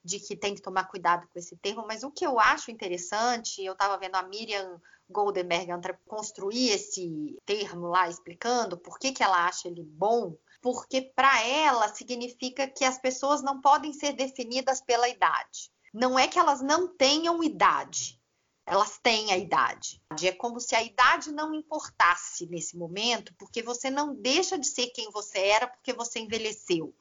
de 0.06 0.20
que 0.20 0.36
tem 0.36 0.54
que 0.54 0.62
tomar 0.62 0.84
cuidado 0.84 1.26
com 1.26 1.38
esse 1.38 1.56
termo, 1.56 1.84
mas 1.84 2.04
o 2.04 2.12
que 2.12 2.24
eu 2.24 2.38
acho 2.38 2.70
interessante, 2.70 3.62
eu 3.62 3.72
estava 3.72 3.98
vendo 3.98 4.14
a 4.14 4.22
Miriam 4.22 4.80
Goldenberg 5.10 5.68
construir 6.06 6.70
esse 6.70 7.36
termo 7.44 7.88
lá, 7.88 8.08
explicando 8.08 8.78
por 8.78 9.00
que, 9.00 9.10
que 9.10 9.22
ela 9.22 9.46
acha 9.46 9.66
ele 9.66 9.82
bom, 9.82 10.36
porque 10.62 11.02
para 11.02 11.42
ela 11.44 11.92
significa 11.92 12.68
que 12.68 12.84
as 12.84 12.98
pessoas 12.98 13.42
não 13.42 13.60
podem 13.60 13.92
ser 13.92 14.12
definidas 14.12 14.80
pela 14.80 15.08
idade. 15.08 15.72
Não 15.92 16.16
é 16.16 16.28
que 16.28 16.38
elas 16.38 16.62
não 16.62 16.86
tenham 16.86 17.42
idade, 17.42 18.20
elas 18.64 18.98
têm 18.98 19.32
a 19.32 19.36
idade. 19.36 20.00
É 20.22 20.32
como 20.32 20.60
se 20.60 20.76
a 20.76 20.82
idade 20.82 21.32
não 21.32 21.52
importasse 21.52 22.46
nesse 22.46 22.76
momento, 22.76 23.34
porque 23.36 23.60
você 23.60 23.90
não 23.90 24.14
deixa 24.14 24.56
de 24.56 24.68
ser 24.68 24.86
quem 24.88 25.10
você 25.10 25.38
era 25.38 25.66
porque 25.66 25.92
você 25.92 26.20
envelheceu 26.20 26.94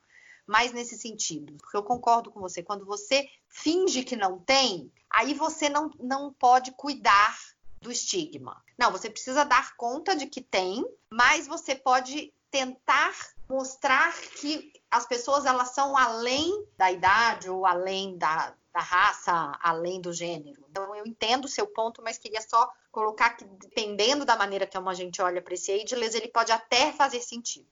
mais 0.47 0.71
nesse 0.71 0.97
sentido. 0.97 1.53
Porque 1.57 1.77
eu 1.77 1.83
concordo 1.83 2.31
com 2.31 2.39
você, 2.39 2.61
quando 2.61 2.85
você 2.85 3.27
finge 3.49 4.03
que 4.03 4.15
não 4.15 4.39
tem, 4.39 4.91
aí 5.09 5.33
você 5.33 5.69
não, 5.69 5.89
não 5.99 6.33
pode 6.33 6.71
cuidar 6.71 7.37
do 7.81 7.91
estigma. 7.91 8.63
Não, 8.77 8.91
você 8.91 9.09
precisa 9.09 9.43
dar 9.43 9.75
conta 9.75 10.15
de 10.15 10.27
que 10.27 10.41
tem, 10.41 10.85
mas 11.09 11.47
você 11.47 11.75
pode 11.75 12.33
tentar 12.49 13.13
mostrar 13.49 14.13
que 14.39 14.71
as 14.89 15.05
pessoas 15.05 15.45
elas 15.45 15.69
são 15.69 15.95
além 15.97 16.65
da 16.77 16.91
idade 16.91 17.49
ou 17.49 17.65
além 17.65 18.17
da, 18.17 18.55
da 18.73 18.79
raça, 18.79 19.57
além 19.61 20.01
do 20.01 20.13
gênero. 20.13 20.65
Então 20.69 20.95
eu 20.95 21.05
entendo 21.05 21.45
o 21.45 21.49
seu 21.49 21.67
ponto, 21.67 22.01
mas 22.01 22.17
queria 22.17 22.41
só 22.41 22.71
colocar 22.91 23.31
que 23.31 23.45
dependendo 23.45 24.25
da 24.25 24.37
maneira 24.37 24.65
que 24.65 24.77
a 24.77 24.93
gente 24.93 25.21
olha 25.21 25.41
para 25.41 25.53
esse 25.53 25.71
ageless, 25.71 26.15
ele 26.15 26.29
pode 26.29 26.51
até 26.51 26.91
fazer 26.93 27.21
sentido 27.21 27.67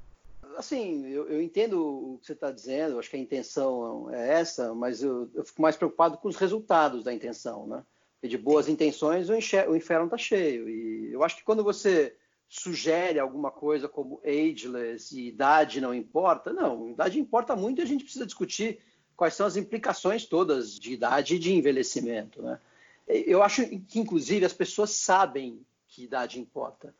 assim, 0.57 1.05
eu, 1.07 1.27
eu, 1.27 1.41
entendo 1.41 1.81
o 1.81 2.17
que 2.19 2.27
você 2.27 2.33
está 2.33 2.51
dizendo, 2.51 2.99
acho 2.99 3.09
que 3.09 3.15
a 3.15 3.19
intenção 3.19 4.09
é 4.11 4.39
essa, 4.39 4.73
mas 4.73 5.03
eu, 5.03 5.29
eu, 5.33 5.43
fico 5.43 5.61
mais 5.61 5.75
preocupado 5.75 6.17
com 6.17 6.27
os 6.27 6.35
resultados 6.35 7.03
da 7.03 7.13
intenção, 7.13 7.67
né? 7.67 7.83
De 8.21 8.37
boas 8.37 8.69
intenções, 8.69 9.29
o, 9.29 9.33
o 9.33 9.75
inferno 9.75 10.05
está 10.05 10.17
cheio. 10.17 10.69
E 10.69 11.11
eu 11.11 11.23
acho 11.23 11.35
que 11.35 11.43
quando 11.43 11.63
você 11.63 12.15
sugere 12.47 13.19
alguma 13.19 13.51
coisa 13.51 13.89
como 13.89 14.21
ageless 14.23 15.17
e 15.17 15.27
idade 15.27 15.81
não 15.81 15.93
importa, 15.93 16.53
não, 16.53 16.89
idade 16.89 17.19
importa 17.19 17.55
muito 17.55 17.79
e 17.79 17.81
a 17.81 17.87
gente 17.87 18.03
precisa 18.03 18.25
discutir 18.25 18.79
quais 19.17 19.33
são 19.33 19.45
as 19.45 19.57
implicações 19.57 20.25
todas 20.25 20.79
de 20.79 20.93
idade 20.93 21.35
e 21.35 21.39
de 21.39 21.53
envelhecimento, 21.53 22.41
né? 22.41 22.59
Eu 23.05 23.43
acho 23.43 23.67
que, 23.67 23.99
inclusive, 23.99 24.45
as 24.45 24.53
pessoas 24.53 24.91
sabem 24.91 25.59
que 25.87 26.05
idade 26.05 26.39
importa. 26.39 26.95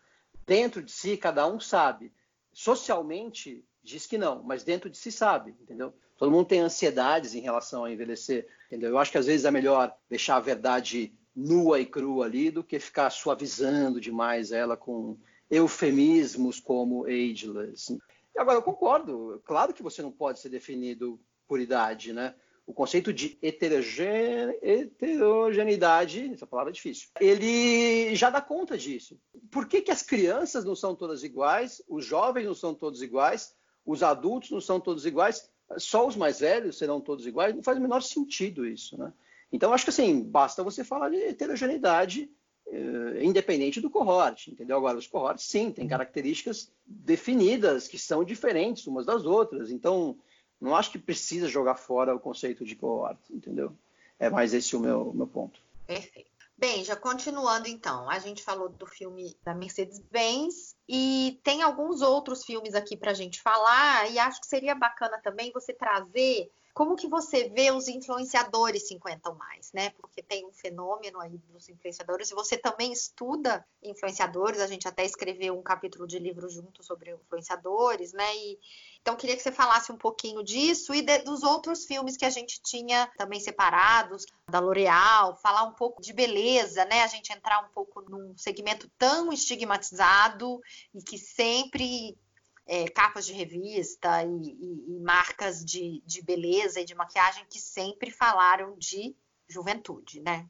Dentro 0.45 0.83
de 0.83 0.91
si, 0.91 1.15
cada 1.15 1.47
um 1.47 1.59
sabe 1.59 2.11
socialmente 2.53 3.63
diz 3.83 4.05
que 4.05 4.17
não, 4.17 4.41
mas 4.43 4.63
dentro 4.63 4.89
de 4.89 4.97
si 4.97 5.11
sabe, 5.11 5.55
entendeu? 5.61 5.93
Todo 6.17 6.31
mundo 6.31 6.47
tem 6.47 6.59
ansiedades 6.59 7.35
em 7.35 7.41
relação 7.41 7.83
a 7.83 7.91
envelhecer, 7.91 8.47
entendeu? 8.67 8.91
Eu 8.91 8.97
acho 8.97 9.11
que 9.11 9.17
às 9.17 9.25
vezes 9.25 9.45
é 9.45 9.51
melhor 9.51 9.93
deixar 10.09 10.37
a 10.37 10.39
verdade 10.39 11.13
nua 11.35 11.79
e 11.79 11.85
crua 11.85 12.25
ali 12.25 12.51
do 12.51 12.63
que 12.63 12.79
ficar 12.79 13.09
suavizando 13.09 13.99
demais 13.99 14.51
ela 14.51 14.77
com 14.77 15.17
eufemismos 15.49 16.59
como 16.59 17.05
ageless. 17.05 17.97
E 18.35 18.39
agora, 18.39 18.57
eu 18.57 18.63
concordo, 18.63 19.41
claro 19.45 19.73
que 19.73 19.83
você 19.83 20.01
não 20.01 20.11
pode 20.11 20.39
ser 20.39 20.49
definido 20.49 21.19
por 21.47 21.59
idade, 21.59 22.13
né? 22.13 22.33
O 22.65 22.73
conceito 22.73 23.11
de 23.11 23.37
heterogene... 23.41 24.57
heterogeneidade, 24.61 26.31
essa 26.33 26.47
palavra 26.47 26.71
é 26.71 26.73
difícil, 26.73 27.09
ele 27.19 28.15
já 28.15 28.29
dá 28.29 28.41
conta 28.41 28.77
disso. 28.77 29.19
Por 29.51 29.67
que, 29.67 29.81
que 29.81 29.91
as 29.91 30.01
crianças 30.01 30.63
não 30.63 30.75
são 30.75 30.95
todas 30.95 31.23
iguais, 31.23 31.81
os 31.87 32.05
jovens 32.05 32.45
não 32.45 32.55
são 32.55 32.73
todos 32.73 33.01
iguais, 33.01 33.53
os 33.85 34.01
adultos 34.01 34.51
não 34.51 34.61
são 34.61 34.79
todos 34.79 35.05
iguais, 35.05 35.49
só 35.77 36.07
os 36.07 36.15
mais 36.15 36.39
velhos 36.39 36.77
serão 36.77 37.01
todos 37.01 37.27
iguais? 37.27 37.53
Não 37.53 37.63
faz 37.63 37.77
o 37.77 37.81
menor 37.81 38.01
sentido 38.01 38.65
isso, 38.65 38.97
né? 38.97 39.11
Então, 39.51 39.71
acho 39.71 39.83
que 39.83 39.91
assim, 39.91 40.23
basta 40.23 40.63
você 40.63 40.83
falar 40.83 41.09
de 41.09 41.17
heterogeneidade 41.17 42.27
eh, 42.65 43.23
independente 43.23 43.79
do 43.79 43.89
cohort, 43.89 44.47
entendeu? 44.47 44.77
Agora, 44.77 44.97
os 44.97 45.05
cohorts, 45.05 45.45
sim, 45.45 45.71
têm 45.71 45.87
características 45.87 46.71
definidas 46.85 47.87
que 47.87 47.99
são 47.99 48.23
diferentes 48.23 48.87
umas 48.87 49.05
das 49.05 49.25
outras. 49.25 49.69
Então, 49.69 50.17
não 50.63 50.75
acho 50.75 50.91
que 50.91 50.97
precisa 50.97 51.49
jogar 51.49 51.75
fora 51.75 52.15
o 52.15 52.19
conceito 52.19 52.63
de 52.63 52.73
cohort, 52.73 53.19
entendeu? 53.29 53.75
É 54.17 54.29
mais 54.29 54.53
esse 54.53 54.75
o 54.77 54.79
meu, 54.79 55.11
meu 55.13 55.27
ponto. 55.27 55.59
Perfeito. 55.85 56.31
Bem, 56.57 56.85
já 56.85 56.95
continuando 56.95 57.67
então, 57.67 58.09
a 58.09 58.17
gente 58.19 58.41
falou 58.41 58.69
do 58.69 58.85
filme 58.85 59.35
da 59.43 59.53
Mercedes-Benz 59.53 60.77
e 60.87 61.37
tem 61.43 61.61
alguns 61.61 62.01
outros 62.01 62.45
filmes 62.45 62.75
aqui 62.75 62.95
para 62.95 63.11
a 63.11 63.13
gente 63.13 63.41
falar 63.41 64.09
e 64.09 64.17
acho 64.17 64.39
que 64.39 64.47
seria 64.47 64.73
bacana 64.73 65.19
também 65.21 65.51
você 65.51 65.73
trazer 65.73 66.49
como 66.73 66.95
que 66.95 67.07
você 67.07 67.49
vê 67.49 67.71
os 67.71 67.87
influenciadores 67.87 68.87
50 68.87 69.29
ou 69.29 69.35
mais, 69.35 69.71
né? 69.71 69.91
Porque 69.91 70.23
tem 70.23 70.45
um 70.45 70.51
fenômeno 70.51 71.19
aí 71.19 71.37
dos 71.37 71.69
influenciadores 71.69 72.31
e 72.31 72.35
você 72.35 72.57
também 72.57 72.91
estuda 72.91 73.63
influenciadores, 73.81 74.59
a 74.59 74.65
gente 74.65 74.87
até 74.87 75.05
escreveu 75.05 75.57
um 75.57 75.61
capítulo 75.61 76.07
de 76.07 76.17
livro 76.17 76.49
junto 76.49 76.83
sobre 76.83 77.11
influenciadores, 77.11 78.11
né? 78.11 78.35
E 78.35 78.59
então 79.01 79.15
queria 79.15 79.35
que 79.35 79.43
você 79.43 79.51
falasse 79.51 79.91
um 79.91 79.97
pouquinho 79.97 80.43
disso 80.43 80.95
e 80.95 81.01
de, 81.01 81.19
dos 81.19 81.43
outros 81.43 81.85
filmes 81.85 82.17
que 82.17 82.25
a 82.25 82.29
gente 82.29 82.59
tinha 82.63 83.11
também 83.17 83.39
separados, 83.39 84.25
da 84.49 84.59
L'Oréal, 84.59 85.37
falar 85.37 85.63
um 85.63 85.73
pouco 85.73 86.01
de 86.01 86.11
beleza, 86.11 86.85
né? 86.85 87.03
A 87.03 87.07
gente 87.07 87.31
entrar 87.31 87.63
um 87.63 87.69
pouco 87.69 88.01
num 88.01 88.35
segmento 88.37 88.89
tão 88.97 89.31
estigmatizado 89.31 90.59
e 90.93 91.03
que 91.03 91.17
sempre 91.17 92.17
é, 92.65 92.87
capas 92.87 93.25
de 93.25 93.33
revista 93.33 94.23
e, 94.23 94.27
e, 94.27 94.95
e 94.95 94.99
marcas 94.99 95.63
de, 95.63 96.01
de, 96.05 96.21
beleza 96.21 96.79
e 96.79 96.85
de 96.85 96.95
maquiagem 96.95 97.45
que 97.49 97.59
sempre 97.59 98.09
falaram 98.09 98.75
de 98.77 99.15
juventude, 99.47 100.21
né? 100.21 100.47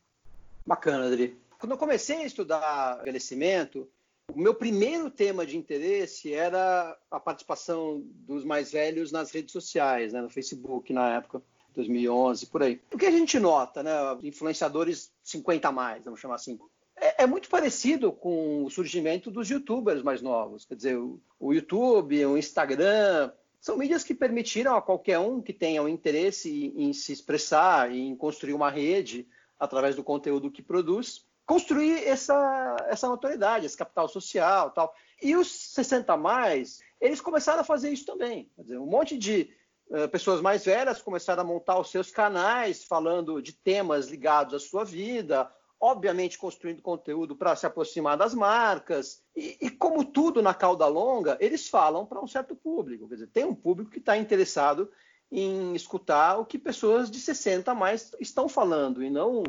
Bacana, 0.65 1.07
Adri. 1.07 1.37
Quando 1.57 1.71
eu 1.71 1.77
comecei 1.77 2.17
a 2.17 2.25
estudar 2.25 2.99
envelhecimento, 3.01 3.89
o 4.33 4.39
meu 4.39 4.53
primeiro 4.53 5.09
tema 5.09 5.45
de 5.45 5.57
interesse 5.57 6.33
era 6.33 6.97
a 7.09 7.19
participação 7.19 8.01
dos 8.05 8.43
mais 8.45 8.71
velhos 8.71 9.11
nas 9.11 9.31
redes 9.31 9.51
sociais, 9.51 10.13
né, 10.13 10.21
no 10.21 10.29
Facebook 10.29 10.93
na 10.93 11.15
época. 11.15 11.41
2011, 11.73 12.45
por 12.45 12.61
aí. 12.61 12.79
O 12.93 12.97
que 12.97 13.05
a 13.07 13.11
gente 13.11 13.39
nota, 13.39 13.81
né? 13.81 13.91
Influenciadores 14.21 15.11
50 15.23 15.67
a 15.67 15.71
mais, 15.71 16.03
vamos 16.03 16.19
chamar 16.19 16.35
assim 16.35 16.57
é, 17.03 17.23
é, 17.23 17.27
muito 17.27 17.49
parecido 17.49 18.13
com 18.13 18.63
o 18.63 18.69
surgimento 18.69 19.29
dos 19.29 19.49
youtubers 19.49 20.01
mais 20.01 20.21
novos. 20.21 20.65
Quer 20.65 20.75
dizer, 20.75 20.97
o, 20.97 21.53
YouTube, 21.53 22.25
o 22.25 22.37
Instagram, 22.37 23.31
são 23.59 23.77
mídias 23.77 24.03
que 24.03 24.13
permitiram 24.13 24.75
a 24.75 24.81
qualquer 24.81 25.19
um 25.19 25.41
que 25.41 25.51
tenha 25.51 25.83
um 25.83 25.89
interesse 25.89 26.49
em, 26.49 26.85
em 26.85 26.93
se 26.93 27.11
expressar, 27.11 27.91
em 27.91 28.15
construir 28.15 28.53
uma 28.53 28.69
rede 28.69 29.27
através 29.59 29.95
do 29.95 30.03
conteúdo 30.03 30.49
que 30.49 30.61
produz, 30.61 31.25
construir 31.45 32.07
essa, 32.07 32.77
essa 32.87 33.07
notoriedade, 33.07 33.65
esse 33.65 33.77
capital 33.77 34.07
social 34.07 34.71
tal. 34.71 34.95
E 35.21 35.35
os 35.35 35.47
60 35.47 36.15
mais, 36.15 36.79
eles 37.01 37.19
começaram 37.19 37.61
a 37.61 37.65
fazer 37.65 37.91
isso 37.91 38.05
também. 38.05 38.49
Quer 38.55 38.61
dizer, 38.61 38.77
um 38.77 38.85
monte 38.85 39.17
de 39.17 39.53
uh, 39.89 40.07
pessoas 40.07 40.39
mais 40.39 40.63
velhas 40.63 41.01
começaram 41.01 41.41
a 41.41 41.45
montar 41.45 41.77
os 41.79 41.91
seus 41.91 42.11
canais 42.11 42.83
falando 42.83 43.41
de 43.41 43.51
temas 43.51 44.07
ligados 44.07 44.53
à 44.53 44.59
sua 44.59 44.85
vida, 44.85 45.51
obviamente 45.83 46.37
construindo 46.37 46.81
conteúdo 46.81 47.35
para 47.35 47.57
se 47.57 47.65
aproximar 47.65 48.15
das 48.17 48.33
marcas. 48.33 49.21
E, 49.35 49.57
e, 49.59 49.69
como 49.69 50.05
tudo 50.05 50.41
na 50.41 50.53
cauda 50.53 50.87
longa, 50.87 51.37
eles 51.41 51.67
falam 51.67 52.05
para 52.05 52.21
um 52.21 52.27
certo 52.27 52.55
público. 52.55 53.05
Quer 53.09 53.15
dizer, 53.15 53.27
tem 53.27 53.43
um 53.43 53.53
público 53.53 53.91
que 53.91 53.99
está 53.99 54.15
interessado 54.15 54.89
em 55.29 55.75
escutar 55.75 56.37
o 56.37 56.45
que 56.45 56.57
pessoas 56.57 57.11
de 57.11 57.19
60 57.19 57.69
a 57.69 57.75
mais 57.75 58.15
estão 58.21 58.47
falando 58.47 59.03
e 59.03 59.09
não 59.09 59.43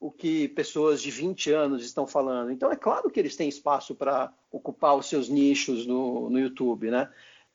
o 0.00 0.10
que 0.10 0.48
pessoas 0.48 1.00
de 1.00 1.12
20 1.12 1.52
anos 1.52 1.84
estão 1.84 2.04
falando. 2.04 2.50
Então, 2.50 2.72
é 2.72 2.76
claro 2.76 3.08
que 3.08 3.20
eles 3.20 3.36
têm 3.36 3.48
espaço 3.48 3.94
para 3.94 4.34
ocupar 4.50 4.96
os 4.96 5.06
seus 5.06 5.28
nichos 5.28 5.86
no, 5.86 6.28
no 6.28 6.40
YouTube, 6.40 6.90
né? 6.90 7.08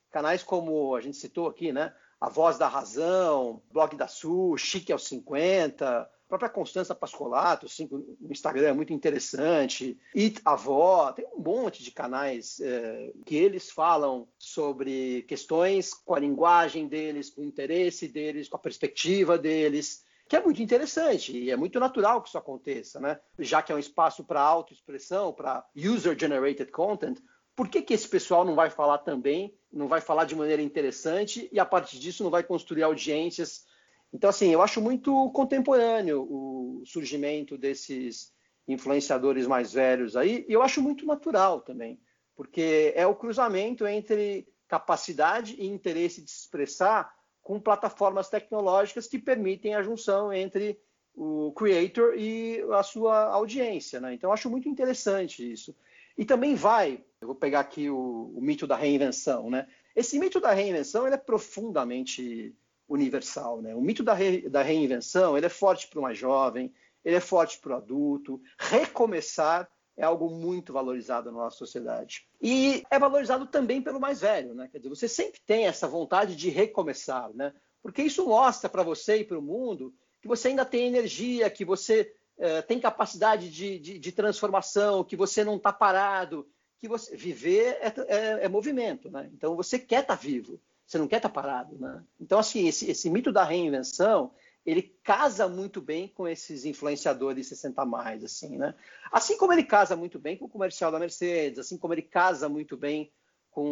Canais 0.10 0.42
como 0.42 0.96
a 0.96 1.02
gente 1.02 1.18
citou 1.18 1.50
aqui, 1.50 1.74
né? 1.74 1.94
A 2.20 2.30
Voz 2.30 2.58
da 2.58 2.70
Razão, 2.70 3.62
Blog 3.74 3.98
da 3.98 4.08
Sul, 4.08 4.58
Chique 4.58 4.94
aos 4.94 5.06
50, 5.06 6.10
própria 6.32 6.50
Constança 6.50 6.96
Pascolato, 6.96 7.66
assim, 7.66 7.90
Instagram 8.30 8.70
é 8.70 8.74
muito 8.74 8.94
interessante, 8.94 10.00
e 10.16 10.34
Avó, 10.46 11.12
tem 11.12 11.28
um 11.36 11.42
monte 11.42 11.84
de 11.84 11.92
canais 11.92 12.58
é, 12.62 13.12
que 13.26 13.36
eles 13.36 13.70
falam 13.70 14.30
sobre 14.38 15.24
questões 15.24 15.94
com 15.94 16.16
a 16.16 16.20
linguagem 16.20 16.88
deles, 16.88 17.30
com 17.30 17.42
o 17.42 17.46
interesse 17.46 18.08
deles, 18.08 18.48
com 18.48 18.56
a 18.56 18.60
perspectiva 18.60 19.38
deles, 19.38 20.06
que 20.30 20.38
é 20.38 20.42
muito 20.42 20.62
interessante 20.62 21.38
e 21.38 21.52
é 21.52 21.58
muito 21.58 21.78
natural 21.82 22.22
que 22.22 22.30
isso 22.30 22.38
aconteça, 22.38 23.02
né? 23.02 23.20
Já 23.38 23.62
que 23.62 23.74
é 23.74 23.76
um 23.76 23.80
espaço 23.80 24.24
para 24.24 24.40
autoexpressão, 24.40 25.34
para 25.34 25.66
user-generated 25.76 26.72
content, 26.72 27.18
por 27.54 27.68
que, 27.68 27.82
que 27.82 27.94
esse 27.94 28.08
pessoal 28.08 28.46
não 28.46 28.56
vai 28.56 28.70
falar 28.70 29.00
também, 29.00 29.54
não 29.70 29.90
vai 29.90 30.00
falar 30.00 30.24
de 30.24 30.34
maneira 30.34 30.62
interessante 30.62 31.50
e 31.52 31.60
a 31.60 31.66
partir 31.66 32.00
disso 32.00 32.24
não 32.24 32.32
vai 32.32 32.44
construir 32.44 32.84
audiências 32.84 33.66
então, 34.14 34.30
assim, 34.30 34.50
eu 34.52 34.62
acho 34.62 34.82
muito 34.82 35.30
contemporâneo 35.32 36.22
o 36.22 36.84
surgimento 36.86 37.58
desses 37.58 38.34
influenciadores 38.68 39.48
mais 39.48 39.74
velhos 39.74 40.16
aí, 40.16 40.46
e 40.48 40.54
eu 40.54 40.62
acho 40.62 40.82
muito 40.82 41.06
natural 41.06 41.62
também, 41.62 42.00
porque 42.36 42.94
é 42.96 43.08
o 43.08 43.16
cruzamento 43.16 43.88
entre 43.88 44.48
capacidade 44.68 45.56
e 45.60 45.66
interesse 45.66 46.22
de 46.22 46.30
se 46.30 46.42
expressar 46.42 47.14
com 47.42 47.60
plataformas 47.60 48.30
tecnológicas 48.30 49.08
que 49.08 49.18
permitem 49.18 49.76
a 49.76 49.82
junção 49.82 50.32
entre 50.32 50.80
o 51.14 51.52
creator 51.54 52.14
e 52.18 52.64
a 52.72 52.84
sua 52.84 53.26
audiência. 53.26 54.00
Né? 54.00 54.14
Então, 54.14 54.30
eu 54.30 54.34
acho 54.34 54.50
muito 54.50 54.70
interessante 54.70 55.52
isso. 55.52 55.76
E 56.18 56.24
também 56.24 56.56
vai, 56.56 57.04
eu 57.20 57.28
vou 57.28 57.36
pegar 57.36 57.62
aqui 57.62 57.90
o, 57.90 58.32
o 58.36 58.42
mito 58.42 58.68
da 58.68 58.76
reinvenção. 58.76 59.50
Né? 59.50 59.68
Esse 59.96 60.20
mito 60.20 60.40
da 60.40 60.52
reinvenção 60.52 61.06
ele 61.06 61.16
é 61.16 61.18
profundamente 61.18 62.56
universal. 62.94 63.62
Né? 63.62 63.76
O 63.76 63.82
mito 63.82 64.04
da, 64.04 64.14
re, 64.14 64.50
da 64.50 64.62
reinvenção 64.62 65.38
ele 65.38 65.46
é 65.46 65.50
forte 65.50 65.88
para 65.88 66.02
mais 66.02 66.18
jovem, 66.18 66.74
ele 67.04 67.16
é 67.16 67.20
forte 67.20 67.60
para 67.60 67.74
o 67.74 67.78
adulto. 67.78 68.42
Recomeçar 68.58 69.70
é 69.98 70.04
algo 70.04 70.30
muito 70.30 70.74
valorizado 70.74 71.32
na 71.32 71.40
nossa 71.40 71.58
sociedade. 71.58 72.28
E 72.42 72.84
é 72.90 72.98
valorizado 72.98 73.46
também 73.46 73.82
pelo 73.82 74.00
mais 74.00 74.22
velho. 74.22 74.54
Né? 74.54 74.68
Quer 74.72 74.80
dizer, 74.80 74.90
você 74.90 75.08
sempre 75.08 75.40
tem 75.46 75.66
essa 75.68 75.88
vontade 75.88 76.36
de 76.36 76.50
recomeçar, 76.50 77.32
né? 77.34 77.54
porque 77.82 78.02
isso 78.02 78.26
mostra 78.26 78.70
para 78.70 78.84
você 78.84 79.18
e 79.18 79.24
para 79.24 79.40
o 79.40 79.42
mundo 79.42 79.94
que 80.22 80.28
você 80.28 80.50
ainda 80.50 80.64
tem 80.64 80.86
energia, 80.86 81.50
que 81.50 81.66
você 81.66 82.14
eh, 82.38 82.62
tem 82.62 82.80
capacidade 82.80 83.50
de, 83.50 83.80
de, 83.80 84.00
de, 84.00 84.12
transformação, 84.12 85.04
que 85.04 85.16
você 85.16 85.44
não 85.44 85.58
está 85.58 85.74
parado, 85.74 86.48
que 86.80 86.88
você 86.88 87.16
viver 87.16 87.78
é, 87.82 87.94
é, 88.08 88.46
é 88.46 88.48
movimento. 88.48 89.10
Né? 89.10 89.30
Então 89.34 89.56
você 89.56 89.80
quer 89.80 90.02
estar 90.02 90.16
tá 90.16 90.22
vivo. 90.22 90.60
Você 90.92 90.98
não 90.98 91.08
quer 91.08 91.18
estar 91.18 91.30
tá 91.30 91.34
parado, 91.34 91.80
né? 91.80 92.04
Então, 92.20 92.38
assim, 92.38 92.68
esse, 92.68 92.92
esse 92.92 93.10
mito 93.10 93.32
da 93.32 93.46
reinvenção, 93.46 94.34
ele 94.66 94.94
casa 95.02 95.48
muito 95.48 95.80
bem 95.80 96.10
com 96.10 96.28
esses 96.28 96.66
influenciadores 96.66 97.48
60 97.48 97.86
mais, 97.86 98.26
assim, 98.26 98.58
né? 98.58 98.76
Assim 99.10 99.38
como 99.38 99.54
ele 99.54 99.64
casa 99.64 99.96
muito 99.96 100.20
bem 100.20 100.36
com 100.36 100.48
o 100.48 100.50
comercial 100.50 100.92
da 100.92 101.00
Mercedes, 101.00 101.60
assim 101.60 101.78
como 101.78 101.94
ele 101.94 102.02
casa 102.02 102.50
muito 102.50 102.76
bem 102.76 103.10
com 103.52 103.64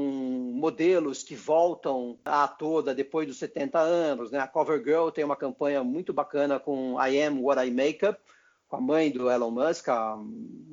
modelos 0.55 1.21
que 1.21 1.35
voltam 1.35 2.17
à 2.23 2.47
toda 2.47 2.95
depois 2.95 3.27
dos 3.27 3.37
70 3.37 3.77
anos, 3.77 4.31
né? 4.31 4.39
A 4.39 4.47
CoverGirl 4.47 5.09
tem 5.09 5.25
uma 5.25 5.35
campanha 5.35 5.83
muito 5.83 6.13
bacana 6.13 6.57
com 6.57 6.95
I 7.05 7.21
Am 7.21 7.41
What 7.41 7.67
I 7.67 7.69
Make 7.69 8.05
Up, 8.05 8.17
com 8.69 8.75
a 8.75 8.81
mãe 8.81 9.11
do 9.11 9.29
Elon 9.29 9.49
Musk, 9.49 9.89
a 9.89 10.15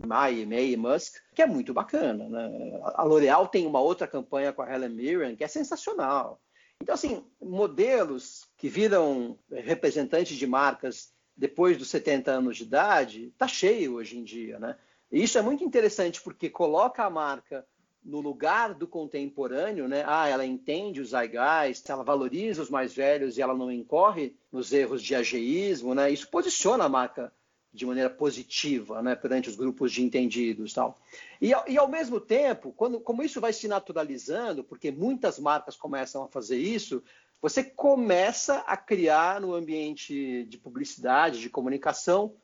May, 0.06 0.44
May 0.44 0.76
Musk, 0.76 1.14
que 1.34 1.40
é 1.40 1.46
muito 1.46 1.72
bacana. 1.72 2.28
Né? 2.28 2.80
A 2.94 3.02
L'Oréal 3.02 3.48
tem 3.48 3.66
uma 3.66 3.80
outra 3.80 4.06
campanha 4.06 4.52
com 4.52 4.60
a 4.60 4.72
Helen 4.72 4.90
Mirren, 4.90 5.34
que 5.34 5.42
é 5.42 5.48
sensacional. 5.48 6.38
Então, 6.80 6.94
assim, 6.94 7.24
modelos 7.40 8.46
que 8.58 8.68
viram 8.68 9.38
representantes 9.50 10.36
de 10.36 10.46
marcas 10.46 11.10
depois 11.34 11.78
dos 11.78 11.88
70 11.88 12.30
anos 12.30 12.58
de 12.58 12.64
idade, 12.64 13.28
está 13.28 13.48
cheio 13.48 13.94
hoje 13.94 14.18
em 14.18 14.24
dia. 14.24 14.58
Né? 14.58 14.76
E 15.10 15.22
isso 15.22 15.38
é 15.38 15.42
muito 15.42 15.64
interessante 15.64 16.20
porque 16.20 16.50
coloca 16.50 17.02
a 17.02 17.10
marca 17.10 17.66
no 18.04 18.20
lugar 18.20 18.74
do 18.74 18.86
contemporâneo, 18.86 19.88
né? 19.88 20.04
Ah, 20.06 20.28
ela 20.28 20.46
entende 20.46 21.00
os 21.00 21.10
zeitgeist, 21.10 21.90
ela 21.90 22.04
valoriza 22.04 22.62
os 22.62 22.70
mais 22.70 22.94
velhos 22.94 23.36
e 23.36 23.42
ela 23.42 23.52
não 23.52 23.70
incorre 23.70 24.36
nos 24.52 24.72
erros 24.72 25.02
de 25.02 25.12
ageísmo, 25.12 25.92
né? 25.92 26.08
Isso 26.08 26.30
posiciona 26.30 26.84
a 26.84 26.88
marca 26.88 27.32
de 27.76 27.86
maneira 27.86 28.10
positiva 28.10 29.02
né, 29.02 29.14
perante 29.14 29.48
os 29.48 29.54
grupos 29.54 29.92
de 29.92 30.02
entendidos 30.02 30.72
tal. 30.72 30.98
E, 31.40 31.52
e 31.68 31.78
ao 31.78 31.88
mesmo 31.88 32.18
tempo, 32.18 32.72
quando, 32.72 32.98
como 32.98 33.22
isso 33.22 33.40
vai 33.40 33.52
se 33.52 33.68
naturalizando, 33.68 34.64
porque 34.64 34.90
muitas 34.90 35.38
marcas 35.38 35.76
começam 35.76 36.24
a 36.24 36.28
fazer 36.28 36.56
isso, 36.56 37.02
você 37.40 37.62
começa 37.62 38.58
a 38.66 38.76
criar 38.76 39.40
no 39.40 39.54
ambiente 39.54 40.44
de 40.44 40.58
publicidade, 40.58 41.38
de 41.40 41.50
comunicação, 41.50 42.34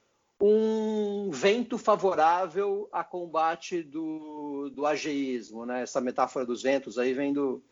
um 0.40 1.30
vento 1.30 1.78
favorável 1.78 2.88
a 2.92 3.02
combate 3.02 3.82
do, 3.82 4.70
do 4.70 4.84
ageísmo. 4.84 5.64
Né? 5.64 5.82
Essa 5.82 6.00
metáfora 6.00 6.44
dos 6.44 6.62
ventos 6.62 6.98
aí 6.98 7.14
vem 7.14 7.32
do, 7.32 7.62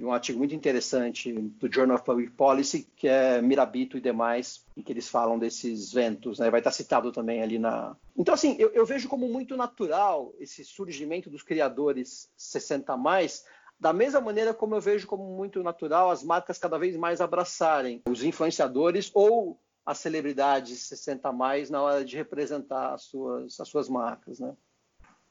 um 0.00 0.12
artigo 0.12 0.38
muito 0.38 0.54
interessante 0.54 1.32
do 1.32 1.72
Journal 1.72 1.96
of 1.96 2.04
Public 2.04 2.32
Policy, 2.32 2.88
que 2.96 3.08
é 3.08 3.42
Mirabito 3.42 3.98
e 3.98 4.00
demais, 4.00 4.64
em 4.76 4.82
que 4.82 4.92
eles 4.92 5.08
falam 5.08 5.38
desses 5.38 5.92
ventos, 5.92 6.38
né? 6.38 6.50
vai 6.50 6.60
estar 6.60 6.70
citado 6.70 7.10
também 7.10 7.42
ali 7.42 7.58
na. 7.58 7.96
Então, 8.16 8.34
assim, 8.34 8.56
eu, 8.58 8.70
eu 8.70 8.86
vejo 8.86 9.08
como 9.08 9.28
muito 9.28 9.56
natural 9.56 10.32
esse 10.38 10.64
surgimento 10.64 11.28
dos 11.28 11.42
criadores 11.42 12.30
60 12.36 12.96
mais, 12.96 13.44
da 13.78 13.92
mesma 13.92 14.20
maneira 14.20 14.54
como 14.54 14.74
eu 14.74 14.80
vejo 14.80 15.06
como 15.06 15.36
muito 15.36 15.62
natural 15.62 16.10
as 16.10 16.22
marcas 16.22 16.58
cada 16.58 16.78
vez 16.78 16.96
mais 16.96 17.20
abraçarem 17.20 18.02
os 18.08 18.22
influenciadores 18.22 19.10
ou 19.14 19.60
as 19.84 19.98
celebridades 19.98 20.80
60 20.80 21.32
mais 21.32 21.70
na 21.70 21.80
hora 21.80 22.04
de 22.04 22.16
representar 22.16 22.92
as 22.94 23.02
suas, 23.04 23.58
as 23.58 23.68
suas 23.68 23.88
marcas, 23.88 24.38
né? 24.38 24.54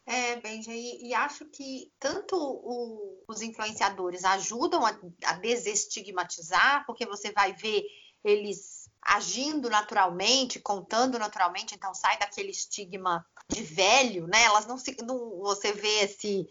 É, 0.09 0.37
Benja, 0.37 0.71
e, 0.71 1.09
e, 1.09 1.13
acho 1.13 1.43
que 1.47 1.91
tanto 1.99 2.37
o, 2.37 3.25
os 3.27 3.41
influenciadores 3.41 4.23
ajudam 4.23 4.85
a, 4.85 4.97
a, 5.25 5.33
desestigmatizar, 5.33 6.85
porque 6.85 7.05
você 7.05 7.33
vai 7.33 7.51
ver 7.51 7.83
eles 8.23 8.89
agindo 9.01 9.69
naturalmente, 9.69 10.61
contando 10.61 11.19
naturalmente, 11.19 11.75
então 11.75 11.93
sai 11.93 12.17
daquele 12.17 12.51
estigma 12.51 13.25
de 13.49 13.61
velho, 13.61 14.27
né? 14.27 14.43
Elas 14.43 14.65
não 14.65 14.77
se. 14.77 14.95
Não, 15.03 15.39
você 15.39 15.73
vê 15.73 16.03
esse. 16.03 16.47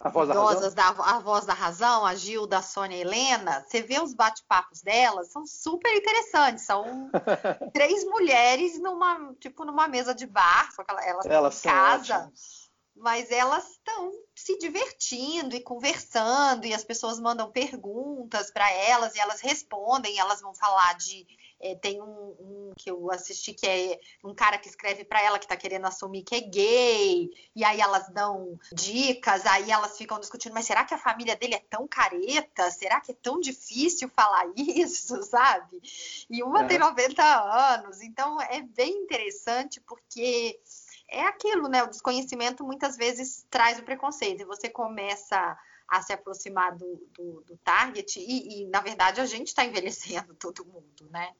A 0.00 0.08
voz 0.10 0.28
da 0.28 0.34
razão. 0.34 0.74
Da, 0.74 0.88
a 0.88 1.18
voz 1.18 1.44
da 1.44 1.54
razão, 1.54 2.06
a 2.06 2.14
Gilda, 2.14 2.58
a 2.58 2.62
Sônia 2.62 2.96
a 2.96 3.00
Helena, 3.00 3.64
você 3.66 3.82
vê 3.82 4.00
os 4.00 4.14
bate-papos 4.14 4.80
delas, 4.80 5.32
são 5.32 5.44
super 5.46 5.92
interessantes. 5.96 6.64
São 6.64 7.10
três 7.74 8.04
mulheres 8.04 8.80
numa, 8.80 9.34
tipo, 9.40 9.64
numa 9.64 9.88
mesa 9.88 10.14
de 10.14 10.26
bar, 10.26 10.70
só 10.74 10.84
que 10.84 10.90
elas, 10.90 11.26
elas 11.26 11.64
em 11.64 11.68
casa. 11.68 12.14
Ótimas 12.14 12.67
mas 13.00 13.30
elas 13.30 13.70
estão 13.70 14.12
se 14.34 14.58
divertindo 14.58 15.56
e 15.56 15.60
conversando, 15.60 16.66
e 16.66 16.74
as 16.74 16.84
pessoas 16.84 17.18
mandam 17.18 17.50
perguntas 17.50 18.50
para 18.50 18.70
elas 18.72 19.14
e 19.14 19.18
elas 19.18 19.40
respondem, 19.40 20.18
elas 20.18 20.40
vão 20.40 20.54
falar 20.54 20.94
de. 20.94 21.26
É, 21.60 21.74
tem 21.74 22.00
um, 22.00 22.06
um, 22.06 22.72
que 22.76 22.88
eu 22.88 23.10
assisti 23.10 23.52
que 23.52 23.66
é 23.66 23.98
um 24.22 24.32
cara 24.32 24.58
que 24.58 24.68
escreve 24.68 25.04
para 25.04 25.20
ela 25.20 25.40
que 25.40 25.44
está 25.44 25.56
querendo 25.56 25.86
assumir 25.86 26.22
que 26.22 26.36
é 26.36 26.40
gay, 26.40 27.28
e 27.54 27.64
aí 27.64 27.80
elas 27.80 28.08
dão 28.10 28.56
dicas, 28.72 29.44
aí 29.44 29.68
elas 29.68 29.98
ficam 29.98 30.20
discutindo, 30.20 30.52
mas 30.52 30.66
será 30.66 30.84
que 30.84 30.94
a 30.94 30.98
família 30.98 31.34
dele 31.34 31.56
é 31.56 31.64
tão 31.68 31.88
careta? 31.88 32.70
Será 32.70 33.00
que 33.00 33.10
é 33.10 33.16
tão 33.20 33.40
difícil 33.40 34.08
falar 34.08 34.44
isso, 34.56 35.20
sabe? 35.24 35.80
E 36.30 36.44
uma 36.44 36.62
é. 36.62 36.66
tem 36.66 36.78
90 36.78 37.24
anos, 37.24 38.02
então 38.02 38.40
é 38.40 38.62
bem 38.62 38.92
interessante 38.92 39.80
porque 39.80 40.60
é 41.10 41.22
aquilo, 41.22 41.68
né? 41.68 41.82
O 41.82 41.88
desconhecimento 41.88 42.64
muitas 42.64 42.96
vezes 42.96 43.46
traz 43.50 43.78
o 43.78 43.84
preconceito, 43.84 44.42
e 44.42 44.46
você 44.46 44.68
começa 44.68 45.56
a 45.88 46.02
se 46.02 46.12
aproximar 46.12 46.76
do, 46.76 47.08
do, 47.16 47.42
do 47.46 47.56
target, 47.64 48.20
e, 48.20 48.62
e, 48.62 48.68
na 48.68 48.80
verdade 48.80 49.22
a 49.22 49.26
gente 49.26 49.48
está 49.48 49.64
envelhecendo 49.64 50.34
todo 50.36 50.66
mundo, 50.66 51.08
né? 51.10 51.32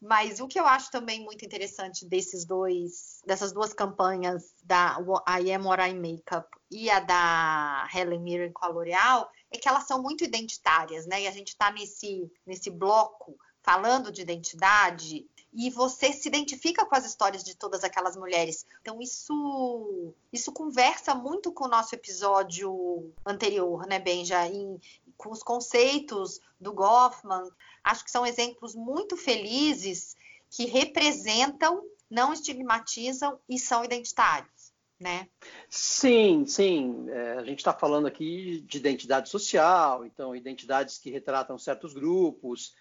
Mas 0.00 0.40
o 0.40 0.46
que 0.46 0.60
eu 0.60 0.66
acho 0.66 0.90
também 0.90 1.24
muito 1.24 1.44
interessante 1.44 2.06
desses 2.06 2.44
dois, 2.44 3.22
dessas 3.26 3.50
duas 3.50 3.72
campanhas, 3.72 4.54
da 4.62 4.98
I 5.40 5.52
Am 5.52 5.66
What 5.66 5.82
I 5.82 5.94
Makeup 5.94 6.46
e 6.70 6.90
a 6.90 7.00
da 7.00 7.88
Helen 7.94 8.20
Mirren 8.20 8.52
com 8.52 8.66
a 8.66 8.68
L'Oreal, 8.68 9.30
é 9.50 9.56
que 9.56 9.68
elas 9.68 9.86
são 9.86 10.02
muito 10.02 10.22
identitárias, 10.22 11.06
né? 11.06 11.22
E 11.22 11.26
a 11.26 11.32
gente 11.32 11.48
está 11.48 11.72
nesse, 11.72 12.30
nesse 12.46 12.70
bloco 12.70 13.38
falando 13.62 14.12
de 14.12 14.20
identidade, 14.20 15.26
e 15.54 15.70
você 15.70 16.12
se 16.12 16.26
identifica 16.26 16.84
com 16.84 16.96
as 16.96 17.06
histórias 17.06 17.44
de 17.44 17.56
todas 17.56 17.84
aquelas 17.84 18.16
mulheres. 18.16 18.66
Então 18.80 19.00
isso 19.00 20.12
isso 20.32 20.52
conversa 20.52 21.14
muito 21.14 21.52
com 21.52 21.64
o 21.64 21.68
nosso 21.68 21.94
episódio 21.94 23.12
anterior, 23.24 23.86
né, 23.86 24.00
Benja, 24.00 24.46
em, 24.48 24.80
com 25.16 25.30
os 25.30 25.42
conceitos 25.42 26.40
do 26.60 26.72
Goffman. 26.72 27.48
Acho 27.84 28.04
que 28.04 28.10
são 28.10 28.26
exemplos 28.26 28.74
muito 28.74 29.16
felizes 29.16 30.16
que 30.50 30.66
representam, 30.66 31.84
não 32.10 32.32
estigmatizam 32.32 33.38
e 33.48 33.58
são 33.58 33.84
identitários. 33.84 34.74
Né? 34.98 35.28
Sim, 35.68 36.46
sim. 36.46 37.06
É, 37.10 37.32
a 37.32 37.44
gente 37.44 37.58
está 37.58 37.72
falando 37.72 38.06
aqui 38.06 38.64
de 38.66 38.78
identidade 38.78 39.28
social, 39.28 40.04
então 40.06 40.34
identidades 40.34 40.98
que 40.98 41.10
retratam 41.10 41.58
certos 41.58 41.92
grupos, 41.92 42.74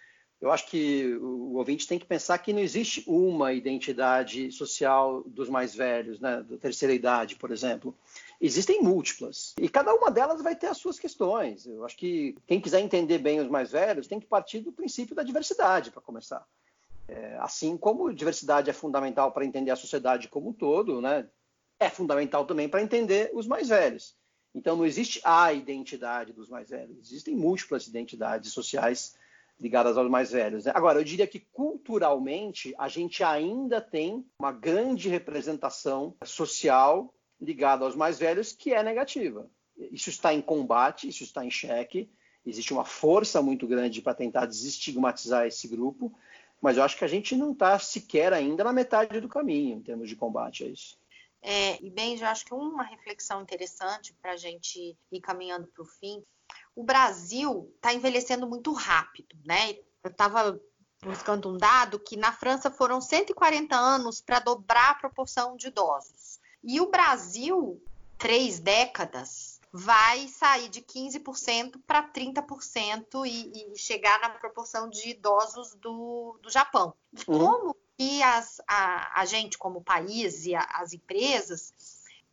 eu 0.44 0.52
acho 0.52 0.68
que 0.68 1.16
o 1.22 1.54
ouvinte 1.54 1.88
tem 1.88 1.98
que 1.98 2.06
pensar 2.06 2.38
que 2.38 2.52
não 2.52 2.60
existe 2.60 3.02
uma 3.08 3.54
identidade 3.54 4.52
social 4.52 5.24
dos 5.26 5.48
mais 5.48 5.74
velhos, 5.74 6.20
né, 6.20 6.44
da 6.44 6.58
terceira 6.58 6.94
idade, 6.94 7.38
por 7.38 7.50
exemplo. 7.50 7.96
Existem 8.42 8.82
múltiplas. 8.82 9.54
E 9.58 9.70
cada 9.70 9.96
uma 9.96 10.12
delas 10.12 10.42
vai 10.42 10.54
ter 10.54 10.68
as 10.68 10.78
suas 10.78 11.00
questões. 11.00 11.66
Eu 11.66 11.86
acho 11.86 11.96
que 11.96 12.36
quem 12.46 12.60
quiser 12.60 12.82
entender 12.82 13.20
bem 13.20 13.40
os 13.40 13.48
mais 13.48 13.72
velhos 13.72 14.06
tem 14.06 14.20
que 14.20 14.26
partir 14.26 14.60
do 14.60 14.74
princípio 14.74 15.16
da 15.16 15.24
diversidade, 15.24 15.92
para 15.92 16.02
começar. 16.02 16.46
É, 17.08 17.38
assim 17.40 17.78
como 17.78 18.14
diversidade 18.14 18.70
é 18.70 18.74
fundamental 18.74 19.32
para 19.32 19.46
entender 19.46 19.72
a 19.72 19.78
sociedade 19.78 20.28
como 20.28 20.50
um 20.50 20.54
todo, 20.54 21.00
né, 21.00 21.26
é 21.80 21.90
fundamental 21.90 22.44
também 22.44 22.68
para 22.68 22.84
entender 22.84 23.32
os 23.34 23.48
mais 23.48 23.70
velhos. 23.70 24.14
Então, 24.54 24.76
não 24.76 24.86
existe 24.86 25.22
a 25.24 25.54
identidade 25.54 26.34
dos 26.34 26.50
mais 26.50 26.70
velhos, 26.70 26.98
existem 27.00 27.34
múltiplas 27.34 27.88
identidades 27.88 28.52
sociais 28.52 29.16
ligadas 29.60 29.98
aos 29.98 30.10
mais 30.10 30.32
velhos. 30.32 30.66
Né? 30.66 30.72
Agora, 30.76 31.00
eu 31.00 31.04
diria 31.04 31.28
que 31.28 31.40
culturalmente 31.40 32.74
a 32.78 32.88
gente 32.88 33.24
ainda 33.24 33.80
tem 33.80 34.26
uma 34.40 34.52
grande 34.52 35.10
representação 35.10 36.16
social 36.24 37.14
ligada 37.40 37.86
aos 37.86 37.96
mais 37.96 38.20
velhos 38.20 38.52
que 38.52 38.74
é 38.74 38.82
negativa. 38.84 39.50
Isso 39.78 40.10
está 40.10 40.34
em 40.34 40.42
combate, 40.42 41.08
isso 41.08 41.24
está 41.24 41.46
em 41.46 41.52
xeque. 41.52 42.10
Existe 42.46 42.74
uma 42.74 42.86
força 42.86 43.42
muito 43.42 43.68
grande 43.68 44.02
para 44.02 44.14
tentar 44.14 44.46
desestigmatizar 44.46 45.48
esse 45.48 45.68
grupo, 45.68 46.14
mas 46.62 46.78
eu 46.78 46.84
acho 46.84 46.98
que 46.98 47.06
a 47.06 47.08
gente 47.10 47.36
não 47.36 47.54
está 47.54 47.80
sequer 47.80 48.34
ainda 48.34 48.64
na 48.64 48.74
metade 48.74 49.20
do 49.20 49.30
caminho 49.30 49.78
em 49.78 49.82
termos 49.82 50.10
de 50.10 50.16
combate 50.16 50.64
a 50.64 50.68
isso. 50.68 50.98
É, 51.42 51.82
e 51.84 51.90
bem, 51.90 52.16
já 52.16 52.32
acho 52.32 52.46
que 52.46 52.54
uma 52.54 52.84
reflexão 52.84 53.42
interessante 53.42 54.14
para 54.22 54.32
a 54.32 54.38
gente 54.38 54.98
ir 55.12 55.22
caminhando 55.22 55.68
para 55.68 55.84
o 55.84 55.86
fim 55.86 56.24
o 56.76 56.84
Brasil 56.84 57.72
está 57.76 57.94
envelhecendo 57.94 58.48
muito 58.48 58.74
rápido, 58.74 59.36
né? 59.46 59.74
Eu 60.04 60.10
estava 60.10 60.60
buscando 61.02 61.50
um 61.50 61.58
dado 61.58 62.00
que 62.00 62.16
na 62.16 62.32
França 62.32 62.72
foram 62.72 63.02
140 63.02 63.76
anos 63.76 64.22
para 64.22 64.40
dobrar 64.40 64.92
a 64.92 64.96
proporção 64.96 65.56
de 65.56 65.68
idosos. 65.68 66.40
E 66.64 66.80
o 66.80 66.90
Brasil, 66.90 67.82
três 68.18 68.60
décadas, 68.60 69.60
vai 69.72 70.28
sair 70.28 70.70
de 70.70 70.82
15% 70.82 71.82
para 71.86 72.08
30% 72.08 73.26
e, 73.26 73.74
e, 73.74 73.78
chegar 73.78 74.20
na 74.22 74.30
proporção 74.30 74.88
de 74.88 75.10
idosos 75.10 75.74
do, 75.76 76.38
do 76.42 76.50
Japão. 76.50 76.94
Uhum. 77.28 77.40
Como 77.40 77.76
que 77.98 78.22
as, 78.22 78.62
a, 78.68 79.20
a 79.20 79.26
gente, 79.26 79.58
como 79.58 79.84
país 79.84 80.46
e 80.46 80.56
a, 80.56 80.62
as 80.76 80.94
empresas, 80.94 81.74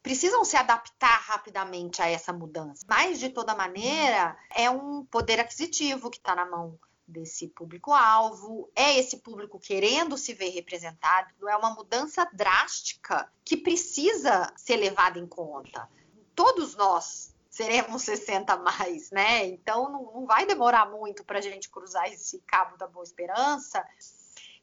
precisam 0.02 0.44
se 0.44 0.56
adaptar 0.56 1.20
rapidamente 1.22 2.00
a 2.02 2.08
essa 2.08 2.32
mudança. 2.32 2.84
Mas, 2.88 3.18
de 3.18 3.28
toda 3.28 3.54
maneira, 3.54 4.36
é 4.54 4.70
um 4.70 5.04
poder 5.04 5.40
aquisitivo 5.40 6.10
que 6.10 6.18
está 6.18 6.34
na 6.34 6.46
mão 6.46 6.78
desse 7.10 7.48
público-alvo, 7.48 8.70
é 8.74 8.96
esse 8.96 9.18
público 9.18 9.58
querendo 9.58 10.16
se 10.16 10.32
ver 10.32 10.50
representado, 10.50 11.48
é 11.48 11.56
uma 11.56 11.74
mudança 11.74 12.28
drástica 12.32 13.30
que 13.44 13.56
precisa 13.56 14.52
ser 14.56 14.76
levada 14.76 15.18
em 15.18 15.26
conta. 15.26 15.88
Todos 16.34 16.76
nós 16.76 17.34
seremos 17.50 18.02
60 18.04 18.56
mais, 18.58 19.10
né? 19.10 19.44
Então 19.46 19.90
não 19.90 20.24
vai 20.24 20.46
demorar 20.46 20.88
muito 20.88 21.24
para 21.24 21.38
a 21.38 21.42
gente 21.42 21.68
cruzar 21.68 22.10
esse 22.10 22.38
cabo 22.46 22.76
da 22.76 22.86
boa 22.86 23.04
esperança. 23.04 23.84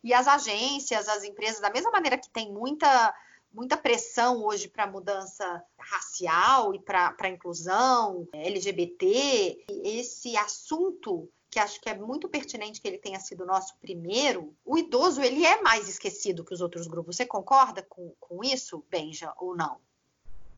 E 0.03 0.13
as 0.13 0.27
agências, 0.27 1.09
as 1.09 1.23
empresas, 1.23 1.59
da 1.59 1.69
mesma 1.69 1.91
maneira 1.91 2.17
que 2.17 2.29
tem 2.29 2.51
muita 2.51 3.13
muita 3.53 3.77
pressão 3.77 4.43
hoje 4.43 4.67
para 4.67 4.87
mudança 4.87 5.63
racial 5.77 6.73
e 6.73 6.79
para 6.79 7.15
a 7.19 7.29
inclusão 7.29 8.27
LGBT. 8.33 9.65
Esse 9.83 10.35
assunto 10.37 11.29
que 11.49 11.59
acho 11.59 11.79
que 11.81 11.89
é 11.89 11.97
muito 11.97 12.27
pertinente 12.27 12.81
que 12.81 12.87
ele 12.87 12.97
tenha 12.97 13.19
sido 13.19 13.45
nosso 13.45 13.77
primeiro, 13.79 14.53
o 14.65 14.77
idoso 14.77 15.21
ele 15.21 15.45
é 15.45 15.61
mais 15.61 15.87
esquecido 15.87 16.43
que 16.43 16.53
os 16.53 16.61
outros 16.61 16.87
grupos. 16.87 17.15
Você 17.15 17.25
concorda 17.25 17.81
com, 17.81 18.13
com 18.19 18.43
isso, 18.43 18.83
Benja, 18.89 19.33
ou 19.37 19.55
não? 19.55 19.77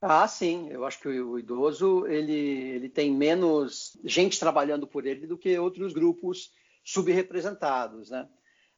Ah, 0.02 0.28
sim. 0.28 0.68
Eu 0.70 0.86
acho 0.86 1.00
que 1.00 1.08
o 1.08 1.38
idoso 1.38 2.08
ele, 2.08 2.34
ele 2.34 2.90
tem 2.90 3.12
menos 3.12 3.98
gente 4.04 4.40
trabalhando 4.40 4.88
por 4.88 5.06
ele 5.06 5.28
do 5.28 5.38
que 5.38 5.58
outros 5.60 5.94
grupos 5.94 6.52
subrepresentados, 6.84 8.10
né? 8.10 8.28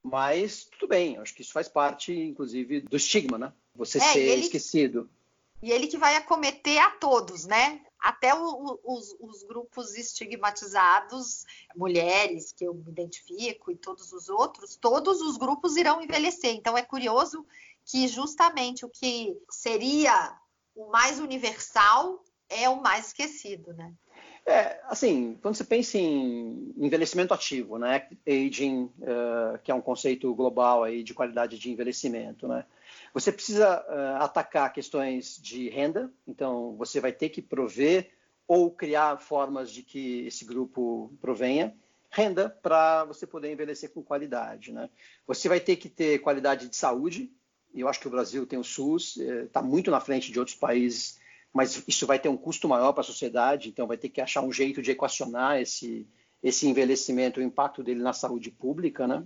Mas 0.04 0.66
tudo 0.66 0.89
bem, 0.89 1.18
acho 1.18 1.34
que 1.34 1.41
isso 1.41 1.54
faz 1.54 1.68
parte, 1.68 2.12
inclusive, 2.14 2.82
do 2.82 2.97
estigma, 2.97 3.38
né? 3.38 3.54
Você 3.76 3.99
é, 3.99 4.02
ser 4.02 4.20
ele, 4.20 4.41
esquecido. 4.41 5.10
E 5.62 5.72
ele 5.72 5.88
que 5.88 5.97
vai 5.97 6.16
acometer 6.16 6.80
a 6.80 6.89
todos, 6.91 7.45
né? 7.45 7.82
Até 7.99 8.34
o, 8.34 8.80
os, 8.84 9.16
os, 9.20 9.43
grupos 9.43 9.95
estigmatizados, 9.95 11.45
mulheres 11.76 12.52
que 12.52 12.64
eu 12.64 12.74
me 12.74 12.89
identifico 12.89 13.72
e 13.72 13.76
todos 13.76 14.12
os 14.12 14.28
outros, 14.28 14.76
todos 14.76 15.22
os 15.22 15.38
grupos 15.38 15.78
irão 15.78 16.02
envelhecer. 16.02 16.56
Então 16.56 16.76
é 16.76 16.82
curioso 16.82 17.45
que 17.86 18.08
justamente 18.08 18.84
o 18.84 18.89
que 18.89 19.38
seria 19.52 20.36
o 20.76 20.89
mais 20.89 21.20
universal 21.20 22.24
é 22.49 22.68
o 22.68 22.82
mais 22.82 23.08
esquecido, 23.08 23.72
né? 23.74 23.93
É, 24.46 24.82
assim, 24.86 25.38
quando 25.42 25.56
você 25.56 25.64
pensa 25.64 25.98
em 25.98 26.74
envelhecimento 26.76 27.34
ativo, 27.34 27.78
né, 27.78 28.08
aging, 28.28 28.86
uh, 28.86 29.60
que 29.64 29.72
é 29.72 29.76
um 29.76 29.82
conceito 29.82 30.34
global 30.34 30.84
aí 30.84 31.04
de 31.04 31.14
qualidade 31.14 31.60
de 31.60 31.72
envelhecimento, 31.72 32.48
né, 32.48 32.66
você 33.14 33.32
precisa 33.32 33.86
uh, 33.88 34.24
atacar 34.24 34.74
questões 34.74 35.39
de 35.42 35.70
renda, 35.70 36.12
então 36.28 36.76
você 36.76 37.00
vai 37.00 37.12
ter 37.12 37.30
que 37.30 37.42
prover 37.42 38.12
ou 38.48 38.72
criar 38.72 39.18
formas 39.20 39.72
de 39.72 39.84
que 39.84 40.26
esse 40.26 40.44
grupo 40.44 41.14
provenha 41.22 41.76
renda 42.10 42.50
para 42.50 43.06
você 43.06 43.26
poder 43.28 43.52
envelhecer 43.54 43.92
com 43.92 44.02
qualidade, 44.02 44.74
né. 44.74 44.89
Você 45.28 45.48
vai 45.48 45.60
ter 45.60 45.76
que 45.76 45.88
ter 45.88 46.20
qualidade 46.20 46.68
de 46.68 46.76
saúde, 46.76 47.32
e 47.74 47.82
eu 47.82 47.88
acho 47.88 48.00
que 48.00 48.08
o 48.08 48.12
Brasil 48.12 48.46
tem 48.48 48.58
o 48.58 48.64
SUS, 48.64 49.18
está 49.18 49.60
eh, 49.60 49.64
muito 49.64 49.92
na 49.92 50.02
frente 50.02 50.32
de 50.32 50.39
outros 50.39 50.58
países 50.58 51.20
mas 51.54 51.84
isso 51.88 52.08
vai 52.08 52.20
ter 52.20 52.30
um 52.30 52.38
custo 52.38 52.68
maior 52.68 52.93
para 52.93 53.02
a 53.02 53.06
sociedade, 53.06 53.70
então 53.70 53.88
vai 53.88 53.97
ter 53.97 54.10
que 54.10 54.22
achar 54.22 54.41
um 54.41 54.52
jeito 54.52 54.82
de 54.82 54.91
equacionar 54.91 55.60
esse, 55.60 56.08
esse 56.41 56.68
envelhecimento, 56.68 57.39
o 57.39 57.43
impacto 57.43 57.84
dele 57.84 58.02
na 58.02 58.14
saúde 58.14 58.49
pública, 58.52 59.08
né? 59.08 59.24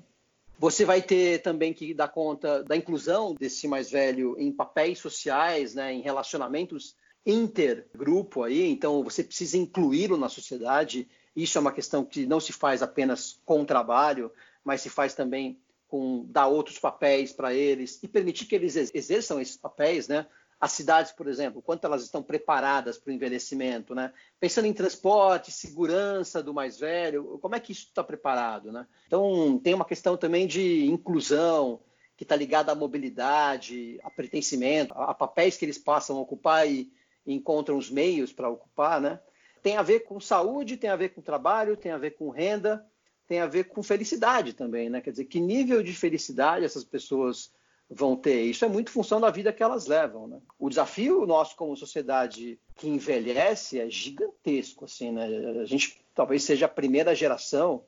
Você 0.58 0.86
vai 0.86 1.02
ter 1.02 1.42
também 1.42 1.74
que 1.74 1.94
dar 1.94 2.08
conta 2.08 2.64
da 2.64 2.78
inclusão 2.78 3.36
desse 3.36 3.68
mais 3.68 3.92
velho 3.92 4.36
em 4.40 4.52
papéis 4.52 5.00
sociais, 5.00 5.76
né, 5.76 5.94
em 5.94 6.02
relacionamentos 6.02 6.96
intergrupo 7.26 8.44
aí, 8.44 8.70
então 8.70 9.04
você 9.04 9.24
precisa 9.24 9.58
incluí-lo 9.58 10.16
na 10.16 10.30
sociedade. 10.30 11.10
Isso 11.36 11.58
é 11.58 11.62
uma 11.62 11.72
questão 11.72 12.06
que 12.06 12.26
não 12.26 12.40
se 12.40 12.54
faz 12.54 12.82
apenas 12.82 13.40
com 13.44 13.62
o 13.62 13.66
trabalho, 13.66 14.32
mas 14.64 14.82
se 14.82 14.90
faz 14.90 15.14
também 15.14 15.60
com 15.88 16.26
dar 16.30 16.48
outros 16.48 16.80
papéis 16.80 17.34
para 17.34 17.54
eles 17.54 18.00
e 18.02 18.08
permitir 18.08 18.46
que 18.46 18.56
eles 18.56 18.76
exerçam 18.76 19.42
esses 19.42 19.58
papéis, 19.58 20.08
né? 20.08 20.26
As 20.60 20.72
cidades, 20.72 21.12
por 21.12 21.28
exemplo, 21.28 21.62
quanto 21.62 21.86
elas 21.86 22.04
estão 22.04 22.24
preparadas 22.24 22.98
para 22.98 23.12
o 23.12 23.14
envelhecimento, 23.14 23.94
né? 23.94 24.14
Pensando 24.40 24.66
em 24.66 24.74
transporte, 24.74 25.52
segurança 25.52 26.42
do 26.42 26.54
mais 26.54 26.80
velho, 26.80 27.38
como 27.42 27.56
é 27.56 27.60
que 27.60 27.72
isso 27.72 27.88
está 27.88 28.04
preparado, 28.04 28.72
né? 28.72 28.88
Então, 29.06 29.60
tem 29.60 29.74
uma 29.74 29.86
questão 29.86 30.16
também 30.16 30.48
de 30.48 30.86
inclusão, 30.86 31.82
que 32.18 32.24
está 32.24 32.36
ligada 32.36 32.72
à 32.72 32.76
mobilidade, 32.76 34.00
a 34.02 34.10
pertencimento, 34.10 34.94
a 34.94 35.14
papéis 35.14 35.58
que 35.58 35.66
eles 35.66 35.78
passam 35.78 36.18
a 36.18 36.22
ocupar 36.22 36.68
e, 36.70 36.92
encontram 37.26 37.78
os 37.78 37.90
meios 37.90 38.32
para 38.32 38.50
ocupar, 38.50 39.02
né? 39.02 39.20
Tem 39.62 39.78
a 39.78 39.82
ver 39.82 40.02
com 40.02 40.20
saúde, 40.20 40.78
tem 40.78 40.90
a 40.90 40.96
ver 40.96 41.10
com 41.10 41.22
trabalho, 41.22 41.76
tem 41.76 41.92
a 41.92 41.98
ver 41.98 42.12
com 42.12 42.30
renda, 42.30 42.86
tem 43.28 43.40
a 43.40 43.48
ver 43.48 43.66
com 43.66 43.82
felicidade 43.82 44.54
também, 44.54 44.90
né? 44.90 45.02
Quer 45.02 45.12
dizer, 45.12 45.26
que 45.26 45.40
nível 45.40 45.82
de 45.82 45.94
felicidade 45.94 46.66
essas 46.66 46.84
pessoas 46.84 47.52
vão 47.90 48.16
ter? 48.16 48.42
Isso 48.44 48.66
é 48.66 48.68
muito 48.68 48.92
função 48.92 49.20
da 49.20 49.30
vida 49.30 49.54
que 49.54 49.64
elas 49.64 49.88
levam, 49.88 50.28
né? 50.28 50.40
O 50.58 50.70
desafio 50.70 51.26
nosso 51.26 51.56
como 51.56 51.76
sociedade 51.76 52.60
que 52.76 52.88
envelhece 52.88 53.80
é 53.80 53.90
gigantesco, 53.90 54.86
assim, 54.86 55.12
né? 55.12 55.26
A 55.62 55.66
gente 55.66 56.02
talvez 56.14 56.44
seja 56.44 56.66
a 56.66 56.70
primeira 56.70 57.14
geração 57.14 57.84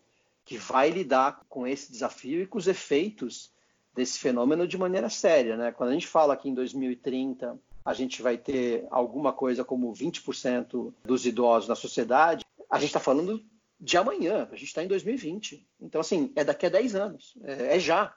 que 0.45 0.57
vai 0.57 0.89
lidar 0.89 1.41
com 1.49 1.67
esse 1.67 1.91
desafio 1.91 2.41
e 2.41 2.47
com 2.47 2.57
os 2.57 2.67
efeitos 2.67 3.51
desse 3.93 4.19
fenômeno 4.19 4.67
de 4.67 4.77
maneira 4.77 5.09
séria, 5.09 5.57
né? 5.57 5.71
Quando 5.71 5.89
a 5.89 5.93
gente 5.93 6.07
fala 6.07 6.37
que 6.37 6.47
em 6.47 6.53
2030 6.53 7.57
a 7.83 7.93
gente 7.93 8.21
vai 8.21 8.37
ter 8.37 8.85
alguma 8.91 9.33
coisa 9.33 9.63
como 9.63 9.91
20% 9.93 10.93
dos 11.03 11.25
idosos 11.25 11.69
na 11.69 11.75
sociedade, 11.75 12.45
a 12.69 12.77
gente 12.79 12.89
está 12.89 12.99
falando 12.99 13.43
de 13.79 13.97
amanhã, 13.97 14.47
a 14.51 14.55
gente 14.55 14.67
está 14.67 14.83
em 14.83 14.87
2020. 14.87 15.65
Então, 15.79 16.01
assim, 16.01 16.31
é 16.35 16.43
daqui 16.43 16.65
a 16.65 16.69
10 16.69 16.95
anos, 16.95 17.37
é, 17.43 17.77
é 17.77 17.79
já. 17.79 18.13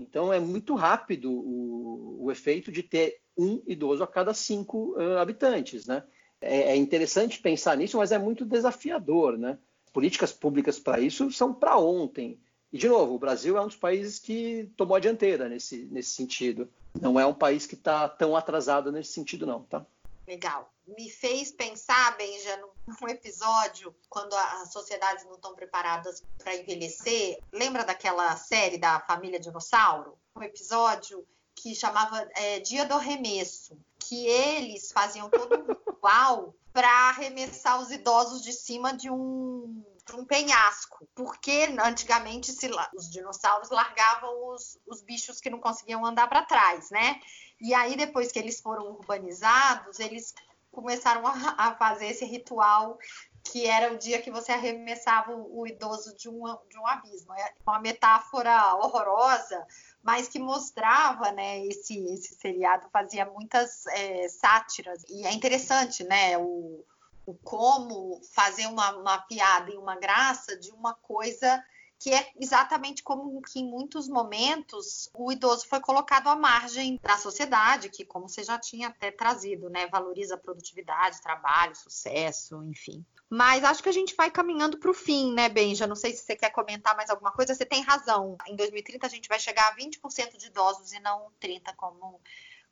Então, 0.00 0.32
é 0.32 0.40
muito 0.40 0.74
rápido 0.74 1.30
o, 1.30 2.24
o, 2.24 2.32
efeito 2.32 2.72
de 2.72 2.82
ter 2.82 3.20
um 3.36 3.62
idoso 3.66 4.02
a 4.02 4.06
cada 4.06 4.34
cinco 4.34 4.94
uh, 4.96 5.18
habitantes, 5.18 5.86
né? 5.86 6.02
É, 6.40 6.72
é, 6.72 6.76
interessante 6.76 7.40
pensar 7.40 7.76
nisso, 7.76 7.96
mas 7.96 8.12
é 8.12 8.18
muito 8.18 8.44
desafiador, 8.44 9.38
né? 9.38 9.58
Políticas 9.92 10.32
públicas 10.32 10.78
para 10.78 11.00
isso 11.00 11.30
são 11.30 11.54
para 11.54 11.78
ontem. 11.78 12.38
E, 12.72 12.78
de 12.78 12.88
novo, 12.88 13.14
o 13.14 13.18
Brasil 13.18 13.56
é 13.56 13.60
um 13.60 13.66
dos 13.66 13.76
países 13.76 14.18
que 14.18 14.68
tomou 14.76 14.96
a 14.96 15.00
dianteira 15.00 15.48
nesse, 15.48 15.88
nesse 15.90 16.10
sentido. 16.10 16.68
Não 17.00 17.18
é 17.18 17.24
um 17.24 17.34
país 17.34 17.66
que 17.66 17.74
está 17.74 18.08
tão 18.08 18.36
atrasado 18.36 18.90
nesse 18.90 19.12
sentido, 19.12 19.46
não, 19.46 19.62
tá? 19.62 19.86
Legal. 20.26 20.72
Me 20.86 21.10
fez 21.10 21.52
pensar, 21.52 22.16
Benja, 22.16 22.56
num 22.86 23.08
episódio, 23.08 23.94
quando 24.08 24.34
as 24.34 24.72
sociedades 24.72 25.24
não 25.24 25.34
estão 25.34 25.54
preparadas 25.54 26.22
para 26.38 26.56
envelhecer. 26.56 27.38
Lembra 27.52 27.84
daquela 27.84 28.36
série 28.36 28.78
da 28.78 29.00
família 29.00 29.38
dinossauro? 29.38 30.18
Um 30.34 30.42
episódio 30.42 31.26
que 31.54 31.74
chamava 31.74 32.28
é, 32.34 32.60
Dia 32.60 32.84
do 32.84 32.94
Arremesso, 32.94 33.78
que 33.98 34.26
eles 34.26 34.90
faziam 34.92 35.30
todo 35.30 35.56
um 35.56 35.66
ritual 35.66 36.54
para 36.72 36.88
arremessar 37.08 37.80
os 37.80 37.90
idosos 37.90 38.42
de 38.42 38.52
cima 38.52 38.92
de 38.92 39.10
um 39.10 39.84
um 40.12 40.24
penhasco, 40.24 41.08
porque 41.14 41.74
antigamente 41.82 42.52
se, 42.52 42.68
os 42.94 43.10
dinossauros 43.10 43.70
largavam 43.70 44.52
os, 44.52 44.78
os 44.86 45.00
bichos 45.00 45.40
que 45.40 45.48
não 45.48 45.58
conseguiam 45.58 46.04
andar 46.04 46.28
para 46.28 46.44
trás, 46.44 46.90
né? 46.90 47.20
E 47.64 47.72
aí, 47.72 47.96
depois 47.96 48.30
que 48.30 48.38
eles 48.38 48.60
foram 48.60 48.90
urbanizados, 48.90 49.98
eles 49.98 50.34
começaram 50.70 51.26
a, 51.26 51.32
a 51.56 51.74
fazer 51.76 52.08
esse 52.08 52.26
ritual 52.26 52.98
que 53.42 53.66
era 53.66 53.90
o 53.90 53.98
dia 53.98 54.20
que 54.20 54.30
você 54.30 54.52
arremessava 54.52 55.32
o, 55.32 55.60
o 55.60 55.66
idoso 55.66 56.14
de 56.14 56.28
um, 56.28 56.42
de 56.68 56.78
um 56.78 56.86
abismo. 56.86 57.32
É 57.32 57.54
uma 57.66 57.78
metáfora 57.78 58.74
horrorosa, 58.74 59.66
mas 60.02 60.28
que 60.28 60.38
mostrava, 60.38 61.32
né, 61.32 61.64
esse, 61.66 61.98
esse 62.12 62.34
seriado 62.34 62.86
fazia 62.90 63.24
muitas 63.24 63.86
é, 63.86 64.28
sátiras. 64.28 65.02
E 65.08 65.26
é 65.26 65.32
interessante, 65.32 66.04
né, 66.04 66.36
o, 66.36 66.84
o 67.24 67.34
como 67.44 68.20
fazer 68.34 68.66
uma, 68.66 68.94
uma 68.96 69.18
piada 69.22 69.70
e 69.70 69.78
uma 69.78 69.96
graça 69.96 70.54
de 70.58 70.70
uma 70.70 70.92
coisa 70.92 71.64
que 71.98 72.12
é 72.12 72.30
exatamente 72.38 73.02
como 73.02 73.40
que 73.42 73.60
em 73.60 73.68
muitos 73.68 74.08
momentos 74.08 75.08
o 75.14 75.32
idoso 75.32 75.66
foi 75.66 75.80
colocado 75.80 76.28
à 76.28 76.36
margem 76.36 77.00
da 77.02 77.16
sociedade, 77.16 77.88
que 77.88 78.04
como 78.04 78.28
você 78.28 78.42
já 78.42 78.58
tinha 78.58 78.88
até 78.88 79.10
trazido, 79.10 79.70
né, 79.70 79.86
valoriza 79.86 80.34
a 80.34 80.38
produtividade, 80.38 81.22
trabalho, 81.22 81.74
sucesso, 81.74 82.62
enfim. 82.64 83.04
Mas 83.28 83.64
acho 83.64 83.82
que 83.82 83.88
a 83.88 83.92
gente 83.92 84.14
vai 84.14 84.30
caminhando 84.30 84.78
para 84.78 84.90
o 84.90 84.94
fim, 84.94 85.32
né, 85.32 85.48
Benja? 85.48 85.86
Não 85.86 85.96
sei 85.96 86.12
se 86.12 86.24
você 86.24 86.36
quer 86.36 86.50
comentar 86.50 86.94
mais 86.94 87.10
alguma 87.10 87.32
coisa. 87.32 87.54
Você 87.54 87.64
tem 87.64 87.82
razão. 87.82 88.36
Em 88.46 88.54
2030 88.54 89.06
a 89.06 89.10
gente 89.10 89.28
vai 89.28 89.40
chegar 89.40 89.68
a 89.68 89.76
20% 89.76 90.36
de 90.36 90.46
idosos 90.46 90.92
e 90.92 91.00
não 91.00 91.30
30 91.40 91.72
como 91.74 92.20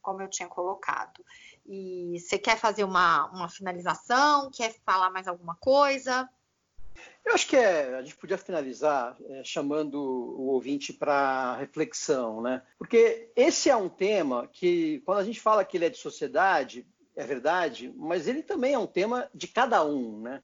como 0.02 0.20
eu 0.20 0.28
tinha 0.28 0.48
colocado. 0.48 1.24
E 1.64 2.18
você 2.18 2.36
quer 2.36 2.58
fazer 2.58 2.82
uma, 2.84 3.26
uma 3.30 3.48
finalização? 3.48 4.50
Quer 4.50 4.74
falar 4.84 5.10
mais 5.10 5.28
alguma 5.28 5.54
coisa? 5.54 6.28
Eu 7.24 7.34
acho 7.34 7.46
que 7.46 7.56
é, 7.56 7.94
a 7.94 8.02
gente 8.02 8.16
podia 8.16 8.36
finalizar 8.36 9.16
é, 9.28 9.44
chamando 9.44 9.94
o 9.94 10.48
ouvinte 10.48 10.92
para 10.92 11.56
reflexão, 11.56 12.42
né? 12.42 12.62
Porque 12.78 13.30
esse 13.36 13.70
é 13.70 13.76
um 13.76 13.88
tema 13.88 14.48
que, 14.52 15.00
quando 15.04 15.18
a 15.18 15.24
gente 15.24 15.40
fala 15.40 15.64
que 15.64 15.76
ele 15.76 15.84
é 15.84 15.90
de 15.90 15.98
sociedade, 15.98 16.86
é 17.14 17.24
verdade, 17.24 17.92
mas 17.96 18.26
ele 18.26 18.42
também 18.42 18.74
é 18.74 18.78
um 18.78 18.86
tema 18.86 19.30
de 19.34 19.46
cada 19.46 19.84
um, 19.84 20.20
né? 20.20 20.42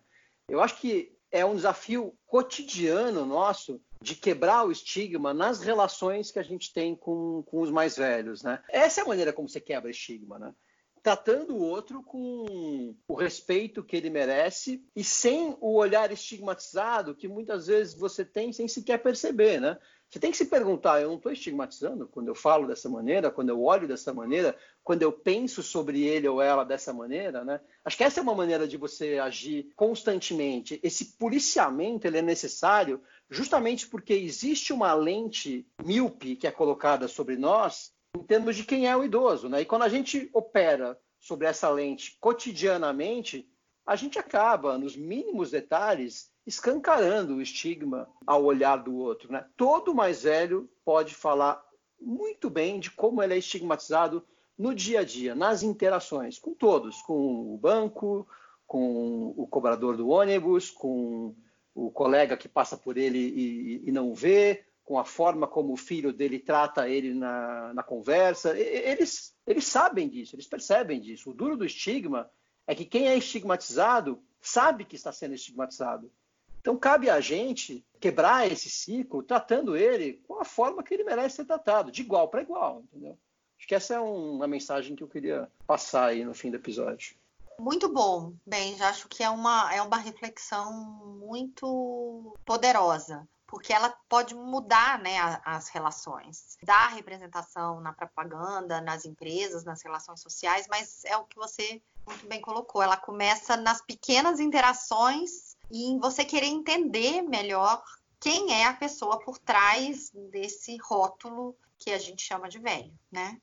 Eu 0.49 0.61
acho 0.61 0.76
que 0.76 1.12
é 1.30 1.44
um 1.44 1.57
desafio 1.57 2.14
cotidiano 2.26 3.26
nosso 3.26 3.80
de 4.01 4.14
quebrar 4.14 4.64
o 4.64 4.72
estigma 4.72 5.34
nas 5.34 5.61
relações 5.61 6.30
que 6.30 6.38
a 6.38 6.42
gente 6.42 6.72
tem 6.72 6.94
com, 6.94 7.42
com 7.46 7.61
os 7.61 7.70
mais 7.70 7.96
velhos, 7.96 8.42
né? 8.42 8.62
Essa 8.68 9.01
é 9.01 9.05
a 9.05 9.09
maneira 9.09 9.32
como 9.32 9.49
você 9.49 9.61
quebra 9.61 9.90
estigma, 9.90 10.38
né? 10.38 10.55
Tratando 11.03 11.55
o 11.55 11.62
outro 11.62 12.03
com 12.03 12.94
o 13.07 13.14
respeito 13.14 13.82
que 13.84 13.96
ele 13.96 14.11
merece 14.11 14.84
e 14.94 15.05
sem 15.05 15.57
o 15.61 15.74
olhar 15.76 16.11
estigmatizado 16.12 17.14
que 17.14 17.28
muitas 17.28 17.66
vezes 17.66 17.94
você 17.94 18.24
tem 18.24 18.53
sem 18.53 18.68
sequer 18.68 18.99
perceber, 18.99 19.61
né? 19.61 19.78
Você 20.11 20.18
tem 20.18 20.30
que 20.30 20.36
se 20.36 20.46
perguntar: 20.46 21.01
eu 21.01 21.09
não 21.09 21.16
estou 21.16 21.30
estigmatizando 21.30 22.09
quando 22.09 22.28
eu 22.28 22.34
falo 22.34 22.66
dessa 22.66 22.88
maneira, 22.88 23.30
quando 23.30 23.51
eu 23.51 23.62
olho 23.62 23.86
dessa 23.86 24.12
maneira, 24.12 24.57
quando 24.82 25.03
eu 25.03 25.12
penso 25.12 25.62
sobre 25.62 26.03
ele 26.03 26.26
ou 26.26 26.40
ela 26.40 26.64
dessa 26.64 26.92
maneira, 26.92 27.44
né? 27.44 27.61
Acho 27.84 27.96
que 27.96 28.05
essa 28.05 28.20
é 28.20 28.22
uma 28.22 28.34
maneira 28.34 28.66
de 28.66 28.76
você 28.76 29.18
agir 29.18 29.70
constantemente. 29.76 30.80
Esse 30.82 31.16
policiamento 31.16 32.07
ele 32.07 32.18
é 32.18 32.22
necessário 32.22 33.03
justamente 33.30 33.86
porque 33.86 34.14
existe 34.14 34.72
uma 34.72 34.94
lente 34.94 35.66
míope 35.84 36.36
que 36.36 36.46
é 36.46 36.51
colocada 36.51 37.07
sobre 37.07 37.36
nós 37.36 37.92
em 38.16 38.22
termos 38.22 38.56
de 38.56 38.64
quem 38.64 38.88
é 38.88 38.96
o 38.96 39.04
idoso, 39.04 39.48
né? 39.48 39.61
E 39.61 39.64
quando 39.64 39.82
a 39.82 39.88
gente 39.88 40.28
opera 40.32 40.98
sobre 41.20 41.46
essa 41.46 41.68
lente 41.68 42.16
cotidianamente, 42.20 43.48
a 43.86 43.96
gente 43.96 44.18
acaba, 44.18 44.78
nos 44.78 44.96
mínimos 44.96 45.50
detalhes, 45.50 46.30
escancarando 46.46 47.36
o 47.36 47.42
estigma 47.42 48.09
ao 48.26 48.44
olhar 48.44 48.76
do 48.76 48.94
outro. 48.96 49.32
Né? 49.32 49.44
Todo 49.56 49.94
mais 49.94 50.22
velho 50.22 50.68
pode 50.84 51.14
falar 51.14 51.62
muito 52.00 52.48
bem 52.48 52.78
de 52.78 52.90
como 52.90 53.22
ele 53.22 53.34
é 53.34 53.38
estigmatizado 53.38 54.24
no 54.56 54.74
dia 54.74 55.00
a 55.00 55.04
dia, 55.04 55.34
nas 55.34 55.62
interações, 55.62 56.38
com 56.38 56.52
todos, 56.52 57.00
com 57.02 57.54
o 57.54 57.56
banco, 57.56 58.26
com 58.66 59.32
o 59.36 59.46
cobrador 59.46 59.96
do 59.96 60.09
ônibus, 60.09 60.70
com 60.70 61.34
o 61.74 61.90
colega 61.90 62.36
que 62.36 62.48
passa 62.48 62.76
por 62.76 62.96
ele 62.96 63.18
e, 63.18 63.88
e 63.88 63.92
não 63.92 64.12
vê, 64.12 64.66
com 64.89 64.99
a 64.99 65.05
forma 65.05 65.47
como 65.47 65.74
o 65.74 65.76
filho 65.76 66.14
dele 66.14 66.39
trata 66.39 66.89
ele 66.89 67.12
na, 67.12 67.74
na 67.74 67.82
conversa. 67.82 68.59
Eles, 68.59 69.34
eles 69.47 69.66
sabem 69.66 70.09
disso, 70.09 70.34
eles 70.34 70.47
percebem 70.47 70.99
disso. 70.99 71.28
O 71.28 71.34
duro 71.34 71.59
do 71.59 71.66
estigma 71.66 72.30
é 72.66 72.74
que 72.74 72.86
quem 72.86 73.07
é 73.07 73.14
estigmatizado 73.14 74.24
sabe 74.41 74.86
que 74.86 74.97
está 74.97 75.12
sendo 75.12 75.34
estigmatizado. 75.34 76.11
Então, 76.59 76.74
cabe 76.74 77.11
a 77.11 77.20
gente 77.20 77.84
quebrar 78.01 78.51
esse 78.51 78.70
ciclo, 78.70 79.22
tratando 79.22 79.76
ele 79.76 80.22
com 80.26 80.41
a 80.41 80.45
forma 80.45 80.82
que 80.82 80.95
ele 80.95 81.05
merece 81.05 81.36
ser 81.36 81.45
tratado, 81.45 81.93
de 81.93 82.01
igual 82.01 82.28
para 82.28 82.41
igual, 82.41 82.80
entendeu? 82.84 83.18
Acho 83.59 83.68
que 83.68 83.74
essa 83.74 83.97
é 83.97 84.01
uma 84.01 84.49
mensagem 84.49 84.97
que 84.97 85.03
eu 85.03 85.09
queria 85.09 85.53
passar 85.66 86.07
aí 86.07 86.24
no 86.24 86.32
fim 86.32 86.51
do 86.51 86.57
episódio. 86.57 87.14
Muito 87.61 87.93
bom, 87.93 88.32
bem, 88.47 88.74
já 88.78 88.89
acho 88.89 89.07
que 89.07 89.22
é 89.22 89.28
uma, 89.28 89.70
é 89.74 89.82
uma 89.82 89.99
reflexão 89.99 90.72
muito 91.20 92.34
poderosa, 92.47 93.28
porque 93.49 93.72
ela 93.72 93.88
pode 94.11 94.34
mudar 94.34 94.99
né, 94.99 95.16
as 95.42 95.70
relações, 95.70 96.59
dar 96.62 96.88
representação 96.88 97.80
na 97.80 97.94
propaganda, 97.94 98.80
nas 98.82 99.07
empresas, 99.07 99.64
nas 99.64 99.82
relações 99.82 100.20
sociais, 100.20 100.66
mas 100.68 101.03
é 101.07 101.16
o 101.16 101.24
que 101.24 101.36
você 101.36 101.82
muito 102.07 102.26
bem 102.28 102.40
colocou, 102.40 102.82
ela 102.82 102.96
começa 102.96 103.57
nas 103.57 103.80
pequenas 103.80 104.38
interações 104.38 105.57
e 105.70 105.90
em 105.90 105.99
você 105.99 106.24
querer 106.24 106.46
entender 106.46 107.22
melhor 107.22 107.82
quem 108.20 108.53
é 108.53 108.66
a 108.66 108.74
pessoa 108.74 109.18
por 109.18 109.38
trás 109.38 110.11
desse 110.30 110.76
rótulo 110.76 111.57
que 111.78 111.90
a 111.90 111.99
gente 111.99 112.22
chama 112.22 112.49
de 112.49 112.59
velho, 112.59 112.92
né? 113.11 113.40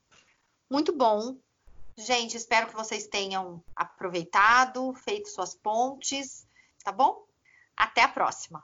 Muito 0.69 0.95
bom. 0.95 1.35
Gente, 1.97 2.37
espero 2.37 2.67
que 2.67 2.75
vocês 2.75 3.07
tenham 3.07 3.63
aproveitado, 3.75 4.93
feito 4.93 5.29
suas 5.29 5.55
pontes, 5.55 6.47
tá 6.83 6.91
bom? 6.91 7.25
Até 7.75 8.01
a 8.01 8.07
próxima. 8.07 8.63